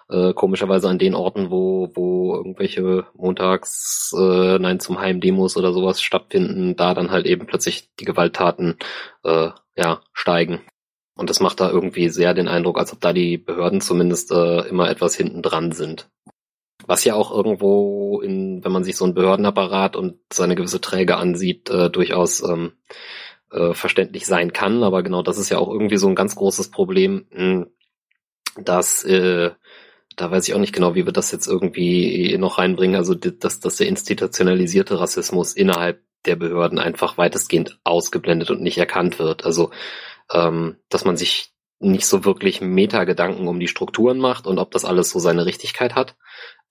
[0.09, 6.01] äh, komischerweise an den Orten, wo, wo irgendwelche Montags äh, Nein zum Heim-Demos oder sowas
[6.01, 8.77] stattfinden, da dann halt eben plötzlich die Gewalttaten
[9.25, 10.61] äh, ja, steigen.
[11.17, 14.69] Und das macht da irgendwie sehr den Eindruck, als ob da die Behörden zumindest äh,
[14.69, 16.09] immer etwas hinten dran sind.
[16.87, 21.17] Was ja auch irgendwo in, wenn man sich so einen Behördenapparat und seine gewisse Träge
[21.17, 22.73] ansieht, äh, durchaus ähm,
[23.51, 24.83] äh, verständlich sein kann.
[24.83, 27.67] Aber genau das ist ja auch irgendwie so ein ganz großes Problem, mh, hm,
[28.65, 29.51] dass äh,
[30.17, 32.97] da weiß ich auch nicht genau, wie wir das jetzt irgendwie noch reinbringen.
[32.97, 39.19] Also dass, dass der institutionalisierte Rassismus innerhalb der Behörden einfach weitestgehend ausgeblendet und nicht erkannt
[39.19, 39.45] wird.
[39.45, 39.71] Also
[40.33, 44.85] ähm, dass man sich nicht so wirklich Meta-Gedanken um die Strukturen macht und ob das
[44.85, 46.17] alles so seine Richtigkeit hat,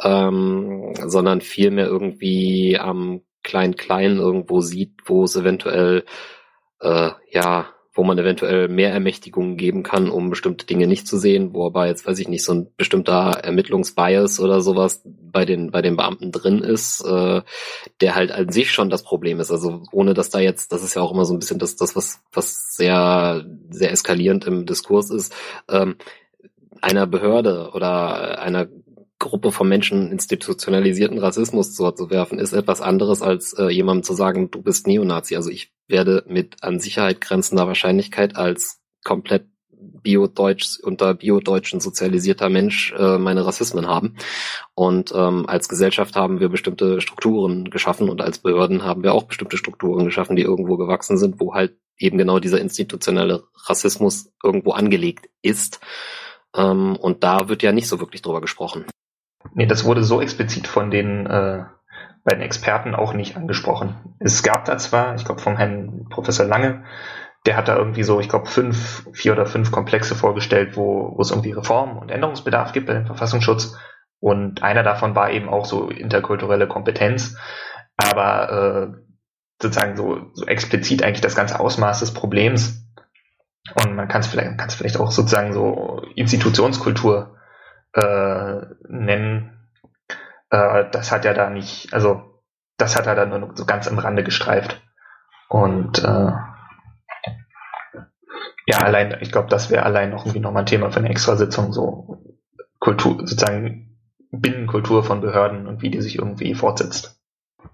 [0.04, 6.04] ähm, sondern vielmehr irgendwie am Klein-Klein irgendwo sieht, wo es eventuell
[6.82, 11.54] äh, ja wo man eventuell mehr Ermächtigungen geben kann, um bestimmte Dinge nicht zu sehen,
[11.54, 15.82] wo aber jetzt weiß ich nicht so ein bestimmter Ermittlungsbias oder sowas bei den bei
[15.82, 17.42] den Beamten drin ist, äh,
[18.02, 19.50] der halt an sich schon das Problem ist.
[19.50, 21.96] Also ohne dass da jetzt, das ist ja auch immer so ein bisschen das das
[21.96, 25.34] was was sehr sehr eskalierend im Diskurs ist.
[25.70, 25.96] Ähm,
[26.82, 28.68] einer Behörde oder einer
[29.20, 34.62] Gruppe von Menschen institutionalisierten Rassismus zuzuwerfen, ist etwas anderes als äh, jemandem zu sagen, du
[34.62, 35.36] bist Neonazi.
[35.36, 39.46] Also ich werde mit an Sicherheit grenzender Wahrscheinlichkeit als komplett
[40.06, 44.16] biodeutsch unter biodeutschen sozialisierter Mensch äh, meine Rassismen haben.
[44.74, 49.24] Und ähm, als Gesellschaft haben wir bestimmte Strukturen geschaffen und als Behörden haben wir auch
[49.24, 54.72] bestimmte Strukturen geschaffen, die irgendwo gewachsen sind, wo halt eben genau dieser institutionelle Rassismus irgendwo
[54.72, 55.80] angelegt ist.
[56.56, 58.86] Ähm, und da wird ja nicht so wirklich drüber gesprochen.
[59.56, 61.64] Nee, das wurde so explizit von den äh,
[62.26, 63.96] beiden Experten auch nicht angesprochen.
[64.20, 66.84] Es gab da zwar, ich glaube vom Herrn Professor Lange,
[67.46, 71.22] der hat da irgendwie so, ich glaube, fünf, vier oder fünf Komplexe vorgestellt, wo, wo
[71.22, 73.78] es irgendwie Reform und Änderungsbedarf gibt bei dem Verfassungsschutz.
[74.20, 77.38] Und einer davon war eben auch so interkulturelle Kompetenz.
[77.96, 79.06] Aber äh,
[79.62, 82.86] sozusagen so, so explizit eigentlich das ganze Ausmaß des Problems.
[83.82, 87.35] Und man kann es vielleicht, kann es vielleicht auch sozusagen so Institutionskultur
[87.96, 89.68] äh, nennen,
[90.50, 92.42] äh, das hat er da nicht, also
[92.78, 94.82] das hat er da nur so ganz im Rande gestreift.
[95.48, 96.32] Und äh,
[98.68, 101.72] ja, allein, ich glaube, das wäre allein noch irgendwie nochmal ein Thema für eine Extrasitzung,
[101.72, 102.36] so
[102.80, 103.98] Kultur, sozusagen
[104.32, 107.22] Binnenkultur von Behörden und wie die sich irgendwie fortsetzt.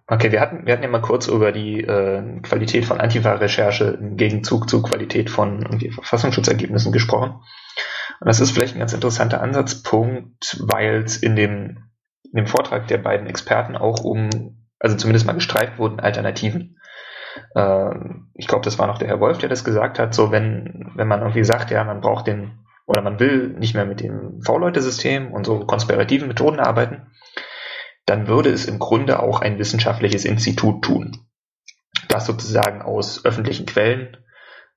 [0.08, 4.18] Okay, wir hatten, wir hatten ja mal kurz über die äh, Qualität von Antifa-Recherche im
[4.18, 7.42] Gegenzug zur Qualität von Verfassungsschutzergebnissen gesprochen.
[8.22, 11.90] Und das ist vielleicht ein ganz interessanter Ansatzpunkt, weil es in dem,
[12.24, 14.30] in dem Vortrag der beiden Experten auch um,
[14.80, 16.78] also zumindest mal gestreift wurden, Alternativen.
[17.56, 20.92] Ähm, ich glaube, das war noch der Herr Wolf, der das gesagt hat, so wenn,
[20.94, 24.40] wenn man irgendwie sagt, ja, man braucht den, oder man will nicht mehr mit dem
[24.44, 27.08] V-Leute-System und so konspirativen Methoden arbeiten,
[28.06, 31.26] dann würde es im Grunde auch ein wissenschaftliches Institut tun.
[32.08, 34.18] das sozusagen aus öffentlichen Quellen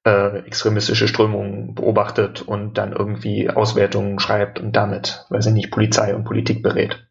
[0.04, 6.14] äh, extremistische Strömungen beobachtet und dann irgendwie Auswertungen schreibt und damit, weiß ich nicht, Polizei
[6.14, 7.06] und Politik berät.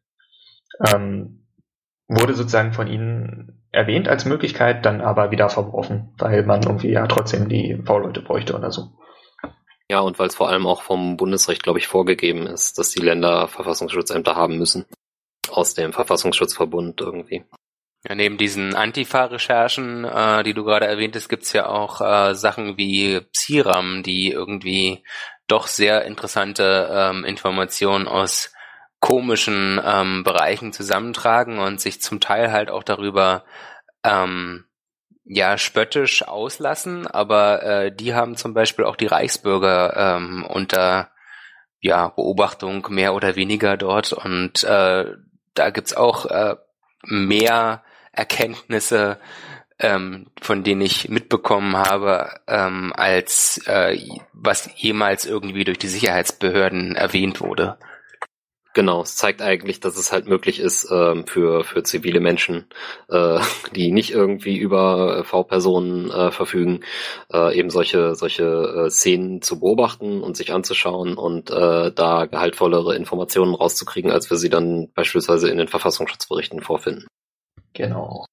[0.80, 1.48] Ähm,
[2.08, 7.08] wurde sozusagen von ihnen erwähnt als Möglichkeit, dann aber wieder verworfen, weil man irgendwie ja
[7.08, 8.92] trotzdem die V-Leute bräuchte oder so.
[9.90, 13.02] Ja, und weil es vor allem auch vom Bundesrecht, glaube ich, vorgegeben ist, dass die
[13.02, 14.86] Länder Verfassungsschutzämter haben müssen.
[15.50, 17.44] Aus dem Verfassungsschutzverbund irgendwie.
[18.06, 23.22] Ja, neben diesen Antifa-Recherchen, äh, die du gerade erwähntest, gibt's ja auch äh, Sachen wie
[23.32, 25.04] Psiram, die irgendwie
[25.48, 28.54] doch sehr interessante ähm, Informationen aus
[29.00, 33.46] komischen ähm, Bereichen zusammentragen und sich zum Teil halt auch darüber
[34.04, 34.66] ähm,
[35.26, 41.12] ja spöttisch auslassen, aber äh, die haben zum Beispiel auch die Reichsbürger ähm, unter
[41.80, 44.14] ja Beobachtung mehr oder weniger dort.
[44.14, 45.06] Und äh,
[45.54, 46.56] da gibt's auch äh,
[47.04, 49.20] mehr Erkenntnisse,
[49.80, 53.98] ähm, von denen ich mitbekommen habe, ähm, als äh,
[54.32, 57.78] was jemals irgendwie durch die Sicherheitsbehörden erwähnt wurde.
[58.76, 62.66] Genau, es zeigt eigentlich, dass es halt möglich ist, ähm, für, für zivile Menschen,
[63.08, 63.40] äh,
[63.76, 66.80] die nicht irgendwie über V-Personen äh, verfügen,
[67.32, 68.46] äh, eben solche, solche
[68.88, 74.38] äh, Szenen zu beobachten und sich anzuschauen und äh, da gehaltvollere Informationen rauszukriegen, als wir
[74.38, 77.06] sie dann beispielsweise in den Verfassungsschutzberichten vorfinden.
[77.74, 78.26] Genau.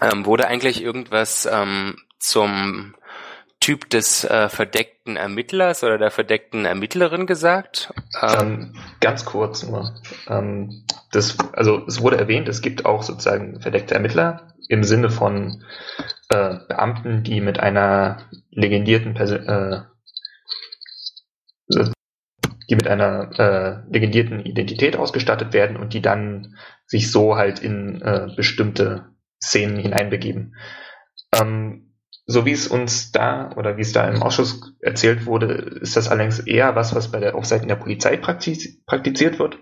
[0.00, 2.94] Ähm, wurde eigentlich irgendwas ähm, zum
[3.60, 7.92] Typ des äh, verdeckten Ermittlers oder der verdeckten Ermittlerin gesagt?
[8.22, 9.94] Ähm, ähm, ganz kurz nur.
[10.28, 15.64] Ähm, das, also es wurde erwähnt, es gibt auch sozusagen verdeckte Ermittler im Sinne von
[16.28, 19.82] äh, Beamten, die mit einer legendierten Person, äh,
[22.70, 26.56] die mit einer äh, legendierten Identität ausgestattet werden und die dann
[26.88, 29.10] sich so halt in äh, bestimmte
[29.40, 30.56] Szenen hineinbegeben.
[31.32, 31.94] Ähm,
[32.26, 36.08] so wie es uns da oder wie es da im Ausschuss erzählt wurde, ist das
[36.08, 39.58] allerdings eher was, was bei der, auf Seiten der Polizei praktiz, praktiziert wird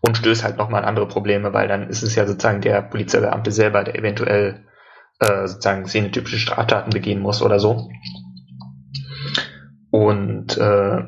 [0.00, 3.50] und stößt halt nochmal an andere Probleme, weil dann ist es ja sozusagen der Polizeibeamte
[3.50, 4.66] selber, der eventuell
[5.20, 7.88] äh, sozusagen szenetypische Straftaten begehen muss oder so.
[9.90, 11.04] Und äh,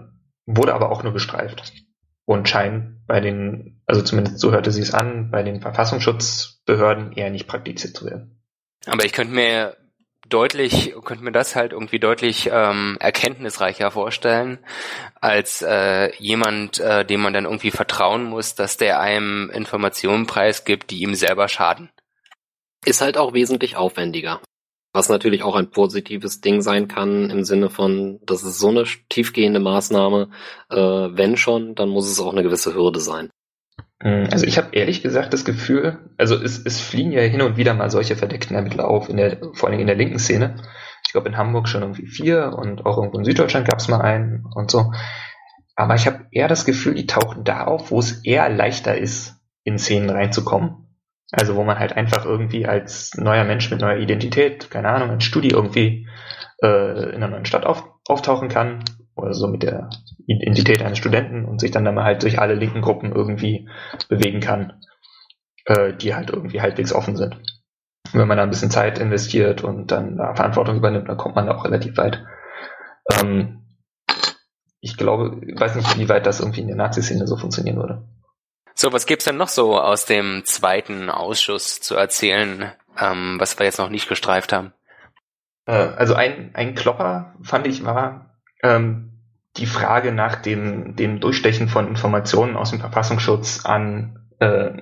[0.47, 1.73] wurde aber auch nur gestreift
[2.25, 7.31] und scheint bei den, also zumindest so hörte sie es an, bei den Verfassungsschutzbehörden eher
[7.31, 8.41] nicht praktiziert zu werden.
[8.87, 9.77] Aber ich könnte mir
[10.29, 14.59] deutlich, könnte mir das halt irgendwie deutlich ähm, erkenntnisreicher vorstellen,
[15.21, 20.91] als äh, jemand, äh, dem man dann irgendwie vertrauen muss, dass der einem Informationen preisgibt,
[20.91, 21.91] die ihm selber schaden.
[22.85, 24.41] Ist halt auch wesentlich aufwendiger.
[24.97, 28.85] Was natürlich auch ein positives Ding sein kann im Sinne von, das ist so eine
[29.11, 30.31] tiefgehende Maßnahme,
[30.71, 33.29] äh, wenn schon, dann muss es auch eine gewisse Hürde sein.
[34.03, 37.59] Hm, also ich habe ehrlich gesagt das Gefühl, also es, es fliegen ja hin und
[37.59, 40.63] wieder mal solche verdeckten Ermittler auf, in der, vor allem in der linken Szene.
[41.07, 44.01] Ich glaube in Hamburg schon irgendwie vier und auch irgendwo in Süddeutschland gab es mal
[44.01, 44.93] einen und so.
[45.75, 49.35] Aber ich habe eher das Gefühl, die tauchen da auf, wo es eher leichter ist,
[49.63, 50.86] in Szenen reinzukommen.
[51.33, 55.21] Also wo man halt einfach irgendwie als neuer Mensch mit neuer Identität, keine Ahnung, ein
[55.21, 56.09] Studi irgendwie
[56.63, 58.85] äh, in einer neuen Stadt auf, auftauchen kann
[59.17, 59.91] oder so mit der
[60.27, 63.69] Identität eines Studenten und sich dann dann halt durch alle linken Gruppen irgendwie
[64.09, 64.81] bewegen kann,
[65.65, 67.35] äh, die halt irgendwie halbwegs offen sind.
[68.13, 71.35] Und wenn man da ein bisschen Zeit investiert und dann da Verantwortung übernimmt, dann kommt
[71.35, 72.25] man da auch relativ weit.
[73.13, 73.63] Ähm,
[74.81, 78.05] ich glaube, ich weiß nicht, wie weit das irgendwie in der Nazi-Szene so funktionieren würde.
[78.79, 83.65] So, was gibt's denn noch so aus dem zweiten Ausschuss zu erzählen, ähm, was wir
[83.65, 84.75] jetzt noch nicht gestreift haben?
[85.65, 89.23] Äh, also ein, ein Klopper, fand ich, war, ähm,
[89.57, 94.73] die Frage nach dem, dem Durchstechen von Informationen aus dem Verfassungsschutz an, äh,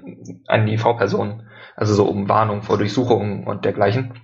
[0.48, 4.20] an die V-Personen, also so um Warnung vor Durchsuchungen und dergleichen.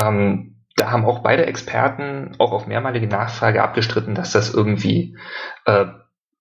[0.00, 5.18] Ähm, da haben auch beide Experten auch auf mehrmalige Nachfrage abgestritten, dass das irgendwie
[5.66, 5.86] äh,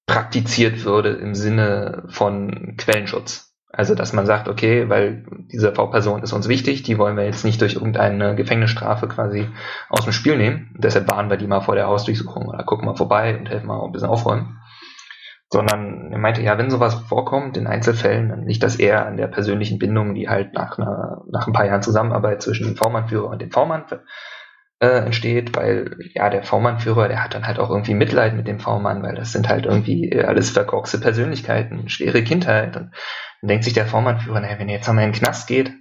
[0.06, 3.54] praktiziert würde im Sinne von Quellenschutz.
[3.76, 7.44] Also, dass man sagt, okay, weil diese V-Person ist uns wichtig, die wollen wir jetzt
[7.44, 9.50] nicht durch irgendeine Gefängnisstrafe quasi
[9.90, 10.76] aus dem Spiel nehmen.
[10.78, 13.84] deshalb warnen wir die mal vor der Hausdurchsuchung oder gucken mal vorbei und helfen mal
[13.84, 14.60] ein bisschen aufräumen.
[15.50, 19.28] Sondern er meinte, ja, wenn sowas vorkommt in Einzelfällen, dann liegt das eher an der
[19.28, 23.42] persönlichen Bindung, die halt nach, einer, nach ein paar Jahren Zusammenarbeit zwischen dem V-Mann-Führer und
[23.42, 23.86] dem V-Mann
[24.84, 28.60] äh, entsteht, weil ja der V-Mann-Führer, der hat dann halt auch irgendwie Mitleid mit dem
[28.60, 32.76] V-Mann, weil das sind halt irgendwie alles verkorkste Persönlichkeiten, schwere Kindheit.
[32.76, 32.92] Und
[33.42, 35.72] dann denkt sich der Vormannführer, naja, wenn er jetzt nochmal in den Knast geht,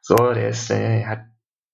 [0.00, 1.24] so, der ist, äh, hat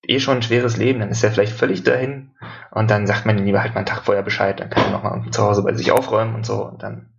[0.07, 2.31] eh schon ein schweres Leben, dann ist er vielleicht völlig dahin.
[2.71, 4.91] Und dann sagt man ihm lieber halt mal einen Tag vorher Bescheid, dann kann er
[4.91, 6.65] nochmal zu Hause bei sich aufräumen und so.
[6.65, 7.13] Und dann,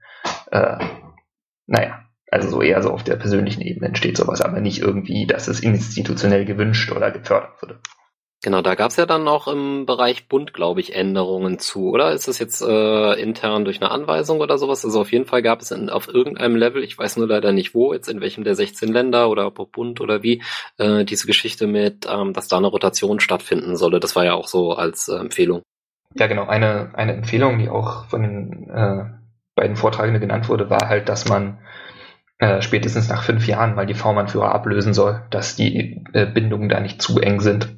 [0.52, 0.78] äh,
[1.68, 2.00] naja,
[2.32, 5.60] Also so eher so auf der persönlichen Ebene entsteht sowas, aber nicht irgendwie, dass es
[5.60, 7.80] institutionell gewünscht oder gefördert wurde.
[8.44, 12.12] Genau, da gab es ja dann auch im Bereich Bund, glaube ich, Änderungen zu, oder?
[12.12, 14.86] Ist das jetzt äh, intern durch eine Anweisung oder sowas?
[14.86, 17.74] Also auf jeden Fall gab es in, auf irgendeinem Level, ich weiß nur leider nicht
[17.74, 20.44] wo, jetzt in welchem der 16 Länder oder ob Bund oder wie,
[20.78, 24.00] äh, diese Geschichte mit, ähm, dass da eine Rotation stattfinden solle.
[24.00, 25.64] Das war ja auch so als äh, Empfehlung.
[26.14, 26.46] Ja, genau.
[26.46, 29.06] Eine, eine Empfehlung, die auch von den äh,
[29.56, 31.58] beiden Vortragenden genannt wurde, war halt, dass man
[32.38, 36.80] äh, spätestens nach fünf Jahren mal die V-Mann-Führer ablösen soll, dass die äh, Bindungen da
[36.80, 37.78] nicht zu eng sind.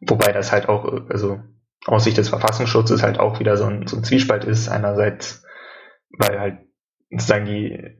[0.00, 1.40] Wobei das halt auch, also
[1.86, 4.68] aus Sicht des Verfassungsschutzes halt auch wieder so ein, so ein Zwiespalt ist.
[4.68, 5.44] Einerseits,
[6.18, 6.58] weil halt
[7.10, 7.96] sozusagen die,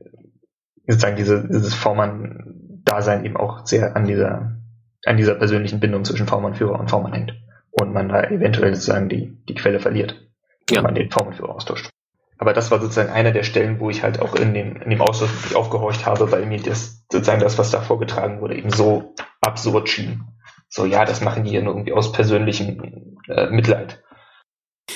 [0.87, 4.57] sozusagen diese, dieses V-Mann-Dasein eben auch sehr an dieser,
[5.05, 7.33] an dieser persönlichen Bindung zwischen V-Mann-Führer und V-Mann hängt.
[7.71, 10.27] Und man da eventuell sozusagen die, die Quelle verliert,
[10.67, 10.81] wenn ja.
[10.81, 11.89] man den V-Mann-Führer austauscht.
[12.37, 15.01] Aber das war sozusagen einer der Stellen, wo ich halt auch in dem, in dem
[15.01, 19.13] Ausschuss wirklich aufgehorcht habe, weil mir das, sozusagen das, was da vorgetragen wurde, eben so
[19.41, 20.23] absurd schien
[20.71, 24.01] so, ja, das machen die ja nur irgendwie aus persönlichem äh, Mitleid.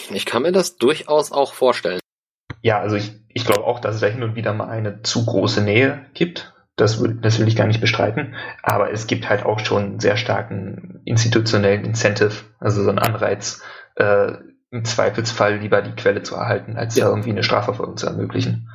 [0.10, 2.00] Ich kann mir das durchaus auch vorstellen.
[2.62, 5.26] Ja, also ich, ich glaube auch, dass es da hin und wieder mal eine zu
[5.26, 6.54] große Nähe gibt.
[6.78, 8.36] Das, das will ich gar nicht bestreiten.
[8.64, 13.62] Aber es gibt halt auch schon einen sehr starken institutionellen Incentive, also so einen Anreiz,
[13.96, 14.34] äh,
[14.72, 18.70] im Zweifelsfall lieber die Quelle zu erhalten, als ja irgendwie eine Strafverfolgung zu ermöglichen.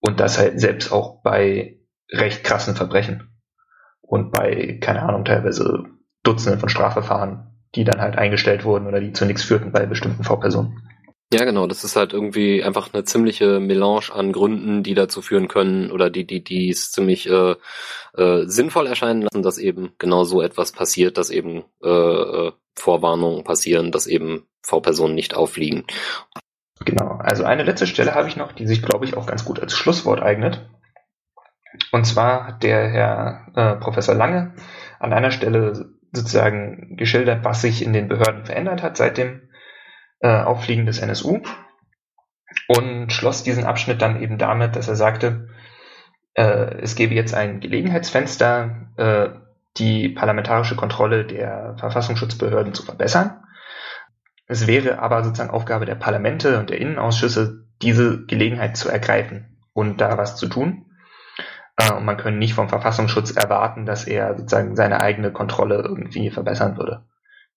[0.00, 1.78] Und das halt selbst auch bei
[2.10, 3.30] recht krassen Verbrechen.
[4.00, 5.84] Und bei, keine Ahnung, teilweise
[6.22, 10.24] Dutzende von Strafverfahren, die dann halt eingestellt wurden oder die zu nichts führten bei bestimmten
[10.24, 10.82] V-Personen.
[11.32, 11.66] Ja, genau.
[11.66, 16.10] Das ist halt irgendwie einfach eine ziemliche Melange an Gründen, die dazu führen können oder
[16.10, 17.54] die, die, die es ziemlich äh,
[18.14, 23.44] äh, sinnvoll erscheinen lassen, dass eben genau so etwas passiert, dass eben äh, äh Vorwarnungen
[23.44, 25.84] passieren, dass eben V-Personen nicht auffliegen.
[26.84, 27.18] Genau.
[27.18, 29.74] Also eine letzte Stelle habe ich noch, die sich, glaube ich, auch ganz gut als
[29.74, 30.66] Schlusswort eignet.
[31.92, 34.54] Und zwar hat der Herr äh, Professor Lange
[34.98, 39.48] an einer Stelle sozusagen geschildert, was sich in den Behörden verändert hat seit dem
[40.20, 41.40] äh, Auffliegen des NSU
[42.68, 45.48] und schloss diesen Abschnitt dann eben damit, dass er sagte,
[46.34, 49.28] äh, es gebe jetzt ein Gelegenheitsfenster, äh,
[49.78, 53.42] die parlamentarische Kontrolle der Verfassungsschutzbehörden zu verbessern.
[54.46, 60.00] Es wäre aber sozusagen Aufgabe der Parlamente und der Innenausschüsse, diese Gelegenheit zu ergreifen und
[60.00, 60.86] da was zu tun.
[61.76, 66.30] Äh, und man könnte nicht vom Verfassungsschutz erwarten, dass er sozusagen seine eigene Kontrolle irgendwie
[66.30, 67.04] verbessern würde.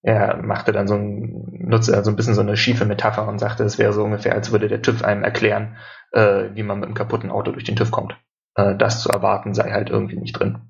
[0.01, 3.63] Er machte dann so ein, nutzte so ein bisschen so eine schiefe Metapher und sagte,
[3.63, 5.77] es wäre so ungefähr, als würde der TÜV einem erklären,
[6.11, 8.15] äh, wie man mit einem kaputten Auto durch den TÜV kommt.
[8.55, 10.69] Äh, das zu erwarten sei halt irgendwie nicht drin.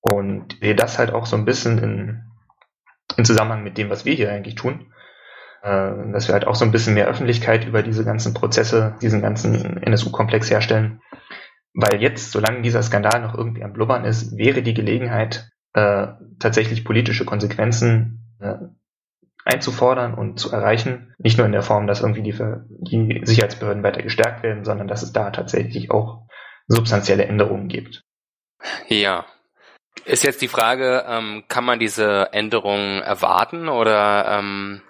[0.00, 2.22] Und sehe das halt auch so ein bisschen in,
[3.16, 4.92] in Zusammenhang mit dem, was wir hier eigentlich tun,
[5.62, 9.20] äh, dass wir halt auch so ein bisschen mehr Öffentlichkeit über diese ganzen Prozesse, diesen
[9.20, 11.02] ganzen NSU-Komplex herstellen
[11.76, 16.08] weil jetzt, solange dieser Skandal noch irgendwie am Blubbern ist, wäre die Gelegenheit, äh,
[16.38, 18.54] tatsächlich politische Konsequenzen äh,
[19.44, 21.14] einzufordern und zu erreichen.
[21.18, 22.32] Nicht nur in der Form, dass irgendwie die,
[22.80, 26.26] die Sicherheitsbehörden weiter gestärkt werden, sondern dass es da tatsächlich auch
[26.66, 28.02] substanzielle Änderungen gibt.
[28.88, 29.26] Ja.
[30.06, 34.82] Ist jetzt die Frage, ähm, kann man diese Änderungen erwarten oder ähm,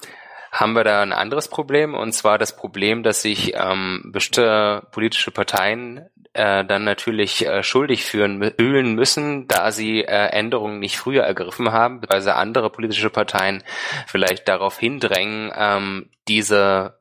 [0.52, 5.30] haben wir da ein anderes Problem, und zwar das Problem, dass sich ähm, bestimmte politische
[5.30, 11.24] Parteien äh, dann natürlich äh, schuldig führen, fühlen müssen, da sie äh, Änderungen nicht früher
[11.24, 13.62] ergriffen haben, beziehungsweise andere politische Parteien
[14.06, 16.98] vielleicht darauf hindrängen, ähm, diese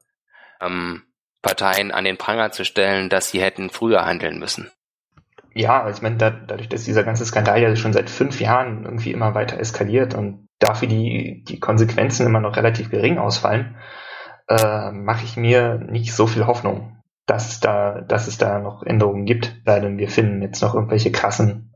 [0.62, 1.04] ähm,
[1.42, 4.72] Parteien an den Pranger zu stellen, dass sie hätten früher handeln müssen.
[5.54, 9.12] Ja, ich meine, da, dadurch, dass dieser ganze Skandal ja schon seit fünf Jahren irgendwie
[9.12, 13.76] immer weiter eskaliert und dafür die, die Konsequenzen immer noch relativ gering ausfallen,
[14.50, 19.26] äh, mache ich mir nicht so viel Hoffnung, dass da, dass es da noch Änderungen
[19.26, 21.74] gibt, sei wir finden jetzt noch irgendwelche krassen,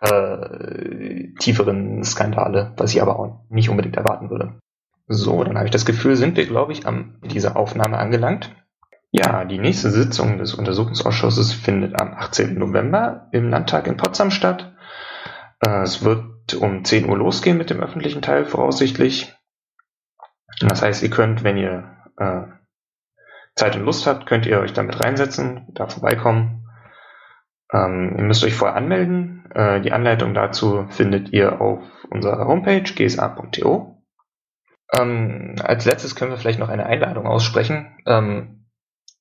[0.00, 4.58] äh, tieferen Skandale, was ich aber auch nicht unbedingt erwarten würde.
[5.08, 8.54] So, dann habe ich das Gefühl, sind wir, glaube ich, am dieser Aufnahme angelangt.
[9.10, 12.54] Ja, die nächste Sitzung des Untersuchungsausschusses findet am 18.
[12.58, 14.74] November im Landtag in Potsdam statt.
[15.64, 19.34] Äh, es wird um 10 Uhr losgehen mit dem öffentlichen Teil voraussichtlich.
[20.60, 22.42] Das heißt, ihr könnt, wenn ihr äh,
[23.54, 26.66] Zeit und Lust habt, könnt ihr euch damit reinsetzen, da vorbeikommen.
[27.72, 29.50] Ähm, ihr müsst euch vorher anmelden.
[29.54, 34.02] Äh, die Anleitung dazu findet ihr auf unserer Homepage gsa.to.
[34.94, 37.96] Ähm, als letztes können wir vielleicht noch eine Einladung aussprechen.
[38.06, 38.66] Ähm,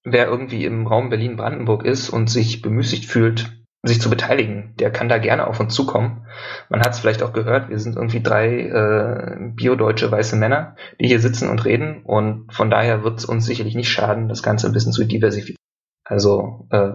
[0.03, 5.09] wer irgendwie im Raum Berlin-Brandenburg ist und sich bemüßigt fühlt, sich zu beteiligen, der kann
[5.09, 6.27] da gerne auf uns zukommen.
[6.69, 11.07] Man hat es vielleicht auch gehört, wir sind irgendwie drei äh, biodeutsche weiße Männer, die
[11.07, 14.67] hier sitzen und reden und von daher wird es uns sicherlich nicht schaden, das Ganze
[14.67, 15.57] ein bisschen zu diversifizieren.
[16.03, 16.93] Also äh,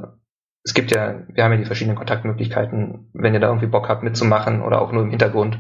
[0.62, 4.02] es gibt ja, wir haben ja die verschiedenen Kontaktmöglichkeiten, wenn ihr da irgendwie Bock habt
[4.02, 5.58] mitzumachen oder auch nur im Hintergrund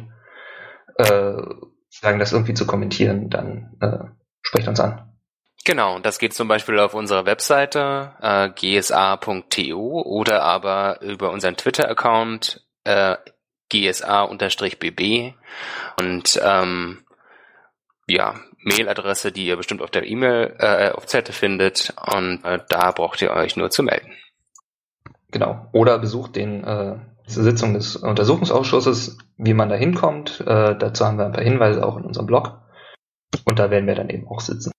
[0.96, 1.42] äh,
[1.88, 4.04] sagen, das irgendwie zu kommentieren, dann äh,
[4.42, 5.15] sprecht uns an.
[5.66, 12.64] Genau, das geht zum Beispiel auf unserer Webseite äh, gsa.to oder aber über unseren Twitter-Account
[12.84, 13.16] äh,
[13.68, 15.34] gsa-bb
[15.98, 16.98] und ähm,
[18.06, 22.92] ja, Mailadresse, die ihr bestimmt auf der E-Mail äh, auf Zettel findet und äh, da
[22.92, 24.12] braucht ihr euch nur zu melden.
[25.32, 25.66] Genau.
[25.72, 26.94] Oder besucht den äh,
[27.26, 30.44] Sitzung des Untersuchungsausschusses, wie man da hinkommt.
[30.46, 32.60] Äh, dazu haben wir ein paar Hinweise auch in unserem Blog.
[33.44, 34.70] Und da werden wir dann eben auch sitzen.